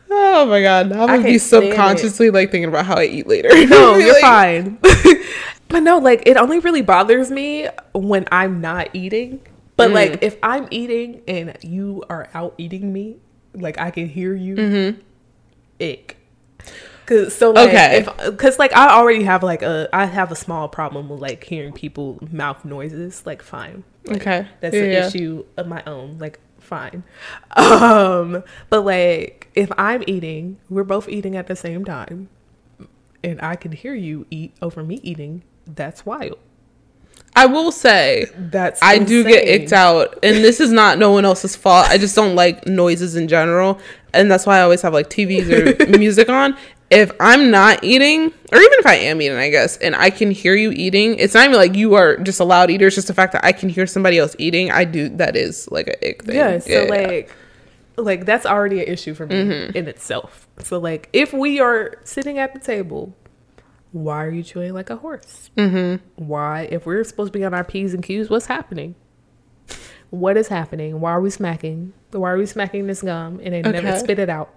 Oh 0.10 0.46
my 0.48 0.62
god, 0.62 0.92
I'm 0.92 1.02
I 1.02 1.06
gonna 1.08 1.24
be 1.24 1.30
can't 1.32 1.42
stand 1.42 1.64
it. 1.66 1.68
subconsciously 1.70 2.30
like 2.32 2.50
thinking 2.52 2.70
about 2.70 2.86
how 2.86 2.96
I 2.96 3.06
eat 3.06 3.28
later. 3.28 3.50
No, 3.68 3.96
you're 3.98 4.14
Like, 4.14 4.22
fine. 4.22 4.78
but 5.68 5.82
no, 5.84 5.98
like 6.00 6.24
it 6.26 6.38
only 6.38 6.60
really 6.60 6.82
bothers 6.82 7.30
me 7.30 7.68
when 7.94 8.26
I'm 8.32 8.62
not 8.62 8.90
eating. 8.94 9.42
But 9.76 9.92
Mm. 9.92 9.94
like 9.94 10.24
if 10.24 10.38
I'm 10.42 10.68
eating 10.72 11.22
and 11.28 11.56
you 11.62 12.04
are 12.10 12.30
out 12.34 12.56
eating 12.58 12.92
me, 12.92 13.18
like 13.54 13.80
I 13.80 13.92
can 13.92 14.08
hear 14.10 14.34
you. 14.34 14.56
Mm-hmm. 14.56 15.02
Ick. 15.84 16.18
Cause 17.06 17.34
so 17.36 17.52
like 17.52 17.70
Okay. 17.70 17.98
if 18.00 18.38
cause 18.38 18.58
like 18.60 18.74
I 18.76 18.90
already 18.98 19.24
have 19.24 19.44
like 19.44 19.62
a 19.62 19.88
I 19.94 20.06
have 20.06 20.32
a 20.32 20.36
small 20.36 20.68
problem 20.68 21.10
with 21.10 21.22
like 21.22 21.44
hearing 21.44 21.74
people 21.74 22.18
mouth 22.32 22.66
noises. 22.66 23.24
Like 23.26 23.42
fine. 23.44 23.84
Like, 24.06 24.22
Okay. 24.22 24.48
That's 24.62 24.76
Yeah, 24.76 24.82
an 24.82 24.92
yeah. 24.92 25.08
issue 25.08 25.46
of 25.58 25.68
my 25.68 25.84
own. 25.86 26.18
Like 26.18 26.40
fine. 26.68 27.04
Um 27.58 28.44
but 28.70 28.86
like 28.86 29.50
if 29.56 29.72
I'm 29.78 30.04
eating, 30.06 30.58
we're 30.70 30.84
both 30.84 31.10
eating 31.10 31.36
at 31.36 31.48
the 31.48 31.56
same 31.56 31.84
time 31.86 32.30
and 33.24 33.42
I 33.42 33.56
can 33.56 33.72
hear 33.72 33.94
you 33.94 34.26
eat 34.30 34.54
over 34.62 34.84
me 34.84 35.00
eating, 35.04 35.44
that's 35.66 36.06
wild. 36.06 36.40
I 37.36 37.46
will 37.46 37.72
say 37.72 38.26
That's 38.36 38.82
I 38.82 38.98
do 38.98 39.24
get 39.24 39.48
icked 39.48 39.74
out, 39.74 40.18
and 40.24 40.38
this 40.44 40.60
is 40.60 40.72
not 40.72 40.98
no 40.98 41.12
one 41.12 41.24
else's 41.24 41.56
fault. 41.56 41.88
I 41.88 41.98
just 41.98 42.16
don't 42.16 42.36
like 42.36 42.66
noises 42.66 43.16
in 43.16 43.28
general, 43.28 43.80
and 44.14 44.32
that's 44.32 44.46
why 44.46 44.58
I 44.58 44.62
always 44.62 44.82
have 44.82 44.94
like 44.94 45.10
TVs 45.10 45.90
or 45.90 45.98
music 45.98 46.30
on. 46.30 46.58
If 46.90 47.12
I'm 47.20 47.52
not 47.52 47.84
eating, 47.84 48.28
or 48.52 48.60
even 48.60 48.80
if 48.80 48.86
I 48.86 48.96
am 48.96 49.22
eating, 49.22 49.38
I 49.38 49.50
guess, 49.50 49.78
and 49.78 49.96
I 49.96 50.10
can 50.10 50.32
hear 50.32 50.56
you 50.56 50.72
eating, 50.72 51.16
it's 51.20 51.34
not 51.34 51.46
even 51.46 51.58
like 51.58 51.76
you 51.76 51.96
are 51.96 52.18
just 52.18 52.40
a 52.40 52.46
loud 52.46 52.72
eater. 52.72 52.88
It's 52.88 52.96
just 52.96 53.08
the 53.08 53.14
fact 53.14 53.34
that 53.34 53.44
I 53.44 53.52
can 53.52 53.68
hear 53.68 53.86
somebody 53.86 54.18
else 54.18 54.36
eating. 54.40 54.72
I 54.72 54.86
do 54.86 55.10
that 55.18 55.36
is 55.36 55.70
like 55.70 55.88
a 55.88 56.10
ick 56.10 56.24
thing. 56.24 56.36
Yeah, 56.36 56.60
so 56.60 56.70
yeah. 56.70 56.80
Mm-hmm. 56.86 56.92
like 56.92 57.36
like 57.98 58.26
that's 58.26 58.46
already 58.46 58.80
an 58.80 58.88
issue 58.88 59.14
for 59.14 59.26
me 59.26 59.70
in 59.76 59.88
itself. 59.88 60.48
So 60.64 60.80
like 60.80 61.10
if 61.12 61.34
we 61.34 61.60
are 61.60 62.00
sitting 62.04 62.38
at 62.38 62.54
the 62.54 62.60
table, 62.60 63.14
why 63.92 64.24
are 64.24 64.30
you 64.30 64.44
chewing 64.44 64.74
like 64.74 64.90
a 64.90 64.98
horse? 64.98 65.50
Mm-hmm. 65.58 66.04
Why, 66.24 66.70
if 66.72 66.86
we're 66.86 67.04
supposed 67.04 67.34
to 67.34 67.40
be 67.40 67.44
on 67.44 67.54
our 67.54 67.64
p's 67.64 67.94
and 67.94 68.04
q's, 68.04 68.30
what's 68.30 68.46
happening? 68.46 68.96
What 70.10 70.38
is 70.38 70.48
happening? 70.48 71.02
Why 71.02 71.12
are 71.12 71.22
we 71.22 71.30
smacking? 71.30 71.94
Why 72.12 72.32
are 72.32 72.38
we 72.38 72.46
smacking 72.46 72.88
this 72.88 73.02
gum 73.02 73.42
and 73.44 73.54
then 73.54 73.74
never 73.74 73.98
spit 74.00 74.20
it 74.20 74.30
out? 74.30 74.54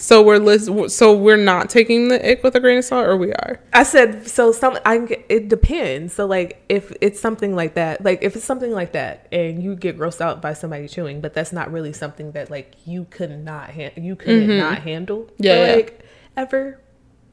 So 0.00 0.22
we're 0.22 0.38
list- 0.38 0.96
so 0.96 1.14
we're 1.16 1.36
not 1.36 1.68
taking 1.68 2.08
the 2.08 2.26
ick 2.30 2.42
with 2.42 2.54
a 2.54 2.60
grain 2.60 2.78
of 2.78 2.84
salt, 2.84 3.06
or 3.06 3.16
we 3.16 3.32
are. 3.32 3.60
I 3.72 3.82
said 3.82 4.26
so. 4.26 4.50
Some 4.50 4.78
I 4.86 5.06
it 5.28 5.48
depends. 5.48 6.14
So 6.14 6.26
like 6.26 6.62
if 6.68 6.92
it's 7.00 7.20
something 7.20 7.54
like 7.54 7.74
that, 7.74 8.02
like 8.02 8.22
if 8.22 8.34
it's 8.34 8.44
something 8.44 8.72
like 8.72 8.92
that, 8.92 9.26
and 9.30 9.62
you 9.62 9.76
get 9.76 9.98
grossed 9.98 10.20
out 10.20 10.40
by 10.40 10.54
somebody 10.54 10.88
chewing, 10.88 11.20
but 11.20 11.34
that's 11.34 11.52
not 11.52 11.70
really 11.70 11.92
something 11.92 12.32
that 12.32 12.50
like 12.50 12.74
you 12.86 13.04
could 13.10 13.44
not 13.44 13.70
ha- 13.70 13.92
you 13.96 14.16
could 14.16 14.48
not 14.48 14.78
handle. 14.78 15.24
Mm-hmm. 15.24 15.42
Yeah, 15.44 15.54
for, 15.64 15.66
yeah. 15.70 15.76
like 15.76 16.04
ever. 16.36 16.80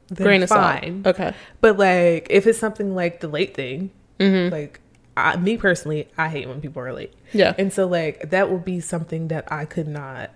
Then 0.08 0.24
Grain 0.26 0.42
of 0.42 0.48
fine. 0.48 1.04
salt. 1.04 1.14
Okay. 1.16 1.34
But 1.60 1.78
like 1.78 2.26
if 2.30 2.46
it's 2.46 2.58
something 2.58 2.94
like 2.94 3.20
the 3.20 3.28
late 3.28 3.54
thing, 3.54 3.90
Mm-hmm. 4.20 4.52
like 4.52 4.80
I, 5.16 5.36
me 5.36 5.56
personally, 5.56 6.08
I 6.18 6.28
hate 6.28 6.48
when 6.48 6.60
people 6.60 6.82
are 6.82 6.92
late. 6.92 7.12
Yeah. 7.32 7.54
And 7.56 7.72
so 7.72 7.86
like 7.86 8.30
that 8.30 8.50
would 8.50 8.64
be 8.64 8.80
something 8.80 9.28
that 9.28 9.50
I 9.50 9.64
could 9.64 9.88
not. 9.88 10.30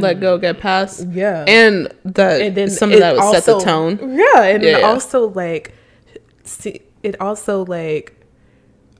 Let 0.00 0.16
mm-hmm. 0.16 0.22
go, 0.22 0.38
get 0.38 0.58
past. 0.58 1.06
Yeah. 1.08 1.44
And 1.46 1.92
that 2.04 2.40
and 2.40 2.56
then 2.56 2.70
some 2.70 2.92
of 2.92 3.00
that 3.00 3.14
would 3.14 3.34
set 3.34 3.44
the 3.44 3.58
tone. 3.58 3.98
Yeah, 4.16 4.42
and 4.42 4.62
Yeah, 4.62 4.80
also 4.80 5.28
like 5.28 5.72
see, 6.44 6.82
it 7.02 7.20
also 7.20 7.64
like 7.64 8.14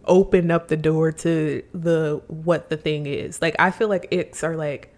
opened 0.04 0.50
up 0.50 0.68
the 0.68 0.76
door 0.76 1.12
to 1.12 1.62
the 1.72 2.22
what 2.28 2.70
the 2.70 2.76
thing 2.76 3.06
is. 3.06 3.40
Like 3.42 3.56
I 3.58 3.70
feel 3.70 3.88
like 3.88 4.08
icks 4.10 4.42
are 4.42 4.56
like 4.56 4.94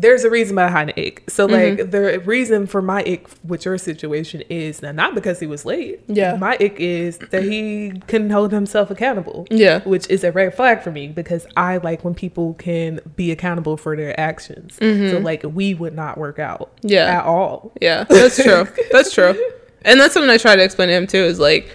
there's 0.00 0.24
a 0.24 0.30
reason 0.30 0.54
behind 0.54 0.90
the 0.90 1.06
ick. 1.06 1.24
So 1.28 1.46
like 1.46 1.78
Mm-hmm. 1.78 1.90
the 1.90 2.20
reason 2.20 2.66
for 2.66 2.80
my 2.80 3.02
ick 3.02 3.28
with 3.44 3.64
your 3.64 3.76
situation 3.78 4.42
is 4.48 4.80
now 4.82 4.92
not 4.92 5.14
because 5.14 5.40
he 5.40 5.46
was 5.46 5.64
late. 5.64 6.00
Yeah. 6.06 6.36
My 6.36 6.54
ick 6.60 6.76
is 6.78 7.18
that 7.18 7.42
he 7.42 8.00
couldn't 8.06 8.30
hold 8.30 8.52
himself 8.52 8.90
accountable. 8.90 9.46
Yeah. 9.50 9.80
Which 9.82 10.08
is 10.08 10.24
a 10.24 10.32
red 10.32 10.54
flag 10.54 10.82
for 10.82 10.90
me 10.90 11.08
because 11.08 11.46
I 11.56 11.78
like 11.78 12.04
when 12.04 12.14
people 12.14 12.54
can 12.54 13.00
be 13.16 13.30
accountable 13.32 13.76
for 13.76 13.96
their 13.96 14.18
actions. 14.18 14.76
So 14.76 15.18
like 15.18 15.42
we 15.44 15.74
would 15.74 15.94
not 15.94 16.16
work 16.18 16.38
out. 16.38 16.76
Mm-hmm. 16.76 16.88
Yeah. 16.88 17.18
At 17.20 17.24
all. 17.24 17.72
Yeah, 17.80 18.04
that's 18.04 18.42
true. 18.42 18.66
that's 18.92 19.12
true. 19.12 19.34
And 19.82 20.00
that's 20.00 20.12
something 20.12 20.28
I 20.28 20.38
try 20.38 20.56
to 20.56 20.62
explain 20.64 20.88
to 20.88 20.94
him 20.94 21.06
too. 21.06 21.22
Is 21.22 21.38
like, 21.38 21.70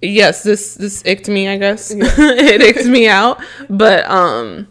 yes, 0.00 0.44
this 0.44 0.74
this 0.76 1.02
icked 1.04 1.28
me. 1.28 1.48
I 1.48 1.56
guess 1.58 1.90
it 1.94 2.60
icked 2.62 2.86
me 2.86 3.08
out. 3.08 3.42
But 3.68 4.08
um, 4.08 4.68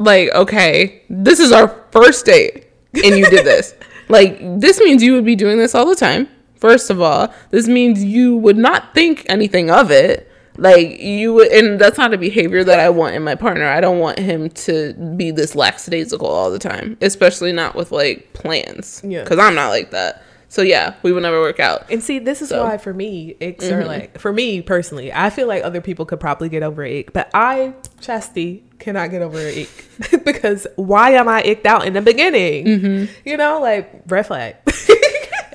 like, 0.00 0.30
okay, 0.30 1.02
this 1.08 1.38
is 1.38 1.52
our 1.52 1.68
first 1.92 2.24
date, 2.26 2.66
and 2.94 3.16
you 3.16 3.28
did 3.30 3.44
this. 3.44 3.74
like, 4.08 4.38
this 4.58 4.80
means 4.80 5.02
you 5.02 5.12
would 5.12 5.26
be 5.26 5.36
doing 5.36 5.58
this 5.58 5.74
all 5.74 5.86
the 5.86 5.94
time. 5.94 6.26
First 6.56 6.90
of 6.90 7.00
all, 7.00 7.32
this 7.50 7.68
means 7.68 8.02
you 8.02 8.36
would 8.38 8.56
not 8.56 8.94
think 8.94 9.24
anything 9.28 9.70
of 9.70 9.90
it. 9.90 10.26
Like 10.56 10.98
you 10.98 11.32
would, 11.34 11.52
and 11.52 11.80
that's 11.80 11.96
not 11.96 12.12
a 12.12 12.18
behavior 12.18 12.64
that 12.64 12.80
I 12.80 12.90
want 12.90 13.14
in 13.14 13.22
my 13.22 13.34
partner. 13.34 13.66
I 13.66 13.80
don't 13.80 13.98
want 13.98 14.18
him 14.18 14.50
to 14.50 14.92
be 15.16 15.30
this 15.30 15.54
lackadaisical 15.54 16.26
all 16.26 16.50
the 16.50 16.58
time, 16.58 16.98
especially 17.00 17.52
not 17.52 17.74
with 17.74 17.92
like 17.92 18.32
plans. 18.34 19.00
Yeah. 19.02 19.22
because 19.22 19.38
I'm 19.38 19.54
not 19.54 19.68
like 19.68 19.90
that. 19.92 20.22
So 20.50 20.62
yeah, 20.62 20.96
we 21.04 21.12
would 21.12 21.22
never 21.22 21.40
work 21.40 21.60
out. 21.60 21.88
And 21.92 22.02
see, 22.02 22.18
this 22.18 22.42
is 22.42 22.48
So- 22.48 22.64
why 22.64 22.76
for 22.76 22.92
me, 22.92 23.36
icks 23.40 23.70
are 23.70 23.78
mm-hmm. 23.78 23.86
like 23.86 24.18
for 24.18 24.32
me 24.32 24.60
personally. 24.60 25.12
I 25.12 25.30
feel 25.30 25.46
like 25.46 25.62
other 25.62 25.80
people 25.80 26.04
could 26.04 26.18
probably 26.18 26.48
get 26.48 26.64
over 26.64 26.82
an 26.82 26.92
ick, 26.98 27.12
but 27.12 27.30
I, 27.32 27.72
Chastity, 28.00 28.64
cannot 28.80 29.12
get 29.12 29.22
over 29.22 29.38
an 29.38 29.60
ick 29.60 30.24
because 30.24 30.66
why 30.74 31.12
am 31.12 31.28
I 31.28 31.44
icked 31.44 31.66
out 31.66 31.86
in 31.86 31.92
the 31.92 32.02
beginning? 32.02 32.66
Mm-hmm. 32.66 33.12
You 33.24 33.36
know, 33.36 33.60
like 33.60 34.02
red 34.08 34.26
flag. 34.26 34.56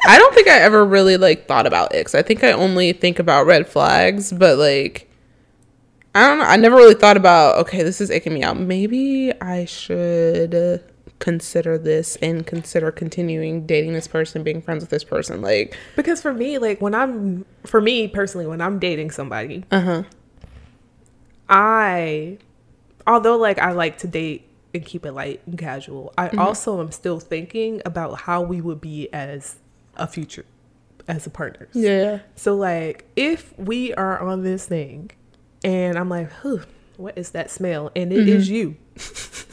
I 0.07 0.17
don't 0.17 0.33
think 0.33 0.47
I 0.47 0.59
ever 0.59 0.85
really 0.85 1.17
like 1.17 1.45
thought 1.45 1.67
about 1.67 1.91
icks. 1.93 2.15
I 2.15 2.21
think 2.21 2.45
I 2.45 2.53
only 2.53 2.93
think 2.93 3.19
about 3.19 3.45
red 3.45 3.67
flags, 3.67 4.31
but 4.31 4.57
like 4.57 5.11
I 6.13 6.25
don't 6.29 6.39
know. 6.39 6.45
I 6.45 6.55
never 6.55 6.77
really 6.77 6.95
thought 6.95 7.17
about 7.17 7.57
okay, 7.57 7.83
this 7.83 7.99
is 7.99 8.09
icking 8.09 8.31
me 8.31 8.43
out. 8.43 8.57
Maybe 8.57 9.33
I 9.41 9.65
should 9.65 10.81
consider 11.19 11.77
this 11.77 12.17
and 12.17 12.45
consider 12.45 12.91
continuing 12.91 13.65
dating 13.65 13.93
this 13.93 14.07
person, 14.07 14.43
being 14.43 14.61
friends 14.61 14.81
with 14.83 14.89
this 14.89 15.03
person. 15.03 15.41
Like, 15.41 15.77
because 15.95 16.21
for 16.21 16.33
me, 16.33 16.57
like 16.57 16.81
when 16.81 16.93
I'm, 16.93 17.45
for 17.65 17.79
me 17.81 18.07
personally, 18.07 18.45
when 18.47 18.61
I'm 18.61 18.79
dating 18.79 19.11
somebody, 19.11 19.63
uh 19.71 19.81
huh, 19.81 20.03
I, 21.47 22.37
although 23.05 23.37
like 23.37 23.59
I 23.59 23.71
like 23.71 23.97
to 23.99 24.07
date 24.07 24.47
and 24.73 24.85
keep 24.85 25.05
it 25.05 25.13
light 25.13 25.41
and 25.45 25.57
casual, 25.57 26.13
I 26.17 26.29
also 26.29 26.79
am 26.81 26.91
still 26.91 27.19
thinking 27.19 27.81
about 27.85 28.21
how 28.21 28.41
we 28.41 28.61
would 28.61 28.81
be 28.81 29.07
as 29.13 29.55
a 29.95 30.07
future, 30.07 30.45
as 31.07 31.25
a 31.25 31.29
partners. 31.29 31.69
yeah, 31.73 32.19
So 32.35 32.55
like 32.55 33.05
if 33.15 33.57
we 33.57 33.93
are 33.93 34.19
on 34.19 34.43
this 34.43 34.65
thing 34.65 35.11
and 35.63 35.97
I'm 35.97 36.09
like, 36.09 36.31
"Whew, 36.41 36.63
what 36.97 37.17
is 37.17 37.31
that 37.31 37.49
smell?" 37.49 37.91
and 37.95 38.11
it 38.11 38.27
is 38.27 38.49
you. 38.49 38.75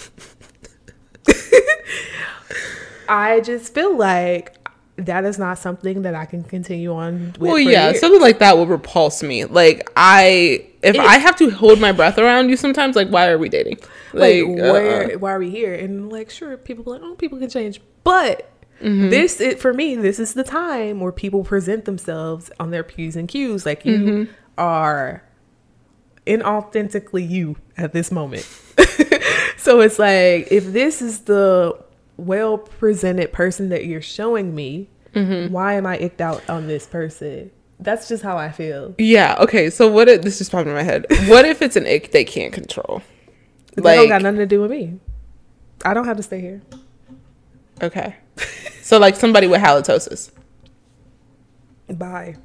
I 3.12 3.40
just 3.40 3.74
feel 3.74 3.96
like 3.96 4.56
that 4.96 5.24
is 5.24 5.38
not 5.38 5.58
something 5.58 6.02
that 6.02 6.14
I 6.14 6.24
can 6.26 6.42
continue 6.44 6.92
on 6.92 7.28
with. 7.38 7.50
well, 7.50 7.58
yeah, 7.58 7.88
years. 7.88 8.00
something 8.00 8.20
like 8.20 8.38
that 8.40 8.56
would 8.58 8.68
repulse 8.68 9.22
me. 9.22 9.44
Like, 9.44 9.90
I 9.96 10.66
if 10.82 10.94
It- 10.96 11.00
I 11.00 11.18
have 11.18 11.36
to 11.36 11.50
hold 11.50 11.80
my 11.80 11.92
breath 11.92 12.18
around 12.18 12.48
you 12.50 12.56
sometimes, 12.56 12.96
like, 12.96 13.08
why 13.08 13.28
are 13.28 13.38
we 13.38 13.48
dating? 13.48 13.78
like, 14.12 14.44
uh-uh. 14.44 15.18
why 15.18 15.32
are 15.32 15.38
we 15.38 15.50
here? 15.50 15.74
And 15.74 16.10
like 16.12 16.28
sure, 16.30 16.56
people 16.56 16.84
like, 16.92 17.00
"Oh, 17.02 17.14
people 17.14 17.38
can 17.38 17.48
change." 17.50 17.80
But 18.04 18.48
Mm-hmm. 18.82 19.10
this 19.10 19.40
it 19.40 19.60
for 19.60 19.72
me, 19.72 19.94
this 19.94 20.18
is 20.18 20.34
the 20.34 20.42
time 20.44 20.98
where 21.00 21.12
people 21.12 21.44
present 21.44 21.84
themselves 21.84 22.50
on 22.58 22.70
their 22.72 22.82
P's 22.82 23.14
and 23.16 23.28
Q's 23.28 23.64
like 23.64 23.84
you 23.86 23.98
Mm-hmm. 23.98 24.32
are 24.58 25.22
inauthentically 26.26 27.28
you 27.28 27.56
at 27.76 27.92
this 27.92 28.10
moment. 28.12 28.42
so 29.56 29.80
it's 29.80 29.98
like 29.98 30.48
if 30.50 30.72
this 30.72 31.00
is 31.02 31.20
the 31.20 31.78
well 32.16 32.58
presented 32.58 33.32
person 33.32 33.68
that 33.70 33.84
you're 33.86 34.02
showing 34.02 34.54
me, 34.54 34.88
Mm-hmm. 35.14 35.52
why 35.52 35.74
am 35.74 35.84
I 35.86 35.98
icked 35.98 36.22
out 36.22 36.48
on 36.48 36.68
this 36.68 36.86
person? 36.86 37.50
That's 37.78 38.08
just 38.08 38.22
how 38.22 38.38
I 38.38 38.50
feel. 38.50 38.94
Yeah. 38.96 39.36
Okay. 39.40 39.68
So 39.68 39.86
what? 39.88 40.08
If, 40.08 40.22
this 40.22 40.38
just 40.38 40.50
popped 40.50 40.66
in 40.66 40.72
my 40.72 40.82
head. 40.82 41.04
What 41.26 41.44
if 41.44 41.60
it's 41.60 41.76
an 41.76 41.86
ick 41.86 42.12
they 42.12 42.24
can't 42.24 42.50
control? 42.52 43.02
That 43.74 43.82
don't 43.96 44.08
got 44.08 44.22
nothing 44.22 44.38
to 44.38 44.46
do 44.46 44.60
with 44.62 44.70
me. 44.70 45.00
I 45.84 45.92
don't 45.92 46.06
have 46.06 46.16
to 46.16 46.22
stay 46.22 46.40
here. 46.40 46.62
okay. 47.82 48.16
So 48.80 48.98
like 48.98 49.16
somebody 49.16 49.46
with 49.48 49.60
halitosis. 49.60 50.30
Bye. 51.88 52.36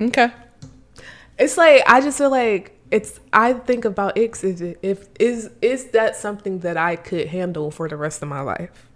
Okay. 0.00 0.32
It's 1.38 1.56
like 1.56 1.82
I 1.86 2.00
just 2.00 2.18
feel 2.18 2.30
like 2.30 2.73
it's. 2.94 3.20
I 3.32 3.52
think 3.52 3.84
about 3.84 4.16
icks. 4.16 4.44
Is 4.44 4.60
it, 4.60 4.78
if 4.82 5.08
is 5.20 5.50
is 5.60 5.90
that 5.90 6.16
something 6.16 6.60
that 6.60 6.76
I 6.76 6.96
could 6.96 7.28
handle 7.28 7.70
for 7.70 7.88
the 7.88 7.96
rest 7.96 8.22
of 8.22 8.28
my 8.28 8.40
life? 8.40 8.88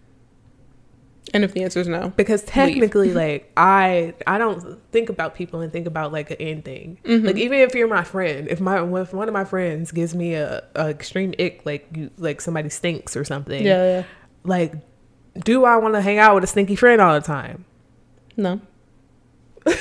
And 1.35 1.45
if 1.45 1.53
the 1.53 1.63
answer 1.63 1.81
is 1.81 1.89
no, 1.89 2.13
Because 2.17 2.43
technically, 2.43 3.13
like 3.25 3.53
I 3.57 4.15
I 4.27 4.39
don't 4.39 4.81
think 4.93 5.11
about 5.11 5.35
people 5.35 5.61
and 5.61 5.71
think 5.73 5.87
about 5.87 6.13
like 6.13 6.31
an 6.31 6.39
end 6.39 6.65
thing. 6.65 6.99
Mm-hmm. 7.05 7.27
Like 7.27 7.37
even 7.37 7.59
if 7.59 7.75
you're 7.75 7.89
my 7.89 8.05
friend, 8.05 8.49
if 8.49 8.61
my 8.61 8.83
if 9.01 9.13
one 9.13 9.29
of 9.29 9.35
my 9.35 9.45
friends 9.45 9.93
gives 9.93 10.15
me 10.15 10.35
a, 10.35 10.63
a 10.75 10.89
extreme 10.89 11.35
ick, 11.39 11.67
like 11.67 11.87
you 11.95 12.11
like 12.17 12.41
somebody 12.41 12.71
stinks 12.71 13.17
or 13.17 13.25
something. 13.25 13.63
yeah, 13.65 13.85
yeah, 13.99 14.03
Like, 14.45 14.75
do 15.45 15.65
I 15.65 15.77
want 15.77 15.95
to 15.95 16.01
hang 16.01 16.19
out 16.19 16.35
with 16.35 16.45
a 16.45 16.47
stinky 16.47 16.77
friend 16.77 17.01
all 17.01 17.15
the 17.15 17.27
time? 17.27 17.65
no. 18.37 18.61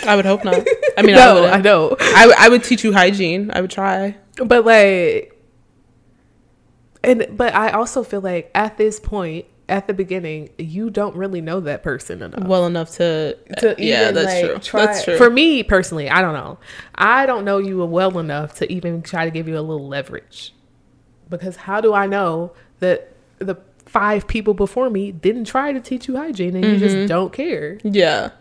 I 0.06 0.18
would 0.18 0.26
hope 0.26 0.44
not. 0.44 0.68
I 0.98 1.02
mean, 1.04 1.16
no, 1.16 1.36
wouldn't. 1.36 1.54
I 1.54 1.62
know. 1.62 1.96
I, 2.00 2.34
I 2.38 2.50
would 2.50 2.64
teach 2.64 2.84
you 2.84 2.92
hygiene. 2.92 3.52
I 3.54 3.62
would 3.62 3.72
try. 3.72 4.16
but 4.44 4.66
like 4.66 5.34
and 7.04 7.28
but 7.38 7.54
i 7.54 7.70
also 7.72 8.04
feel 8.04 8.22
like 8.22 8.50
at 8.56 8.78
this 8.78 9.00
point 9.00 9.46
at 9.70 9.86
the 9.86 9.94
beginning 9.94 10.50
you 10.58 10.90
don't 10.90 11.16
really 11.16 11.42
know 11.42 11.60
that 11.60 11.84
person 11.84 12.22
enough 12.24 12.44
well 12.48 12.66
enough 12.66 12.90
to. 12.96 13.38
to 13.60 13.76
yeah, 13.78 14.04
even, 14.10 14.16
that's 14.16 14.26
like, 14.34 14.46
true. 14.46 14.58
try- 14.60 14.86
That's 14.86 15.04
true. 15.04 15.18
for 15.18 15.30
me 15.30 15.62
personally 15.64 16.10
i 16.10 16.22
don't 16.22 16.34
know 16.34 16.58
i 16.96 17.26
don't 17.28 17.46
know 17.46 17.58
you 17.60 17.84
well 17.86 18.18
enough 18.18 18.56
to 18.56 18.72
even 18.72 19.02
try 19.04 19.26
to 19.26 19.32
give 19.32 19.48
you 19.48 19.58
a 19.58 19.62
little 19.62 19.88
leverage 19.88 20.54
because 21.30 21.56
how 21.56 21.82
do 21.82 21.94
i 21.94 22.08
know 22.08 22.54
that 22.80 23.14
the 23.40 23.56
five 23.86 24.28
people 24.28 24.54
before 24.54 24.90
me 24.90 25.12
didn't 25.12 25.46
try 25.46 25.72
to 25.72 25.80
teach 25.80 26.08
you 26.08 26.18
hygiene 26.18 26.56
and 26.56 26.66
you 26.66 26.72
Mm-hmm. 26.72 26.80
just 26.80 27.08
don't 27.08 27.32
care 27.32 27.78
yeah. 27.84 28.32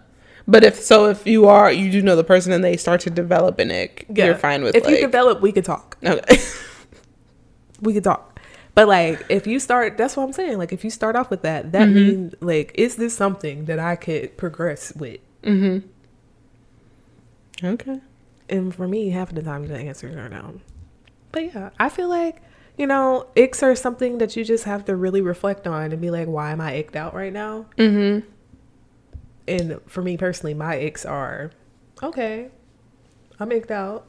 But 0.48 0.62
if 0.64 0.76
so, 0.76 1.06
if 1.08 1.26
you 1.26 1.46
are, 1.46 1.72
you 1.72 1.90
do 1.90 2.00
know 2.02 2.14
the 2.16 2.22
person, 2.24 2.52
and 2.52 2.62
they 2.62 2.76
start 2.76 3.00
to 3.02 3.10
develop 3.10 3.58
an 3.58 3.70
ick, 3.70 4.06
Yeah. 4.08 4.26
you're 4.26 4.34
fine 4.36 4.62
with 4.62 4.76
if 4.76 4.84
like. 4.84 4.94
you 4.94 5.00
develop 5.00 5.40
we 5.40 5.50
could 5.52 5.64
talk 5.64 5.96
okay. 6.04 6.38
we 7.80 7.92
could 7.94 8.04
talk. 8.04 8.38
But 8.74 8.86
like 8.88 9.24
if 9.28 9.46
you 9.46 9.58
start 9.58 9.96
that's 9.98 10.16
what 10.16 10.22
I'm 10.24 10.32
saying. 10.32 10.58
Like 10.58 10.72
if 10.72 10.84
you 10.84 10.90
start 10.90 11.16
off 11.16 11.30
with 11.30 11.42
that, 11.42 11.72
that 11.72 11.88
Mm-hmm. 11.88 11.94
means 11.94 12.34
like 12.40 12.72
is 12.76 12.96
this 12.96 13.16
something 13.16 13.64
that 13.64 13.78
I 13.78 13.96
could 13.96 14.36
progress 14.36 14.92
with? 14.94 15.18
mm-hmm. 15.42 15.86
Okay. 17.66 18.00
And 18.48 18.74
for 18.74 18.86
me, 18.86 19.10
half 19.10 19.30
of 19.30 19.34
the 19.34 19.42
time 19.42 19.66
the 19.66 19.76
answers 19.76 20.14
are 20.14 20.28
no. 20.28 20.60
But 21.32 21.46
yeah, 21.54 21.70
I 21.80 21.88
feel 21.88 22.08
like, 22.08 22.42
you 22.78 22.86
know, 22.86 23.26
icks 23.34 23.62
are 23.62 23.74
something 23.74 24.18
that 24.18 24.36
you 24.36 24.44
just 24.44 24.64
have 24.64 24.84
to 24.84 24.94
really 24.94 25.20
reflect 25.20 25.66
on 25.66 25.90
and 25.92 26.00
be 26.00 26.10
like, 26.10 26.28
why 26.28 26.52
am 26.52 26.60
I 26.60 26.72
icked 26.74 26.94
out 26.96 27.14
right 27.14 27.32
now? 27.32 27.66
Mm-hmm. 27.78 28.28
And 29.48 29.80
for 29.86 30.02
me 30.02 30.16
personally, 30.16 30.54
my 30.54 30.76
icks 30.76 31.04
are 31.04 31.52
okay, 32.02 32.50
I'm 33.38 33.50
icked 33.50 33.70
out. 33.70 34.06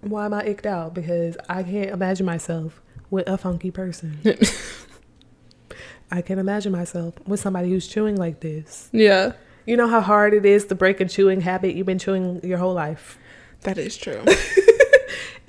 Why 0.00 0.24
am 0.24 0.34
I 0.34 0.44
icked 0.44 0.66
out? 0.66 0.94
Because 0.94 1.36
I 1.48 1.62
can't 1.62 1.90
imagine 1.90 2.26
myself 2.26 2.80
with 3.10 3.28
a 3.28 3.36
funky 3.36 3.70
person. 3.70 4.18
I 6.10 6.22
can't 6.22 6.40
imagine 6.40 6.72
myself 6.72 7.14
with 7.26 7.38
somebody 7.40 7.70
who's 7.70 7.86
chewing 7.86 8.16
like 8.16 8.40
this. 8.40 8.88
Yeah. 8.92 9.32
You 9.66 9.76
know 9.76 9.86
how 9.86 10.00
hard 10.00 10.34
it 10.34 10.44
is 10.44 10.64
to 10.66 10.74
break 10.74 11.00
a 11.00 11.04
chewing 11.04 11.42
habit 11.42 11.76
you've 11.76 11.86
been 11.86 11.98
chewing 11.98 12.40
your 12.42 12.58
whole 12.58 12.74
life. 12.74 13.18
That 13.60 13.78
is 13.78 13.96
true. 13.96 14.24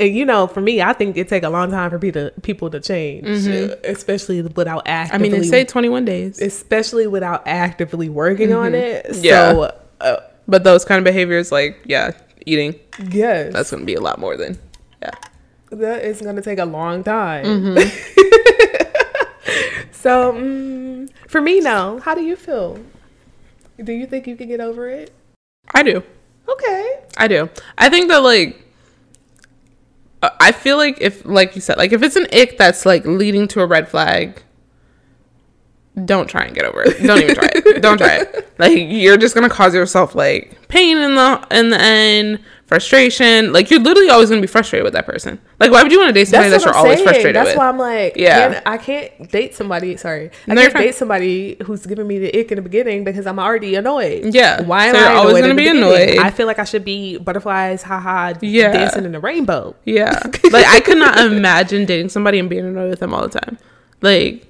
And 0.02 0.16
you 0.16 0.26
know, 0.26 0.48
for 0.48 0.62
me, 0.62 0.82
I 0.82 0.94
think 0.94 1.16
it 1.16 1.30
take 1.30 1.44
a 1.44 1.50
long 1.50 1.70
time 1.70 1.92
for 1.92 2.00
people 2.00 2.32
people 2.42 2.72
to 2.72 2.80
change, 2.80 3.48
uh, 3.48 3.76
especially 3.84 4.42
without 4.42 4.82
I 4.88 4.92
actively. 4.92 5.30
mean, 5.30 5.42
they 5.42 5.48
say 5.48 5.64
21 5.64 6.06
days. 6.06 6.42
especially 6.42 7.06
without 7.06 7.44
actively 7.46 8.10
working 8.10 8.52
on 8.52 8.74
it. 8.74 9.06
Yeah. 9.18 9.52
So, 9.52 9.76
uh, 10.02 10.18
But 10.48 10.64
those 10.64 10.84
kind 10.86 10.98
of 10.98 11.04
behaviors, 11.04 11.52
like, 11.52 11.80
yeah, 11.86 12.14
eating, 12.48 12.80
yes, 13.12 13.54
that's 13.54 13.70
going 13.70 13.82
to 13.82 13.86
be 13.86 13.94
a 13.94 14.02
lot 14.02 14.18
more 14.18 14.36
than, 14.36 14.58
yeah. 15.04 15.12
that 15.70 16.04
is 16.04 16.20
going 16.20 16.36
to 16.36 16.42
take 16.42 16.58
a 16.58 16.66
long 16.66 17.04
time. 17.04 17.46
Mm-hmm. 17.46 17.78
so, 19.92 20.34
mm, 20.34 21.12
for 21.28 21.42
me, 21.42 21.60
now, 21.60 22.00
how 22.00 22.16
do 22.16 22.24
you 22.24 22.36
feel? 22.36 22.80
Do 23.84 23.94
you 23.94 24.08
think 24.08 24.26
you 24.26 24.36
can 24.36 24.48
get 24.48 24.62
over 24.62 24.90
it? 24.90 25.14
I 25.76 25.84
do. 25.84 26.02
Okay. 26.50 27.00
I 27.18 27.28
do. 27.28 27.50
I 27.78 27.90
think 27.90 28.10
that, 28.10 28.24
like, 28.24 28.60
I 30.22 30.52
feel 30.52 30.78
like 30.78 30.98
if, 31.02 31.26
like 31.26 31.56
you 31.56 31.62
said, 31.62 31.78
like, 31.78 31.94
if 31.94 32.04
it's 32.04 32.16
an 32.16 32.28
ick 32.34 32.58
that's, 32.58 32.86
like, 32.86 33.06
leading 33.06 33.48
to 33.50 33.62
a 33.62 33.66
red 33.66 33.88
flag, 33.88 34.42
don't 36.06 36.28
try 36.28 36.44
and 36.44 36.56
get 36.56 36.66
over 36.66 36.84
it. 36.84 37.02
Don't 37.04 37.22
even 37.22 37.36
try 37.36 37.50
it. 37.54 37.82
Don't 37.82 37.98
try 37.98 38.18
it. 38.20 38.50
Like 38.58 38.78
you're 38.78 39.18
just 39.18 39.36
gonna 39.36 39.50
cause 39.50 39.76
yourself 39.76 40.16
like 40.16 40.58
pain 40.70 40.98
in 40.98 41.16
the 41.16 41.48
in 41.52 41.70
the 41.70 41.82
end, 41.82 42.40
frustration. 42.72 43.52
Like 43.52 43.70
you're 43.70 43.82
literally 43.82 44.10
always 44.10 44.30
gonna 44.30 44.40
be 44.40 44.48
frustrated 44.48 44.86
with 44.86 44.94
that 44.94 45.06
person. 45.06 45.40
Like 45.60 45.72
why 45.72 45.84
would 45.84 45.92
you 45.92 46.00
want 46.00 46.08
to 46.08 46.14
date 46.14 46.30
somebody 46.30 46.50
That's 46.52 46.64
that 46.64 46.70
you're 46.70 46.76
I'm 46.78 46.84
always 46.86 46.98
saying. 47.00 47.06
frustrated 47.08 47.36
That's 47.36 47.50
with? 47.50 47.58
why 47.58 47.68
I'm 47.68 47.78
like, 47.78 48.16
Yeah. 48.16 48.62
I 48.66 48.78
can't 48.78 49.30
date 49.30 49.54
somebody. 49.56 49.98
Sorry, 49.98 50.32
I 50.48 50.54
No, 50.54 50.62
can't 50.62 50.74
date 50.76 50.96
somebody 50.96 51.58
who's 51.66 51.86
giving 51.86 52.08
me 52.08 52.20
the 52.20 52.40
ick 52.40 52.50
in 52.50 52.56
the 52.56 52.62
beginning 52.62 53.04
because 53.04 53.28
I'm 53.28 53.40
already 53.40 53.76
annoyed. 53.76 54.34
Yeah. 54.34 54.62
why 54.62 54.86
am 54.86 54.96
So 54.96 55.02
I 55.02 55.14
always 55.16 55.42
gonna 55.42 55.54
be 55.54 55.64
be 55.66 55.68
annoyed. 55.70 56.18
I 56.20 56.32
feel 56.32 56.48
like 56.48 56.60
I 56.60 56.64
should 56.64 56.86
be 56.86 57.18
butterflies, 57.18 57.84
haha, 57.84 58.36
Yeah. 58.42 58.72
dancing 58.72 59.04
in 59.04 59.12
the 59.12 59.20
rainbow. 59.20 59.76
Yeah. 59.84 60.18
like 60.52 60.66
I 60.66 60.80
could 60.80 60.98
not 60.98 61.18
imagine 61.20 61.84
dating 61.86 62.08
somebody 62.08 62.40
and 62.40 62.50
being 62.50 62.66
annoyed 62.66 62.90
with 62.90 63.00
them 63.02 63.14
all 63.14 63.28
the 63.28 63.38
time. 63.38 63.58
Like 64.02 64.48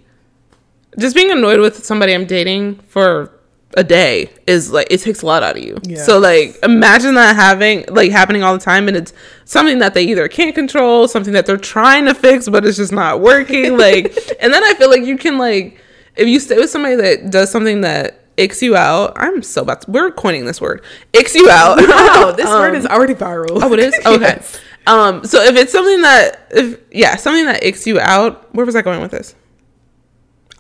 just 1.00 1.16
being 1.16 1.32
annoyed 1.32 1.60
with 1.60 1.84
somebody 1.84 2.14
I'm 2.14 2.26
dating 2.26 2.76
for 2.88 3.32
a 3.76 3.84
day 3.84 4.30
is 4.48 4.72
like 4.72 4.88
it 4.90 5.00
takes 5.02 5.22
a 5.22 5.26
lot 5.26 5.44
out 5.44 5.58
of 5.58 5.64
you. 5.64 5.78
Yeah. 5.84 6.04
So 6.04 6.20
like 6.20 6.58
imagine 6.64 7.14
that 7.16 7.36
having 7.36 7.86
like 7.90 8.12
happening 8.12 8.44
all 8.44 8.54
the 8.54 8.64
time 8.64 8.88
and 8.88 8.98
it's 8.98 9.14
something 9.46 9.80
that 9.80 9.94
they 9.94 10.04
either 10.04 10.28
can't 10.28 10.54
control, 10.56 11.08
something 11.08 11.34
that 11.34 11.46
they're 11.46 11.58
trying 11.58 12.06
to 12.06 12.14
fix 12.14 12.48
but 12.50 12.66
it's 12.66 12.78
just 12.78 12.92
not 12.92 13.22
working. 13.22 13.78
Like 13.82 14.18
and 14.42 14.54
then 14.54 14.64
I 14.64 14.74
feel 14.74 14.90
like 14.90 15.04
you 15.06 15.18
can 15.18 15.38
like 15.38 15.80
if 16.16 16.28
you 16.28 16.40
stay 16.40 16.58
with 16.58 16.70
somebody 16.70 16.96
that 16.96 17.32
does 17.32 17.50
something 17.50 17.82
that 17.82 18.20
icks 18.38 18.62
you 18.62 18.76
out, 18.76 19.14
I'm 19.16 19.42
so 19.44 19.62
about 19.62 19.82
to, 19.82 19.92
we're 19.92 20.12
coining 20.12 20.46
this 20.46 20.60
word. 20.60 20.84
Icks 21.14 21.36
you 21.36 21.50
out. 21.50 21.78
Wow, 21.78 22.32
this 22.38 22.46
Um, 22.48 22.60
word 22.60 22.76
is 22.76 22.86
already 22.86 23.14
viral. 23.14 23.62
Oh, 23.62 23.72
it 23.74 23.80
is 23.80 23.94
okay. 24.06 24.20
Yes. 24.20 24.60
Um, 24.88 25.24
so 25.26 25.42
if 25.44 25.56
it's 25.56 25.72
something 25.72 26.02
that, 26.02 26.48
if 26.52 26.80
yeah, 26.92 27.16
something 27.16 27.46
that 27.46 27.64
icks 27.64 27.86
you 27.86 28.00
out, 28.00 28.54
where 28.56 28.66
was 28.66 28.76
I 28.76 28.82
going 28.82 29.00
with 29.02 29.12
this? 29.12 29.36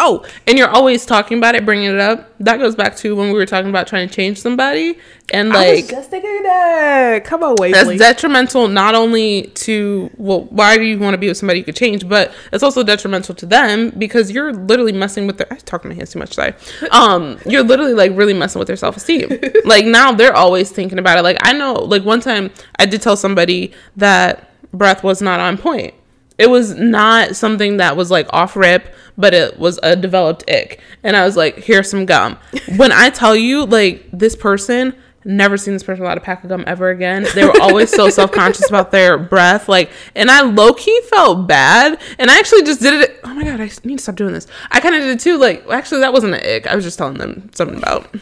Oh, 0.03 0.25
and 0.47 0.57
you're 0.57 0.67
always 0.67 1.05
talking 1.05 1.37
about 1.37 1.53
it, 1.53 1.63
bringing 1.63 1.91
it 1.91 1.99
up. 1.99 2.33
That 2.39 2.57
goes 2.57 2.75
back 2.75 2.95
to 2.97 3.15
when 3.15 3.27
we 3.27 3.33
were 3.33 3.45
talking 3.45 3.69
about 3.69 3.85
trying 3.85 4.09
to 4.09 4.13
change 4.13 4.39
somebody, 4.39 4.97
and 5.31 5.49
like 5.49 5.89
just 5.89 6.09
thinking 6.09 6.41
that. 6.41 7.23
Come 7.23 7.43
on, 7.43 7.55
that's 7.55 7.87
Waveley. 7.87 7.97
detrimental 7.99 8.67
not 8.67 8.95
only 8.95 9.43
to 9.43 10.09
well, 10.17 10.45
why 10.45 10.75
do 10.77 10.83
you 10.83 10.97
want 10.97 11.13
to 11.13 11.19
be 11.19 11.27
with 11.27 11.37
somebody 11.37 11.59
you 11.59 11.65
could 11.65 11.75
change, 11.75 12.09
but 12.09 12.33
it's 12.51 12.63
also 12.63 12.81
detrimental 12.81 13.35
to 13.35 13.45
them 13.45 13.91
because 13.91 14.31
you're 14.31 14.51
literally 14.51 14.91
messing 14.91 15.27
with 15.27 15.37
their. 15.37 15.47
I 15.51 15.57
talk 15.57 15.83
to 15.83 15.87
my 15.87 15.93
hands 15.93 16.11
too 16.11 16.19
much 16.19 16.31
today. 16.31 16.53
Um, 16.91 17.39
you're 17.45 17.63
literally 17.63 17.93
like 17.93 18.11
really 18.15 18.33
messing 18.33 18.59
with 18.59 18.67
their 18.67 18.75
self 18.75 18.97
esteem. 18.97 19.29
like 19.65 19.85
now 19.85 20.11
they're 20.11 20.35
always 20.35 20.71
thinking 20.71 20.99
about 20.99 21.17
it. 21.17 21.21
Like 21.21 21.37
I 21.41 21.53
know, 21.53 21.73
like 21.73 22.03
one 22.03 22.19
time 22.19 22.51
I 22.79 22.85
did 22.85 23.01
tell 23.01 23.15
somebody 23.15 23.71
that 23.95 24.51
breath 24.73 25.03
was 25.03 25.21
not 25.21 25.39
on 25.39 25.57
point. 25.57 25.93
It 26.41 26.49
was 26.49 26.73
not 26.73 27.35
something 27.35 27.77
that 27.77 27.95
was 27.95 28.09
like 28.09 28.27
off 28.33 28.55
rip, 28.55 28.95
but 29.15 29.35
it 29.35 29.59
was 29.59 29.79
a 29.83 29.95
developed 29.95 30.43
ick. 30.49 30.81
And 31.03 31.15
I 31.15 31.23
was 31.23 31.37
like, 31.37 31.57
here's 31.57 31.87
some 31.87 32.07
gum. 32.07 32.39
when 32.77 32.91
I 32.91 33.11
tell 33.11 33.35
you, 33.35 33.63
like, 33.65 34.09
this 34.11 34.35
person, 34.35 34.95
never 35.23 35.55
seen 35.55 35.75
this 35.75 35.83
person 35.83 36.01
without 36.01 36.17
a 36.17 36.21
pack 36.21 36.43
of 36.43 36.49
gum 36.49 36.63
ever 36.65 36.89
again. 36.89 37.27
They 37.35 37.45
were 37.45 37.61
always 37.61 37.91
so 37.91 38.09
self 38.19 38.31
conscious 38.31 38.67
about 38.67 38.89
their 38.89 39.19
breath. 39.19 39.69
Like, 39.69 39.91
and 40.15 40.31
I 40.31 40.41
low 40.41 40.73
key 40.73 40.99
felt 41.11 41.47
bad. 41.47 42.01
And 42.17 42.31
I 42.31 42.39
actually 42.39 42.63
just 42.63 42.81
did 42.81 43.01
it. 43.01 43.19
Oh 43.23 43.35
my 43.35 43.43
God, 43.43 43.61
I 43.61 43.69
need 43.83 43.97
to 43.97 44.03
stop 44.03 44.15
doing 44.15 44.33
this. 44.33 44.47
I 44.71 44.79
kind 44.79 44.95
of 44.95 45.01
did 45.01 45.11
it 45.11 45.19
too. 45.19 45.37
Like, 45.37 45.63
actually, 45.69 46.01
that 46.01 46.11
wasn't 46.11 46.33
an 46.33 46.41
ick. 46.43 46.65
I 46.65 46.75
was 46.75 46.83
just 46.83 46.97
telling 46.97 47.19
them 47.19 47.51
something 47.53 47.77
about 47.77 48.15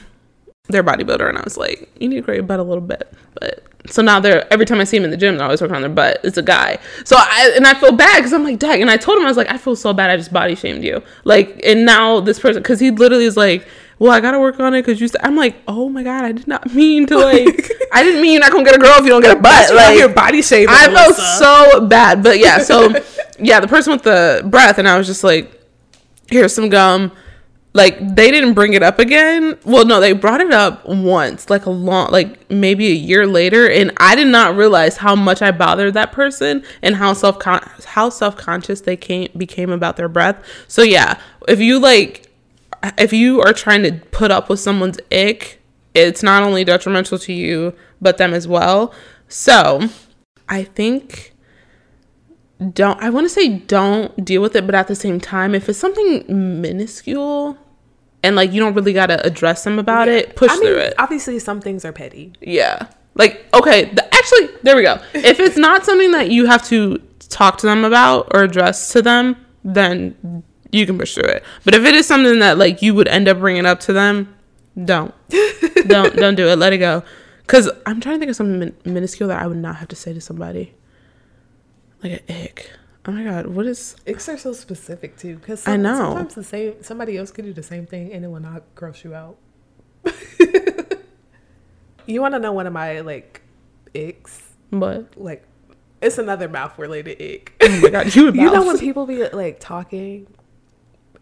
their 0.68 0.84
bodybuilder 0.84 1.28
and 1.30 1.38
I 1.38 1.42
was 1.44 1.56
like, 1.56 1.90
you 2.02 2.10
need 2.10 2.18
to 2.18 2.22
grow 2.22 2.34
your 2.34 2.44
butt 2.44 2.60
a 2.60 2.64
little 2.64 2.84
bit. 2.84 3.14
But 3.40 3.64
so 3.88 4.02
now 4.02 4.20
they're 4.20 4.52
every 4.52 4.66
time 4.66 4.82
I 4.82 4.84
see 4.84 4.98
him 4.98 5.04
in 5.06 5.12
the 5.12 5.18
gym, 5.18 5.38
they're 5.38 5.46
always 5.46 5.62
working 5.62 5.76
on 5.76 5.82
their 5.82 5.90
butt. 5.90 6.20
It's 6.24 6.38
a 6.38 6.42
guy. 6.42 6.80
So 7.06 7.16
I 7.18 7.54
and 7.56 7.66
I 7.66 7.74
feel 7.74 7.92
bad 7.92 8.18
because 8.18 8.34
I'm 8.34 8.44
like, 8.44 8.60
dang. 8.60 8.82
And 8.82 8.92
I 8.92 8.98
told 8.98 9.18
him 9.18 9.26
I 9.26 9.28
was 9.28 9.38
like, 9.38 9.50
I 9.50 9.58
feel 9.58 9.76
so 9.76 9.94
bad. 9.94 10.10
I 10.10 10.18
just 10.18 10.34
body 10.34 10.56
shamed 10.56 10.84
you. 10.84 11.02
Like, 11.24 11.62
and 11.64 11.86
now 11.86 12.20
this 12.20 12.40
person 12.40 12.62
because 12.62 12.80
he 12.80 12.92
literally 12.92 13.26
is 13.26 13.38
like, 13.38 13.68
well, 14.00 14.12
I 14.12 14.22
gotta 14.22 14.40
work 14.40 14.60
on 14.60 14.74
it 14.74 14.82
because 14.82 15.00
you. 15.00 15.08
St-. 15.08 15.24
I'm 15.24 15.36
like, 15.36 15.56
oh 15.68 15.90
my 15.90 16.04
god, 16.04 16.24
I 16.24 16.32
did 16.32 16.48
not 16.48 16.74
mean 16.74 17.06
to 17.08 17.18
like. 17.18 17.72
I 17.92 18.04
didn't 18.04 18.22
mean 18.22 18.34
you're 18.34 18.42
not 18.42 18.52
gonna 18.52 18.64
get 18.64 18.76
a 18.76 18.80
girl 18.80 18.96
if 18.98 19.04
you 19.04 19.10
don't 19.10 19.22
get 19.22 19.38
a 19.38 19.40
butt. 19.40 19.74
Like, 19.74 19.96
here 19.96 20.10
body 20.10 20.42
shaming. 20.42 20.70
I 20.70 20.94
felt 20.94 21.16
so 21.16 21.88
bad. 21.88 22.22
But 22.24 22.40
yeah, 22.40 22.60
so 22.60 22.94
yeah, 23.40 23.60
the 23.60 23.68
person 23.68 23.94
with 23.94 24.04
the 24.04 24.42
breath, 24.46 24.78
and 24.78 24.88
I 24.88 24.98
was 24.98 25.08
just 25.08 25.24
like, 25.24 25.52
here's 26.30 26.54
some 26.54 26.70
gum. 26.70 27.12
Like 27.74 28.16
they 28.16 28.32
didn't 28.32 28.56
bring 28.56 28.74
it 28.74 28.82
up 28.82 28.98
again. 28.98 29.58
Well, 29.64 29.86
no, 29.86 30.00
they 30.00 30.14
brought 30.14 30.42
it 30.42 30.52
up 30.52 30.88
once, 30.88 31.50
like 31.50 31.66
a 31.68 31.70
long, 31.70 32.12
like 32.12 32.50
maybe 32.50 32.88
a 32.88 32.96
year 32.96 33.28
later, 33.28 33.70
and 33.70 33.92
I 33.98 34.16
did 34.16 34.28
not 34.28 34.56
realize 34.56 34.98
how 34.98 35.16
much 35.16 35.42
I 35.42 35.52
bothered 35.52 35.94
that 35.94 36.12
person 36.12 36.64
and 36.82 36.96
how 36.96 37.14
self 37.14 37.44
how 37.44 38.10
self 38.10 38.36
conscious 38.38 38.82
they 38.82 38.98
came 38.98 39.30
became 39.38 39.70
about 39.70 39.98
their 39.98 40.10
breath. 40.10 40.44
So 40.68 40.82
yeah, 40.82 41.20
if 41.48 41.60
you 41.60 41.80
like, 41.80 42.28
if 42.98 43.14
you 43.14 43.40
are 43.42 43.54
trying 43.54 43.84
to 43.84 43.92
put 44.12 44.32
up 44.32 44.50
with 44.50 44.60
someone's 44.60 45.00
ick, 45.12 45.62
it's 45.94 46.24
not 46.24 46.42
only 46.42 46.64
detrimental 46.64 47.20
to 47.20 47.34
you 47.34 47.76
but 48.02 48.18
them 48.18 48.34
as 48.34 48.48
well. 48.48 48.94
So 49.28 49.90
I 50.48 50.64
think 50.64 51.29
don't 52.74 53.02
I 53.02 53.10
want 53.10 53.26
to 53.26 53.30
say 53.30 53.48
don't 53.60 54.24
deal 54.24 54.42
with 54.42 54.56
it, 54.56 54.66
but 54.66 54.76
at 54.76 54.88
the 54.88 54.96
same 54.96 55.20
time, 55.20 55.56
if 55.56 55.70
it's 55.70 55.80
something 55.80 56.26
minuscule 56.62 57.58
and 58.22 58.36
like 58.36 58.52
you 58.52 58.60
don't 58.60 58.74
really 58.74 58.94
gotta 58.94 59.26
address 59.26 59.64
them 59.64 59.80
about 59.80 60.08
it, 60.10 60.36
push 60.36 60.52
I 60.52 60.56
mean, 60.56 60.64
through 60.64 60.78
it. 60.80 60.94
obviously, 60.98 61.40
some 61.40 61.62
things 61.62 61.86
are 61.86 61.94
petty. 61.94 62.34
Yeah. 62.42 62.88
Like, 63.16 63.46
okay, 63.54 63.86
the, 63.86 64.06
actually, 64.14 64.50
there 64.64 64.76
we 64.76 64.84
go. 64.84 65.02
If 65.14 65.40
it's 65.40 65.58
not 65.68 65.86
something 65.86 66.12
that 66.12 66.32
you 66.32 66.46
have 66.48 66.64
to 66.66 66.98
talk 67.30 67.58
to 67.60 67.68
them 67.68 67.84
about 67.84 68.30
or 68.34 68.44
address 68.44 68.92
to 68.94 69.02
them, 69.02 69.36
then 69.64 70.44
you 70.72 70.86
can 70.86 70.98
push 70.98 71.16
through 71.16 71.30
it. 71.30 71.44
But 71.64 71.76
if 71.76 71.86
it 71.86 71.96
is 71.96 72.06
something 72.08 72.40
that 72.40 72.58
like 72.58 72.82
you 72.82 72.94
would 72.94 73.08
end 73.08 73.28
up 73.28 73.40
bringing 73.40 73.66
up 73.66 73.80
to 73.82 73.94
them, 73.94 74.36
don't, 74.86 75.14
don't, 75.88 76.16
don't 76.16 76.36
do 76.36 76.48
it. 76.48 76.58
Let 76.58 76.74
it 76.74 76.78
go. 76.78 77.04
Cause 77.48 77.70
I'm 77.86 78.00
trying 78.00 78.16
to 78.16 78.20
think 78.20 78.30
of 78.30 78.36
something 78.36 78.60
min- 78.60 78.78
minuscule 78.86 79.30
that 79.30 79.42
I 79.42 79.48
would 79.48 79.58
not 79.58 79.78
have 79.78 79.88
to 79.90 79.96
say 79.96 80.14
to 80.14 80.22
somebody, 80.22 80.76
like 82.04 82.24
an 82.28 82.36
ick. 82.44 82.72
Oh 83.06 83.12
my 83.12 83.24
god, 83.24 83.48
what 83.48 83.66
is? 83.66 83.96
Icks 84.06 84.28
are 84.30 84.38
so 84.38 84.54
specific 84.54 85.18
too, 85.18 85.38
because 85.38 85.68
I 85.68 85.78
know. 85.78 85.96
sometimes 85.96 86.36
the 86.36 86.44
same 86.44 86.84
somebody 86.84 87.18
else 87.18 87.32
could 87.32 87.46
do 87.46 87.54
the 87.54 87.64
same 87.64 87.86
thing 87.86 88.12
and 88.14 88.24
it 88.26 88.28
will 88.28 88.40
not 88.40 88.64
gross 88.76 89.04
you 89.04 89.16
out. 89.16 89.38
you 92.06 92.22
want 92.22 92.34
to 92.34 92.40
know 92.40 92.52
one 92.52 92.68
of 92.68 92.74
my 92.74 93.00
like 93.02 93.42
icks? 93.94 94.42
What? 94.70 95.18
Like, 95.18 95.44
it's 96.02 96.18
another 96.18 96.48
mouth 96.48 96.78
related 96.78 97.22
ick. 97.22 97.54
Oh 97.62 97.82
my 97.82 97.90
god, 97.90 98.16
you 98.16 98.26
you 98.34 98.52
know 98.52 98.66
when 98.66 98.78
people 98.78 99.06
be 99.06 99.28
like 99.30 99.60
talking, 99.60 100.28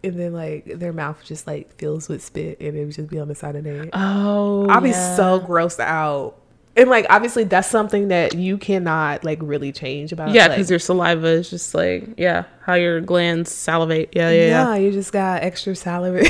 and 0.02 0.18
then 0.18 0.32
like 0.32 0.64
their 0.66 0.92
mouth 0.92 1.22
just 1.24 1.46
like 1.46 1.76
fills 1.78 2.08
with 2.08 2.22
spit, 2.22 2.60
and 2.60 2.76
it 2.76 2.84
would 2.84 2.94
just 2.94 3.08
be 3.08 3.18
on 3.18 3.28
the 3.28 3.34
side 3.34 3.56
of 3.56 3.64
their. 3.64 3.88
Oh, 3.92 4.66
I'll 4.68 4.80
be 4.80 4.92
so 4.92 5.40
grossed 5.40 5.80
out. 5.80 6.40
And 6.78 6.88
like 6.88 7.06
obviously 7.10 7.44
that's 7.44 7.68
something 7.68 8.08
that 8.08 8.34
you 8.34 8.56
cannot 8.56 9.24
like 9.24 9.38
really 9.42 9.72
change 9.72 10.12
about. 10.12 10.30
Yeah, 10.30 10.44
like, 10.46 10.52
because 10.52 10.70
your 10.70 10.78
saliva 10.78 11.26
is 11.26 11.50
just 11.50 11.74
like 11.74 12.08
yeah, 12.16 12.44
how 12.62 12.74
your 12.74 13.00
glands 13.00 13.52
salivate. 13.52 14.10
Yeah, 14.14 14.30
yeah, 14.30 14.46
yeah. 14.46 14.48
yeah, 14.68 14.74
you 14.76 14.92
just 14.92 15.12
got 15.12 15.42
extra 15.42 15.74
salivary 15.74 16.28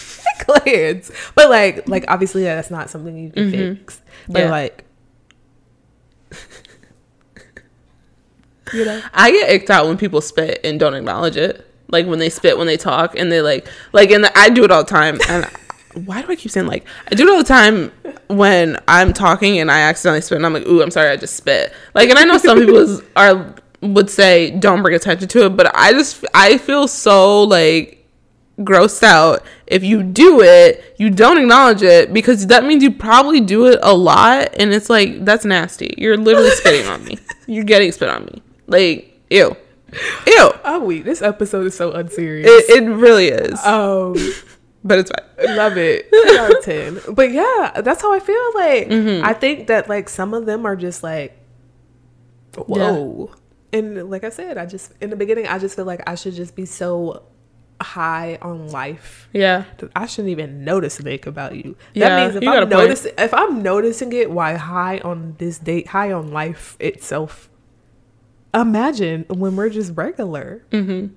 glands. 0.46 1.10
But 1.34 1.50
like 1.50 1.88
like 1.88 2.04
obviously 2.08 2.44
that's 2.44 2.70
not 2.70 2.90
something 2.90 3.16
you 3.16 3.30
can 3.30 3.50
fix. 3.50 4.00
But 4.26 4.34
Mm-hmm. 4.34 4.44
Yeah. 4.46 4.50
like 4.50 4.84
you 8.72 8.84
know 8.84 9.02
I 9.12 9.30
get 9.32 9.50
icked 9.50 9.70
out 9.70 9.86
when 9.86 9.98
people 9.98 10.20
spit 10.20 10.60
and 10.64 10.78
don't 10.78 10.94
acknowledge 10.94 11.36
it. 11.36 11.66
Like 11.88 12.06
when 12.06 12.20
they 12.20 12.30
spit 12.30 12.56
when 12.56 12.68
they 12.68 12.76
talk 12.76 13.18
and 13.18 13.32
they 13.32 13.42
like 13.42 13.66
like 13.92 14.10
and 14.10 14.26
I 14.36 14.48
do 14.48 14.64
it 14.64 14.70
all 14.70 14.84
the 14.84 14.90
time 14.90 15.18
and 15.28 15.44
why 15.94 16.22
do 16.22 16.30
I 16.30 16.36
keep 16.36 16.50
saying 16.50 16.66
like 16.66 16.86
I 17.10 17.14
do 17.14 17.26
it 17.26 17.30
all 17.30 17.38
the 17.38 17.44
time 17.44 17.92
when 18.28 18.78
I'm 18.88 19.12
talking 19.12 19.58
and 19.58 19.70
I 19.70 19.80
accidentally 19.80 20.20
spit 20.20 20.36
and 20.36 20.46
I'm 20.46 20.52
like 20.52 20.66
ooh 20.66 20.82
I'm 20.82 20.90
sorry 20.90 21.10
I 21.10 21.16
just 21.16 21.36
spit 21.36 21.72
like 21.94 22.10
and 22.10 22.18
I 22.18 22.24
know 22.24 22.38
some 22.38 22.58
people 22.58 22.76
is, 22.76 23.02
are 23.16 23.54
would 23.80 24.10
say 24.10 24.50
don't 24.50 24.82
bring 24.82 24.94
attention 24.94 25.26
to 25.28 25.46
it 25.46 25.56
but 25.56 25.74
I 25.74 25.92
just 25.92 26.24
I 26.34 26.58
feel 26.58 26.86
so 26.86 27.42
like 27.44 28.00
grossed 28.64 29.02
out. 29.02 29.42
If 29.66 29.84
you 29.84 30.02
do 30.02 30.40
it, 30.42 30.94
you 30.98 31.10
don't 31.10 31.38
acknowledge 31.38 31.82
it 31.82 32.12
because 32.12 32.46
that 32.48 32.64
means 32.64 32.82
you 32.82 32.90
probably 32.90 33.40
do 33.40 33.66
it 33.66 33.78
a 33.82 33.94
lot. 33.94 34.54
And 34.58 34.72
it's 34.72 34.90
like, 34.90 35.24
that's 35.24 35.44
nasty. 35.44 35.94
You're 35.98 36.16
literally 36.16 36.50
spitting 36.50 36.86
on 36.86 37.04
me. 37.04 37.18
You're 37.46 37.64
getting 37.64 37.92
spit 37.92 38.08
on 38.08 38.26
me. 38.26 38.42
Like, 38.66 39.18
ew. 39.30 39.56
Ew. 40.26 40.50
Oh, 40.64 40.80
weak. 40.84 41.04
This 41.04 41.22
episode 41.22 41.66
is 41.66 41.74
so 41.74 41.92
unserious. 41.92 42.48
It, 42.48 42.82
it 42.82 42.86
really 42.88 43.28
is. 43.28 43.64
um, 43.64 44.14
but 44.84 44.98
it's 44.98 45.10
fine. 45.10 45.56
love 45.56 45.76
it. 45.76 46.10
10 46.26 46.36
out 46.38 46.50
of 46.56 46.64
10. 46.64 47.14
But 47.14 47.32
yeah, 47.32 47.80
that's 47.82 48.02
how 48.02 48.12
I 48.12 48.20
feel. 48.20 48.54
Like, 48.54 48.88
Mm-hmm. 48.88 49.24
I 49.24 49.32
think 49.34 49.66
that, 49.68 49.88
like, 49.88 50.08
some 50.08 50.34
of 50.34 50.46
them 50.46 50.64
are 50.66 50.76
just 50.76 51.02
like, 51.02 51.36
whoa. 52.56 53.32
And 53.72 54.10
like 54.10 54.24
I 54.24 54.30
said, 54.30 54.58
I 54.58 54.66
just, 54.66 54.92
in 55.00 55.10
the 55.10 55.16
beginning, 55.16 55.46
I 55.46 55.58
just 55.58 55.76
feel 55.76 55.84
like 55.84 56.02
I 56.08 56.14
should 56.16 56.34
just 56.34 56.56
be 56.56 56.66
so 56.66 57.22
high 57.80 58.36
on 58.42 58.68
life. 58.68 59.28
Yeah. 59.32 59.64
that 59.78 59.90
I 59.94 60.06
shouldn't 60.06 60.30
even 60.30 60.64
notice 60.64 60.98
a 60.98 61.02
thing 61.02 61.20
about 61.26 61.54
you. 61.54 61.76
Yeah, 61.94 62.08
that 62.08 62.22
means 62.24 62.36
if 62.36 62.42
you 62.42 62.48
got 62.50 62.58
a 62.58 62.62
I'm 62.62 62.68
noticing, 62.68 63.12
if 63.16 63.32
I'm 63.32 63.62
noticing 63.62 64.12
it, 64.12 64.30
why 64.30 64.54
high 64.54 64.98
on 64.98 65.36
this 65.38 65.58
date, 65.58 65.88
high 65.88 66.10
on 66.12 66.32
life 66.32 66.76
itself. 66.80 67.48
Imagine 68.52 69.24
when 69.28 69.54
we're 69.54 69.68
just 69.68 69.96
regular. 69.96 70.64
Mm-hmm. 70.72 71.14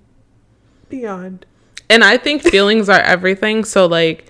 Beyond. 0.89 1.45
And 1.93 2.03
I 2.03 2.17
think 2.17 2.41
feelings 2.55 2.89
are 2.89 2.99
everything. 2.99 3.63
So 3.63 3.85
like, 3.85 4.25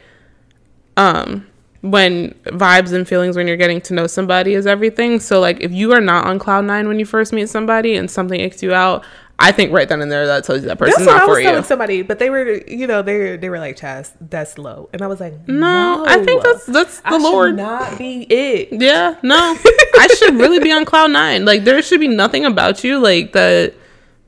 um, 0.98 1.48
when 1.82 2.34
vibes 2.46 2.94
and 2.94 3.08
feelings 3.08 3.36
when 3.36 3.48
you're 3.48 3.58
getting 3.58 3.82
to 3.82 3.94
know 3.94 4.08
somebody 4.08 4.54
is 4.54 4.68
everything. 4.68 5.20
So 5.20 5.40
like, 5.40 5.62
if 5.62 5.72
you 5.72 5.92
are 5.94 6.02
not 6.02 6.26
on 6.26 6.40
cloud 6.40 6.66
nine 6.66 6.88
when 6.88 7.00
you 7.00 7.06
first 7.06 7.34
meet 7.34 7.50
somebody 7.50 7.96
and 7.96 8.10
something 8.12 8.40
icks 8.40 8.62
you 8.62 8.74
out, 8.74 9.04
I 9.40 9.52
think 9.52 9.72
right 9.74 9.90
then 9.90 10.02
and 10.02 10.12
there 10.12 10.28
that 10.28 10.44
tells 10.44 10.62
you 10.62 10.68
that 10.68 10.78
person's 10.78 11.08
not 11.08 11.24
I 11.24 11.26
for 11.26 11.32
was 11.32 11.40
you. 11.40 11.46
telling 11.46 11.64
somebody, 11.64 12.02
but 12.04 12.20
they 12.20 12.30
were, 12.30 12.62
you 12.68 12.86
know, 12.86 13.02
they 13.02 13.36
they 13.36 13.50
were 13.50 13.60
like, 13.60 13.76
"Chaz, 13.76 14.14
that's 14.22 14.58
low," 14.60 14.90
and 14.94 15.02
I 15.02 15.08
was 15.08 15.20
like, 15.20 15.34
No, 15.48 16.04
"No, 16.04 16.06
I 16.08 16.24
think 16.24 16.44
that's 16.44 16.66
that's 16.68 17.00
the 17.00 17.08
I 17.08 17.12
should 17.14 17.22
Lord. 17.24 17.56
not 17.58 17.98
be 17.98 18.22
it." 18.30 18.70
Yeah, 18.72 19.16
no, 19.24 19.36
I 20.00 20.08
should 20.18 20.36
really 20.36 20.60
be 20.60 20.72
on 20.72 20.86
cloud 20.86 21.12
nine. 21.12 21.46
Like 21.46 21.64
there 21.64 21.82
should 21.82 22.00
be 22.00 22.08
nothing 22.08 22.46
about 22.46 22.84
you 22.84 23.00
like 23.00 23.34
that. 23.34 23.74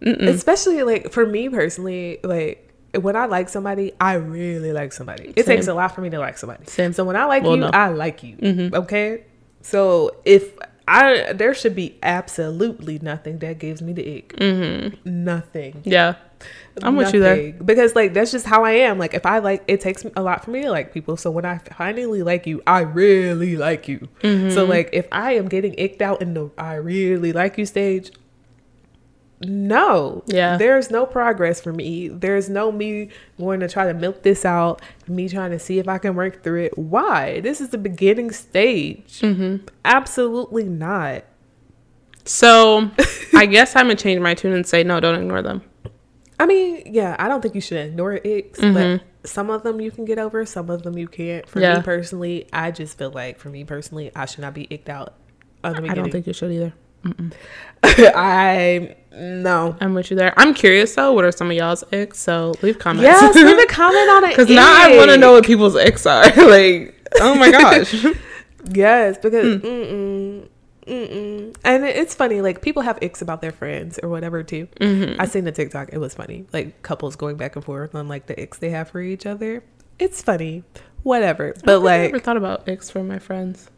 Mm-mm. 0.01 0.27
Especially 0.27 0.81
like 0.83 1.11
for 1.11 1.25
me 1.25 1.49
personally, 1.49 2.17
like 2.23 2.64
when 3.01 3.15
I 3.15 3.25
like 3.25 3.49
somebody, 3.49 3.93
I 3.99 4.13
really 4.13 4.71
like 4.73 4.93
somebody. 4.93 5.33
It 5.35 5.45
Same. 5.45 5.57
takes 5.57 5.67
a 5.67 5.73
lot 5.73 5.93
for 5.95 6.01
me 6.01 6.09
to 6.09 6.19
like 6.19 6.37
somebody. 6.37 6.65
Same. 6.65 6.93
So 6.93 7.03
when 7.03 7.15
I 7.15 7.25
like 7.25 7.43
Well, 7.43 7.55
you, 7.55 7.61
no. 7.61 7.69
I 7.73 7.89
like 7.89 8.23
you. 8.23 8.37
Mhm. 8.37 8.73
Okay. 8.73 9.23
So 9.61 10.15
if 10.25 10.51
I 10.87 11.33
there 11.33 11.53
should 11.55 11.75
be 11.75 11.97
absolutely 12.03 12.99
nothing 12.99 13.39
that 13.39 13.57
gives 13.59 13.81
me 13.81 13.93
the 13.93 14.17
ick. 14.17 14.35
Mm-hmm. 14.37 15.23
Nothing. 15.23 15.81
Yeah, 15.83 16.15
I'm 16.83 16.95
with 16.95 17.13
you 17.13 17.19
there. 17.19 17.53
Because 17.53 17.95
like 17.95 18.13
that's 18.13 18.31
just 18.31 18.45
how 18.45 18.63
I 18.63 18.71
am. 18.71 18.99
Like 18.99 19.15
if 19.15 19.25
I 19.25 19.39
like 19.39 19.63
it 19.67 19.81
takes 19.81 20.05
a 20.15 20.21
lot 20.21 20.45
for 20.45 20.51
me 20.51 20.61
to 20.61 20.69
like 20.71 20.93
people. 20.93 21.17
So 21.17 21.31
when 21.31 21.45
I 21.45 21.57
finally 21.57 22.21
like 22.21 22.45
you, 22.45 22.61
I 22.67 22.81
really 22.81 23.57
like 23.57 23.87
you. 23.87 24.07
Mm-hmm. 24.21 24.51
So 24.51 24.65
like 24.65 24.89
if 24.93 25.07
I 25.11 25.33
am 25.33 25.47
getting 25.47 25.73
icked 25.79 26.01
out 26.03 26.21
in 26.21 26.35
the 26.35 26.51
I 26.57 26.75
really 26.75 27.33
like 27.33 27.57
you 27.57 27.65
stage, 27.65 28.11
no. 29.47 30.23
Yeah. 30.27 30.57
There's 30.57 30.89
no 30.91 31.05
progress 31.05 31.61
for 31.61 31.71
me. 31.73 32.07
There's 32.09 32.49
no 32.49 32.71
me 32.71 33.09
going 33.39 33.59
to 33.61 33.67
try 33.67 33.85
to 33.87 33.93
milk 33.93 34.23
this 34.23 34.45
out, 34.45 34.81
me 35.07 35.29
trying 35.29 35.51
to 35.51 35.59
see 35.59 35.79
if 35.79 35.87
I 35.87 35.97
can 35.97 36.15
work 36.15 36.43
through 36.43 36.63
it. 36.65 36.77
Why? 36.77 37.39
This 37.41 37.61
is 37.61 37.69
the 37.69 37.77
beginning 37.77 38.31
stage. 38.31 39.19
Mm-hmm. 39.21 39.65
Absolutely 39.85 40.63
not. 40.65 41.23
So 42.25 42.89
I 43.35 43.45
guess 43.49 43.75
I'm 43.75 43.83
gonna 43.85 43.95
change 43.95 44.19
my 44.19 44.33
tune 44.33 44.53
and 44.53 44.65
say 44.65 44.83
no. 44.83 44.99
Don't 44.99 45.15
ignore 45.21 45.41
them. 45.41 45.61
I 46.39 46.45
mean, 46.45 46.81
yeah, 46.85 47.15
I 47.19 47.27
don't 47.27 47.41
think 47.41 47.55
you 47.55 47.61
should 47.61 47.77
ignore 47.77 48.13
icks, 48.25 48.59
Mhm. 48.59 48.73
but 48.99 49.29
some 49.29 49.49
of 49.49 49.63
them 49.63 49.79
you 49.79 49.89
can 49.91 50.05
get 50.05 50.17
over, 50.19 50.45
some 50.45 50.69
of 50.69 50.83
them 50.83 50.97
you 50.97 51.07
can't. 51.07 51.47
For 51.47 51.59
Yeah. 51.61 51.77
me 51.77 51.83
personally, 51.83 52.47
I 52.51 52.71
just 52.71 52.97
feel 52.97 53.11
like 53.11 53.37
for 53.39 53.49
me 53.49 53.63
personally, 53.63 54.11
I 54.15 54.25
should 54.25 54.41
not 54.41 54.53
be 54.53 54.67
icked 54.69 54.89
out. 54.89 55.13
I 55.63 55.71
don't 55.93 56.11
think 56.11 56.27
you 56.27 56.33
should 56.33 56.51
either. 56.51 56.73
I 57.83 58.95
no. 59.15 59.75
I'm 59.79 59.93
with 59.93 60.11
you 60.11 60.17
there. 60.17 60.33
I'm 60.37 60.53
curious 60.53 60.93
though. 60.95 61.13
What 61.13 61.25
are 61.25 61.31
some 61.31 61.49
of 61.49 61.57
y'all's 61.57 61.83
icks? 61.91 62.15
So 62.19 62.53
leave 62.61 62.79
comments. 62.79 63.03
Yes, 63.03 63.35
leave 63.35 63.57
a 63.57 63.65
comment 63.73 64.09
on 64.09 64.23
it 64.25 64.29
Because 64.29 64.49
now 64.49 64.67
I 64.67 64.97
want 64.97 65.11
to 65.11 65.17
know 65.17 65.33
what 65.33 65.45
people's 65.45 65.75
icks 65.75 66.05
are. 66.05 66.23
like, 66.49 66.95
oh 67.19 67.35
my 67.35 67.51
gosh. 67.51 68.05
Yes, 68.71 69.19
because 69.19 69.61
Hmm. 69.61 69.67
mm-mm, 69.67 70.47
mm-mm. 70.87 71.55
and 71.63 71.85
it's 71.85 72.15
funny. 72.15 72.41
Like 72.41 72.63
people 72.63 72.81
have 72.81 72.97
icks 72.99 73.21
about 73.21 73.39
their 73.41 73.51
friends 73.51 73.99
or 74.01 74.09
whatever 74.09 74.41
too. 74.41 74.67
Mhm. 74.79 75.17
I 75.19 75.25
seen 75.27 75.43
the 75.43 75.51
TikTok. 75.51 75.89
It 75.93 75.99
was 75.99 76.15
funny. 76.15 76.47
Like 76.51 76.81
couples 76.81 77.15
going 77.15 77.37
back 77.37 77.55
and 77.55 77.63
forth 77.63 77.93
on 77.93 78.07
like 78.07 78.25
the 78.25 78.33
icks 78.41 78.57
they 78.57 78.71
have 78.71 78.89
for 78.89 79.01
each 79.01 79.27
other. 79.27 79.63
It's 79.99 80.21
funny. 80.23 80.63
Whatever. 81.03 81.53
But 81.63 81.81
like, 81.83 81.99
I 81.99 82.05
never 82.07 82.19
thought 82.19 82.37
about 82.37 82.67
icks 82.67 82.89
for 82.89 83.03
my 83.03 83.19
friends. 83.19 83.69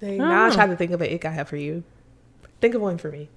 Dang, 0.00 0.18
now 0.18 0.46
I 0.46 0.50
try 0.50 0.66
to 0.66 0.76
think 0.76 0.92
of 0.92 1.00
an 1.00 1.12
ick 1.12 1.24
I 1.24 1.30
have 1.30 1.48
for 1.48 1.56
you. 1.56 1.84
Think 2.60 2.74
of 2.74 2.82
one 2.82 2.98
for 2.98 3.10
me. 3.10 3.28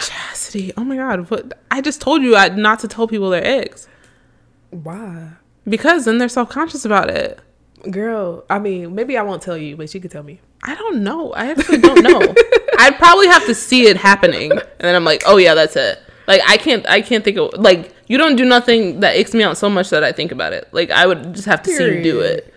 Chastity. 0.00 0.72
Oh 0.76 0.84
my 0.84 0.96
god. 0.96 1.30
What? 1.30 1.58
I 1.70 1.80
just 1.80 2.00
told 2.00 2.22
you 2.22 2.32
not 2.32 2.80
to 2.80 2.88
tell 2.88 3.08
people 3.08 3.30
their 3.30 3.42
icks 3.42 3.88
Why? 4.70 5.30
because 5.68 6.04
then 6.04 6.18
they're 6.18 6.28
self 6.28 6.48
conscious 6.48 6.84
about 6.84 7.10
it. 7.10 7.40
Girl, 7.90 8.44
I 8.48 8.58
mean, 8.58 8.94
maybe 8.94 9.16
I 9.16 9.22
won't 9.22 9.42
tell 9.42 9.56
you, 9.56 9.76
but 9.76 9.92
you 9.92 10.00
could 10.00 10.10
tell 10.10 10.22
me. 10.22 10.40
I 10.62 10.74
don't 10.76 11.02
know. 11.02 11.32
I 11.32 11.50
actually 11.50 11.78
don't 11.78 12.02
know. 12.02 12.20
I'd 12.78 12.96
probably 12.96 13.26
have 13.26 13.44
to 13.46 13.54
see 13.54 13.88
it 13.88 13.96
happening, 13.96 14.52
and 14.52 14.62
then 14.78 14.94
I'm 14.94 15.04
like, 15.04 15.22
oh 15.26 15.36
yeah, 15.36 15.54
that's 15.54 15.74
it. 15.74 16.00
Like 16.28 16.40
I 16.46 16.56
can't, 16.56 16.88
I 16.88 17.00
can't 17.00 17.24
think 17.24 17.36
of 17.38 17.50
like 17.54 17.92
you 18.06 18.18
don't 18.18 18.36
do 18.36 18.44
nothing 18.44 19.00
that 19.00 19.16
icks 19.16 19.34
me 19.34 19.42
out 19.42 19.56
so 19.56 19.68
much 19.68 19.90
that 19.90 20.04
I 20.04 20.12
think 20.12 20.30
about 20.30 20.52
it. 20.52 20.68
Like 20.72 20.90
I 20.90 21.06
would 21.06 21.34
just 21.34 21.46
have 21.46 21.62
to 21.64 21.70
see 21.70 21.84
you 21.84 22.02
do 22.02 22.20
it, 22.20 22.52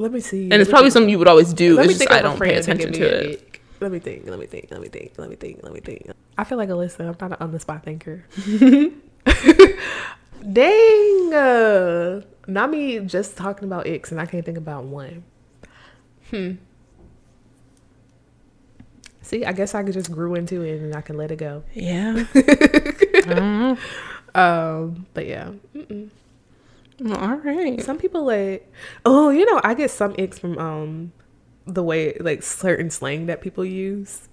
Let 0.00 0.12
me 0.12 0.20
see. 0.20 0.44
and 0.44 0.54
it's 0.54 0.70
probably 0.70 0.90
something 0.90 1.10
you 1.10 1.18
would 1.18 1.28
always 1.28 1.52
do. 1.52 1.76
Let 1.76 1.84
It's 1.84 1.88
me 1.88 1.94
just 1.94 1.98
think 2.08 2.10
I 2.12 2.22
don't 2.22 2.40
pay 2.40 2.54
attention 2.54 2.92
gave 2.92 3.00
to 3.02 3.18
an 3.24 3.30
it. 3.32 3.60
Let 3.80 3.92
me 3.92 3.98
think. 3.98 4.26
Let 4.26 4.38
me 4.38 4.46
think. 4.46 4.68
Let 4.70 4.80
me 4.80 4.88
think. 4.88 5.12
Let 5.18 5.28
me 5.30 5.36
think. 5.36 5.60
Let 5.62 5.72
me 5.72 5.80
think. 5.80 6.10
I 6.38 6.44
feel 6.44 6.56
like 6.58 6.68
Alyssa. 6.70 7.00
I'm 7.00 7.06
not 7.20 7.22
an 7.32 7.36
on 7.40 7.52
the 7.52 7.60
spot 7.60 7.84
thinker. 7.84 8.24
Dang. 10.52 11.34
Uh, 11.34 12.22
not 12.46 12.70
me 12.70 13.00
just 13.00 13.36
talking 13.36 13.64
about 13.64 13.86
icks 13.86 14.10
and 14.10 14.20
I 14.20 14.26
can't 14.26 14.44
think 14.44 14.58
about 14.58 14.84
one. 14.84 15.22
Hmm. 16.30 16.52
See, 19.22 19.44
I 19.44 19.52
guess 19.52 19.74
I 19.74 19.82
could 19.82 19.92
just 19.92 20.10
grew 20.10 20.34
into 20.34 20.62
it 20.62 20.80
and 20.80 20.94
I 20.94 21.02
can 21.02 21.16
let 21.16 21.30
it 21.30 21.36
go. 21.36 21.62
Yeah. 21.74 22.24
I 22.34 23.22
don't. 23.26 23.78
Um, 24.34 25.06
but 25.14 25.26
yeah. 25.26 25.52
Mm-mm. 25.74 26.10
All 27.06 27.36
right. 27.36 27.80
Some 27.82 27.98
people 27.98 28.24
like, 28.24 28.70
oh, 29.06 29.30
you 29.30 29.44
know, 29.46 29.60
I 29.64 29.74
get 29.74 29.90
some 29.90 30.14
icks 30.18 30.38
from 30.38 30.58
um 30.58 31.12
the 31.66 31.82
way 31.82 32.16
like 32.20 32.42
certain 32.42 32.90
slang 32.90 33.26
that 33.26 33.40
people 33.40 33.64
use. 33.64 34.28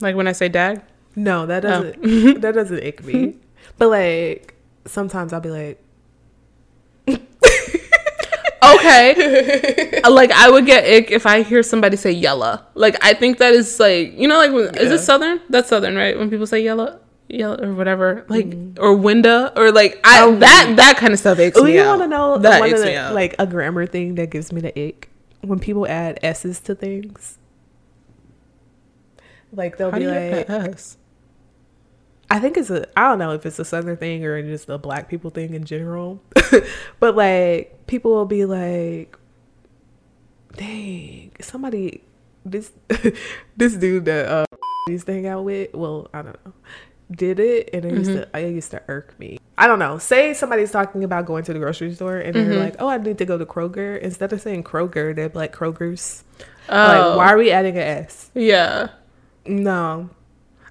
Like 0.00 0.16
when 0.16 0.26
I 0.28 0.32
say 0.32 0.48
dag. 0.48 0.82
No, 1.16 1.46
that 1.46 1.64
Oh. 1.64 1.68
doesn't 1.92 2.40
that 2.40 2.54
doesn't 2.54 2.82
ick 2.84 3.04
me. 3.04 3.36
But 3.78 3.88
like 3.88 4.54
sometimes 4.86 5.32
I'll 5.32 5.40
be 5.40 5.50
like, 5.50 5.80
Okay. 8.64 10.00
like 10.08 10.30
I 10.32 10.48
would 10.50 10.64
get 10.66 10.84
ick 10.84 11.10
if 11.10 11.26
I 11.26 11.42
hear 11.42 11.62
somebody 11.62 11.96
say 11.96 12.10
yella. 12.12 12.66
Like 12.74 12.96
I 13.04 13.12
think 13.14 13.38
that 13.38 13.52
is 13.52 13.78
like 13.78 14.18
you 14.18 14.26
know 14.26 14.38
like 14.38 14.52
when, 14.52 14.74
is 14.76 14.88
Yeah. 14.88 14.94
it 14.94 14.98
southern? 15.00 15.40
That's 15.50 15.68
southern, 15.68 15.96
right? 15.96 16.18
When 16.18 16.30
people 16.30 16.46
say 16.46 16.62
yella, 16.62 16.98
yella 17.28 17.58
or 17.62 17.74
whatever, 17.74 18.24
like 18.28 18.54
or 18.78 18.96
winda 18.96 19.52
or 19.56 19.72
like 19.72 20.00
I 20.04 20.22
Oh. 20.22 20.36
that 20.36 20.74
that 20.76 20.96
kind 20.96 21.12
of 21.12 21.18
stuff 21.18 21.38
oh, 21.38 21.64
me 21.64 21.74
you 21.74 21.82
out. 21.82 21.98
want 21.98 22.02
to 22.02 22.08
know 22.08 22.38
that 22.38 22.60
one 22.60 22.72
of 22.72 22.80
the, 22.80 23.10
like 23.12 23.34
a 23.38 23.46
grammar 23.46 23.86
thing 23.86 24.14
that 24.16 24.30
gives 24.30 24.52
me 24.52 24.60
the 24.60 24.88
ick 24.88 25.10
when 25.40 25.58
people 25.58 25.86
add 25.86 26.18
s's 26.22 26.60
to 26.60 26.74
things. 26.74 27.38
Like 29.52 29.76
they'll 29.76 29.90
How 29.90 29.98
be 29.98 30.06
like, 30.06 30.50
S? 30.50 30.96
I 32.30 32.40
think 32.40 32.56
it's 32.56 32.70
a 32.70 32.86
I 32.98 33.08
don't 33.08 33.18
know 33.18 33.32
if 33.32 33.46
it's 33.46 33.58
a 33.58 33.64
southern 33.64 33.96
thing 33.96 34.24
or 34.24 34.42
just 34.42 34.68
a 34.68 34.78
black 34.78 35.08
people 35.08 35.30
thing 35.30 35.54
in 35.54 35.64
general. 35.64 36.20
but 37.00 37.16
like 37.16 37.86
people 37.86 38.12
will 38.12 38.24
be 38.26 38.44
like 38.44 39.16
dang, 40.56 41.32
somebody 41.40 42.02
this 42.44 42.72
this 43.56 43.74
dude 43.76 44.04
that 44.06 44.26
uh 44.26 44.46
used 44.88 45.06
to 45.06 45.12
hang 45.12 45.26
out 45.26 45.44
with, 45.44 45.72
well, 45.74 46.08
I 46.12 46.22
don't 46.22 46.44
know. 46.44 46.52
Did 47.10 47.38
it 47.38 47.70
and 47.72 47.84
it 47.84 47.92
used 47.92 48.10
to 48.12 48.26
Mm-hmm. 48.26 48.36
it 48.36 48.50
used 48.50 48.70
to 48.70 48.82
irk 48.88 49.18
me. 49.18 49.38
I 49.58 49.66
don't 49.66 49.78
know. 49.78 49.98
Say 49.98 50.32
somebody's 50.34 50.70
talking 50.72 51.04
about 51.04 51.26
going 51.26 51.44
to 51.44 51.52
the 51.52 51.58
grocery 51.58 51.92
store 51.94 52.16
and 52.16 52.34
Mhm. 52.34 52.48
they're 52.48 52.60
like, 52.60 52.76
"Oh, 52.78 52.88
I 52.88 52.96
need 52.98 53.18
to 53.18 53.24
go 53.26 53.36
to 53.38 53.44
Kroger." 53.46 53.98
Instead 54.00 54.32
of 54.32 54.40
saying 54.40 54.64
Kroger, 54.64 55.14
they're 55.14 55.30
like 55.34 55.54
Kroger's. 55.54 56.24
Oh, 56.68 56.74
Like, 56.74 57.16
why 57.18 57.32
are 57.32 57.36
we 57.36 57.50
adding 57.50 57.76
an 57.76 57.82
S? 58.04 58.30
yeah. 58.34 58.88
No. 59.46 60.08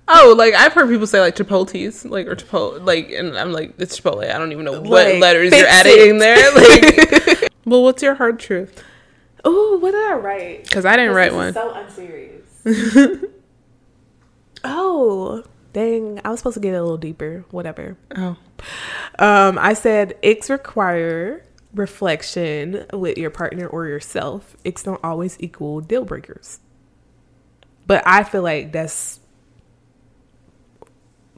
Oh, 0.08 0.34
like 0.38 0.54
I've 0.56 0.74
heard 0.74 0.90
people 0.90 1.06
say 1.08 1.20
like 1.22 1.36
Chipotle's, 1.36 2.04
like 2.04 2.28
or 2.28 2.36
Chipotle, 2.36 2.84
like, 2.86 3.12
and 3.12 3.38
I'm 3.38 3.54
like 3.54 3.76
it's 3.78 3.98
Chipotle. 4.00 4.28
I 4.30 4.38
don't 4.40 4.52
even 4.52 4.66
know 4.66 4.82
what 4.82 4.90
Like, 4.90 5.20
letters 5.22 5.54
you're 5.56 5.68
adding 5.68 6.16
it. 6.16 6.20
there. 6.20 6.52
Like, 7.42 7.50
well, 7.66 7.84
what's 7.84 8.02
your 8.04 8.16
hard 8.16 8.40
truth? 8.40 8.84
Oh, 9.46 9.78
what 9.80 9.92
did 9.92 10.02
I 10.12 10.16
write? 10.16 10.64
Because 10.64 10.84
I 10.84 10.96
didn't 10.98 11.14
write 11.16 11.34
one. 11.34 11.54
so 11.54 11.72
unserious. 11.74 12.42
oh, 14.64 15.44
Dang, 15.74 16.22
I 16.24 16.30
was 16.30 16.40
supposed 16.40 16.54
to 16.54 16.60
get 16.60 16.76
a 16.76 16.82
little 16.82 16.98
deeper. 16.98 17.46
Whatever. 17.52 17.98
Oh. 18.16 18.38
Um, 19.20 19.58
I 19.60 19.74
said 19.74 20.16
icks 20.22 20.50
require 20.50 21.44
reflection 21.74 22.86
with 22.94 23.18
your 23.18 23.32
partner 23.32 23.68
or 23.68 23.88
yourself. 23.88 24.56
Icks 24.64 24.84
don't 24.84 25.04
always 25.04 25.38
equal 25.40 25.82
deal 25.82 26.06
breakers. 26.06 26.60
But 27.88 28.04
I 28.06 28.24
feel 28.24 28.44
like 28.44 28.72
that's 28.72 29.20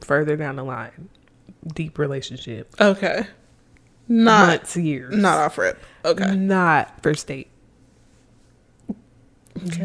further 0.00 0.36
down 0.36 0.56
the 0.56 0.64
line. 0.64 1.08
Deep 1.74 1.98
relationship. 1.98 2.74
Okay. 2.80 3.26
Not 4.08 4.46
months, 4.46 4.76
years. 4.76 5.16
not 5.16 5.38
off 5.38 5.58
rip. 5.58 5.82
Okay. 6.04 6.36
Not 6.36 7.02
first 7.02 7.26
date. 7.26 7.50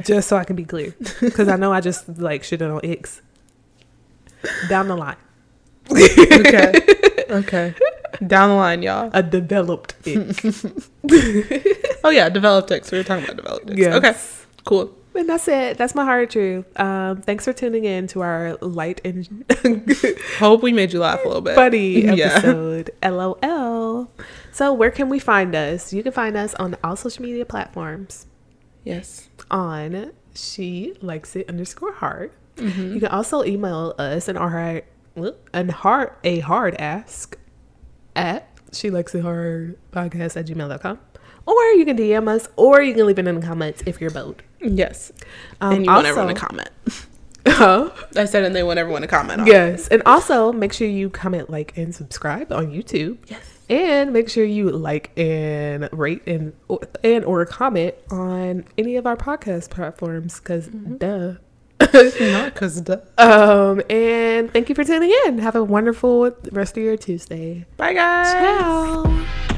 Just 0.04 0.28
so 0.28 0.38
I 0.38 0.44
can 0.44 0.56
be 0.56 0.66
clear. 0.66 0.94
Because 1.22 1.48
I 1.48 1.56
know 1.56 1.72
I 1.72 1.82
just 1.82 2.20
like 2.20 2.44
shit 2.44 2.62
on 2.62 2.82
icks. 2.84 3.22
Down 4.70 4.88
the 4.88 4.96
line. 4.96 5.18
okay. 5.92 6.74
Okay. 7.32 7.74
Down 8.28 8.50
the 8.50 8.56
line, 8.56 8.82
y'all. 8.84 9.10
A 9.14 9.24
developed 9.24 9.96
ick. 10.06 10.38
Oh 12.04 12.10
yeah, 12.10 12.28
developed 12.30 12.70
icks. 12.72 12.92
We 12.92 12.98
were 12.98 13.04
talking 13.06 13.24
about 13.24 13.38
developed 13.38 13.70
icks. 13.70 13.80
Yes. 13.80 13.96
Okay. 13.96 14.14
Cool. 14.66 14.94
And 15.16 15.30
that's 15.30 15.48
it. 15.48 15.78
That's 15.78 15.96
my 15.96 16.04
hard 16.04 16.30
truth. 16.30 16.66
Um, 16.80 17.22
thanks 17.22 17.46
for 17.46 17.54
tuning 17.54 17.86
in 17.86 18.08
to 18.08 18.22
our 18.22 18.58
light 18.62 19.00
and 19.06 19.46
Hope 20.40 20.62
we 20.62 20.74
made 20.74 20.92
you 20.94 21.00
laugh 21.00 21.20
a 21.24 21.28
little 21.28 21.42
bit. 21.42 21.56
funny 21.56 22.02
Yeah. 22.04 22.26
episode. 22.34 22.92
LOL. 23.04 24.12
So, 24.52 24.74
where 24.74 24.92
can 24.92 25.08
we 25.08 25.20
find 25.20 25.56
us? 25.56 25.94
You 25.94 26.04
can 26.04 26.12
find 26.12 26.36
us 26.36 26.54
on 26.56 26.76
all 26.84 26.96
social 26.98 27.24
media 27.24 27.46
platforms 27.46 28.26
Yes. 28.84 29.30
on 29.50 30.12
she 30.34 30.96
likes 31.02 31.36
it 31.38 31.48
underscore 31.50 31.94
hard. 31.94 32.32
Mm-hmm. 32.58 32.94
You 32.94 33.00
can 33.00 33.10
also 33.10 33.44
email 33.44 33.94
us 33.98 34.28
an 34.28 34.36
hard, 34.36 34.84
an 35.54 35.70
hard, 35.70 36.12
a 36.24 36.40
hard 36.40 36.76
ask 36.76 37.38
at 38.16 38.48
she 38.74 38.90
likes 38.90 39.14
it 39.16 39.22
hard 39.22 39.78
podcast 39.92 40.38
at 40.38 40.48
gmail.com. 40.48 41.00
Or 41.46 41.64
you 41.72 41.86
can 41.86 41.98
DM 41.98 42.28
us, 42.28 42.48
or 42.56 42.82
you 42.82 42.94
can 42.94 43.08
leave 43.08 43.18
it 43.20 43.28
in 43.28 43.40
the 43.40 43.46
comments 43.46 43.82
if 43.86 44.00
you're 44.00 44.12
bold. 44.12 44.44
Yes. 44.62 45.12
Um, 45.60 45.74
and 45.74 45.86
you 45.86 45.92
want 45.92 46.06
also- 46.08 46.20
everyone 46.22 46.36
to 46.36 46.40
comment. 46.40 46.70
Huh? 47.48 47.90
I 48.16 48.26
said, 48.26 48.44
and 48.44 48.56
they 48.56 48.62
want 48.62 48.78
everyone 48.78 49.02
to 49.02 49.08
comment 49.08 49.42
on. 49.42 49.48
Yes. 49.48 49.88
And 49.88 50.04
also 50.06 50.52
make 50.54 50.72
sure 50.74 50.88
you 50.88 51.10
comment, 51.10 51.50
like, 51.50 51.76
and 51.76 51.94
subscribe 51.94 52.52
on 52.52 52.68
YouTube. 52.68 53.18
Yes. 53.28 53.42
And 53.68 54.14
make 54.14 54.30
sure 54.30 54.44
you 54.44 54.70
like 54.70 55.12
and 55.18 55.90
rate 55.92 56.22
and 56.28 56.54
or, 56.68 56.82
and 57.04 57.26
or 57.26 57.44
comment 57.48 57.96
on 58.12 58.66
any 58.78 58.96
of 58.96 59.08
our 59.08 59.18
podcast 59.18 59.72
platforms 59.72 60.40
because 60.40 60.68
duh. 60.68 61.34
Not 62.22 62.54
because. 62.54 62.82
Um 63.18 63.82
and 63.90 64.52
thank 64.52 64.70
you 64.70 64.76
for 64.76 64.84
tuning 64.84 65.14
in. 65.26 65.40
Have 65.40 65.56
a 65.56 65.64
wonderful 65.64 66.36
rest 66.52 66.78
of 66.78 66.84
your 66.84 66.98
Tuesday. 66.98 67.66
Bye 67.78 67.94
guys. 67.94 68.32
Ciao. 68.34 69.58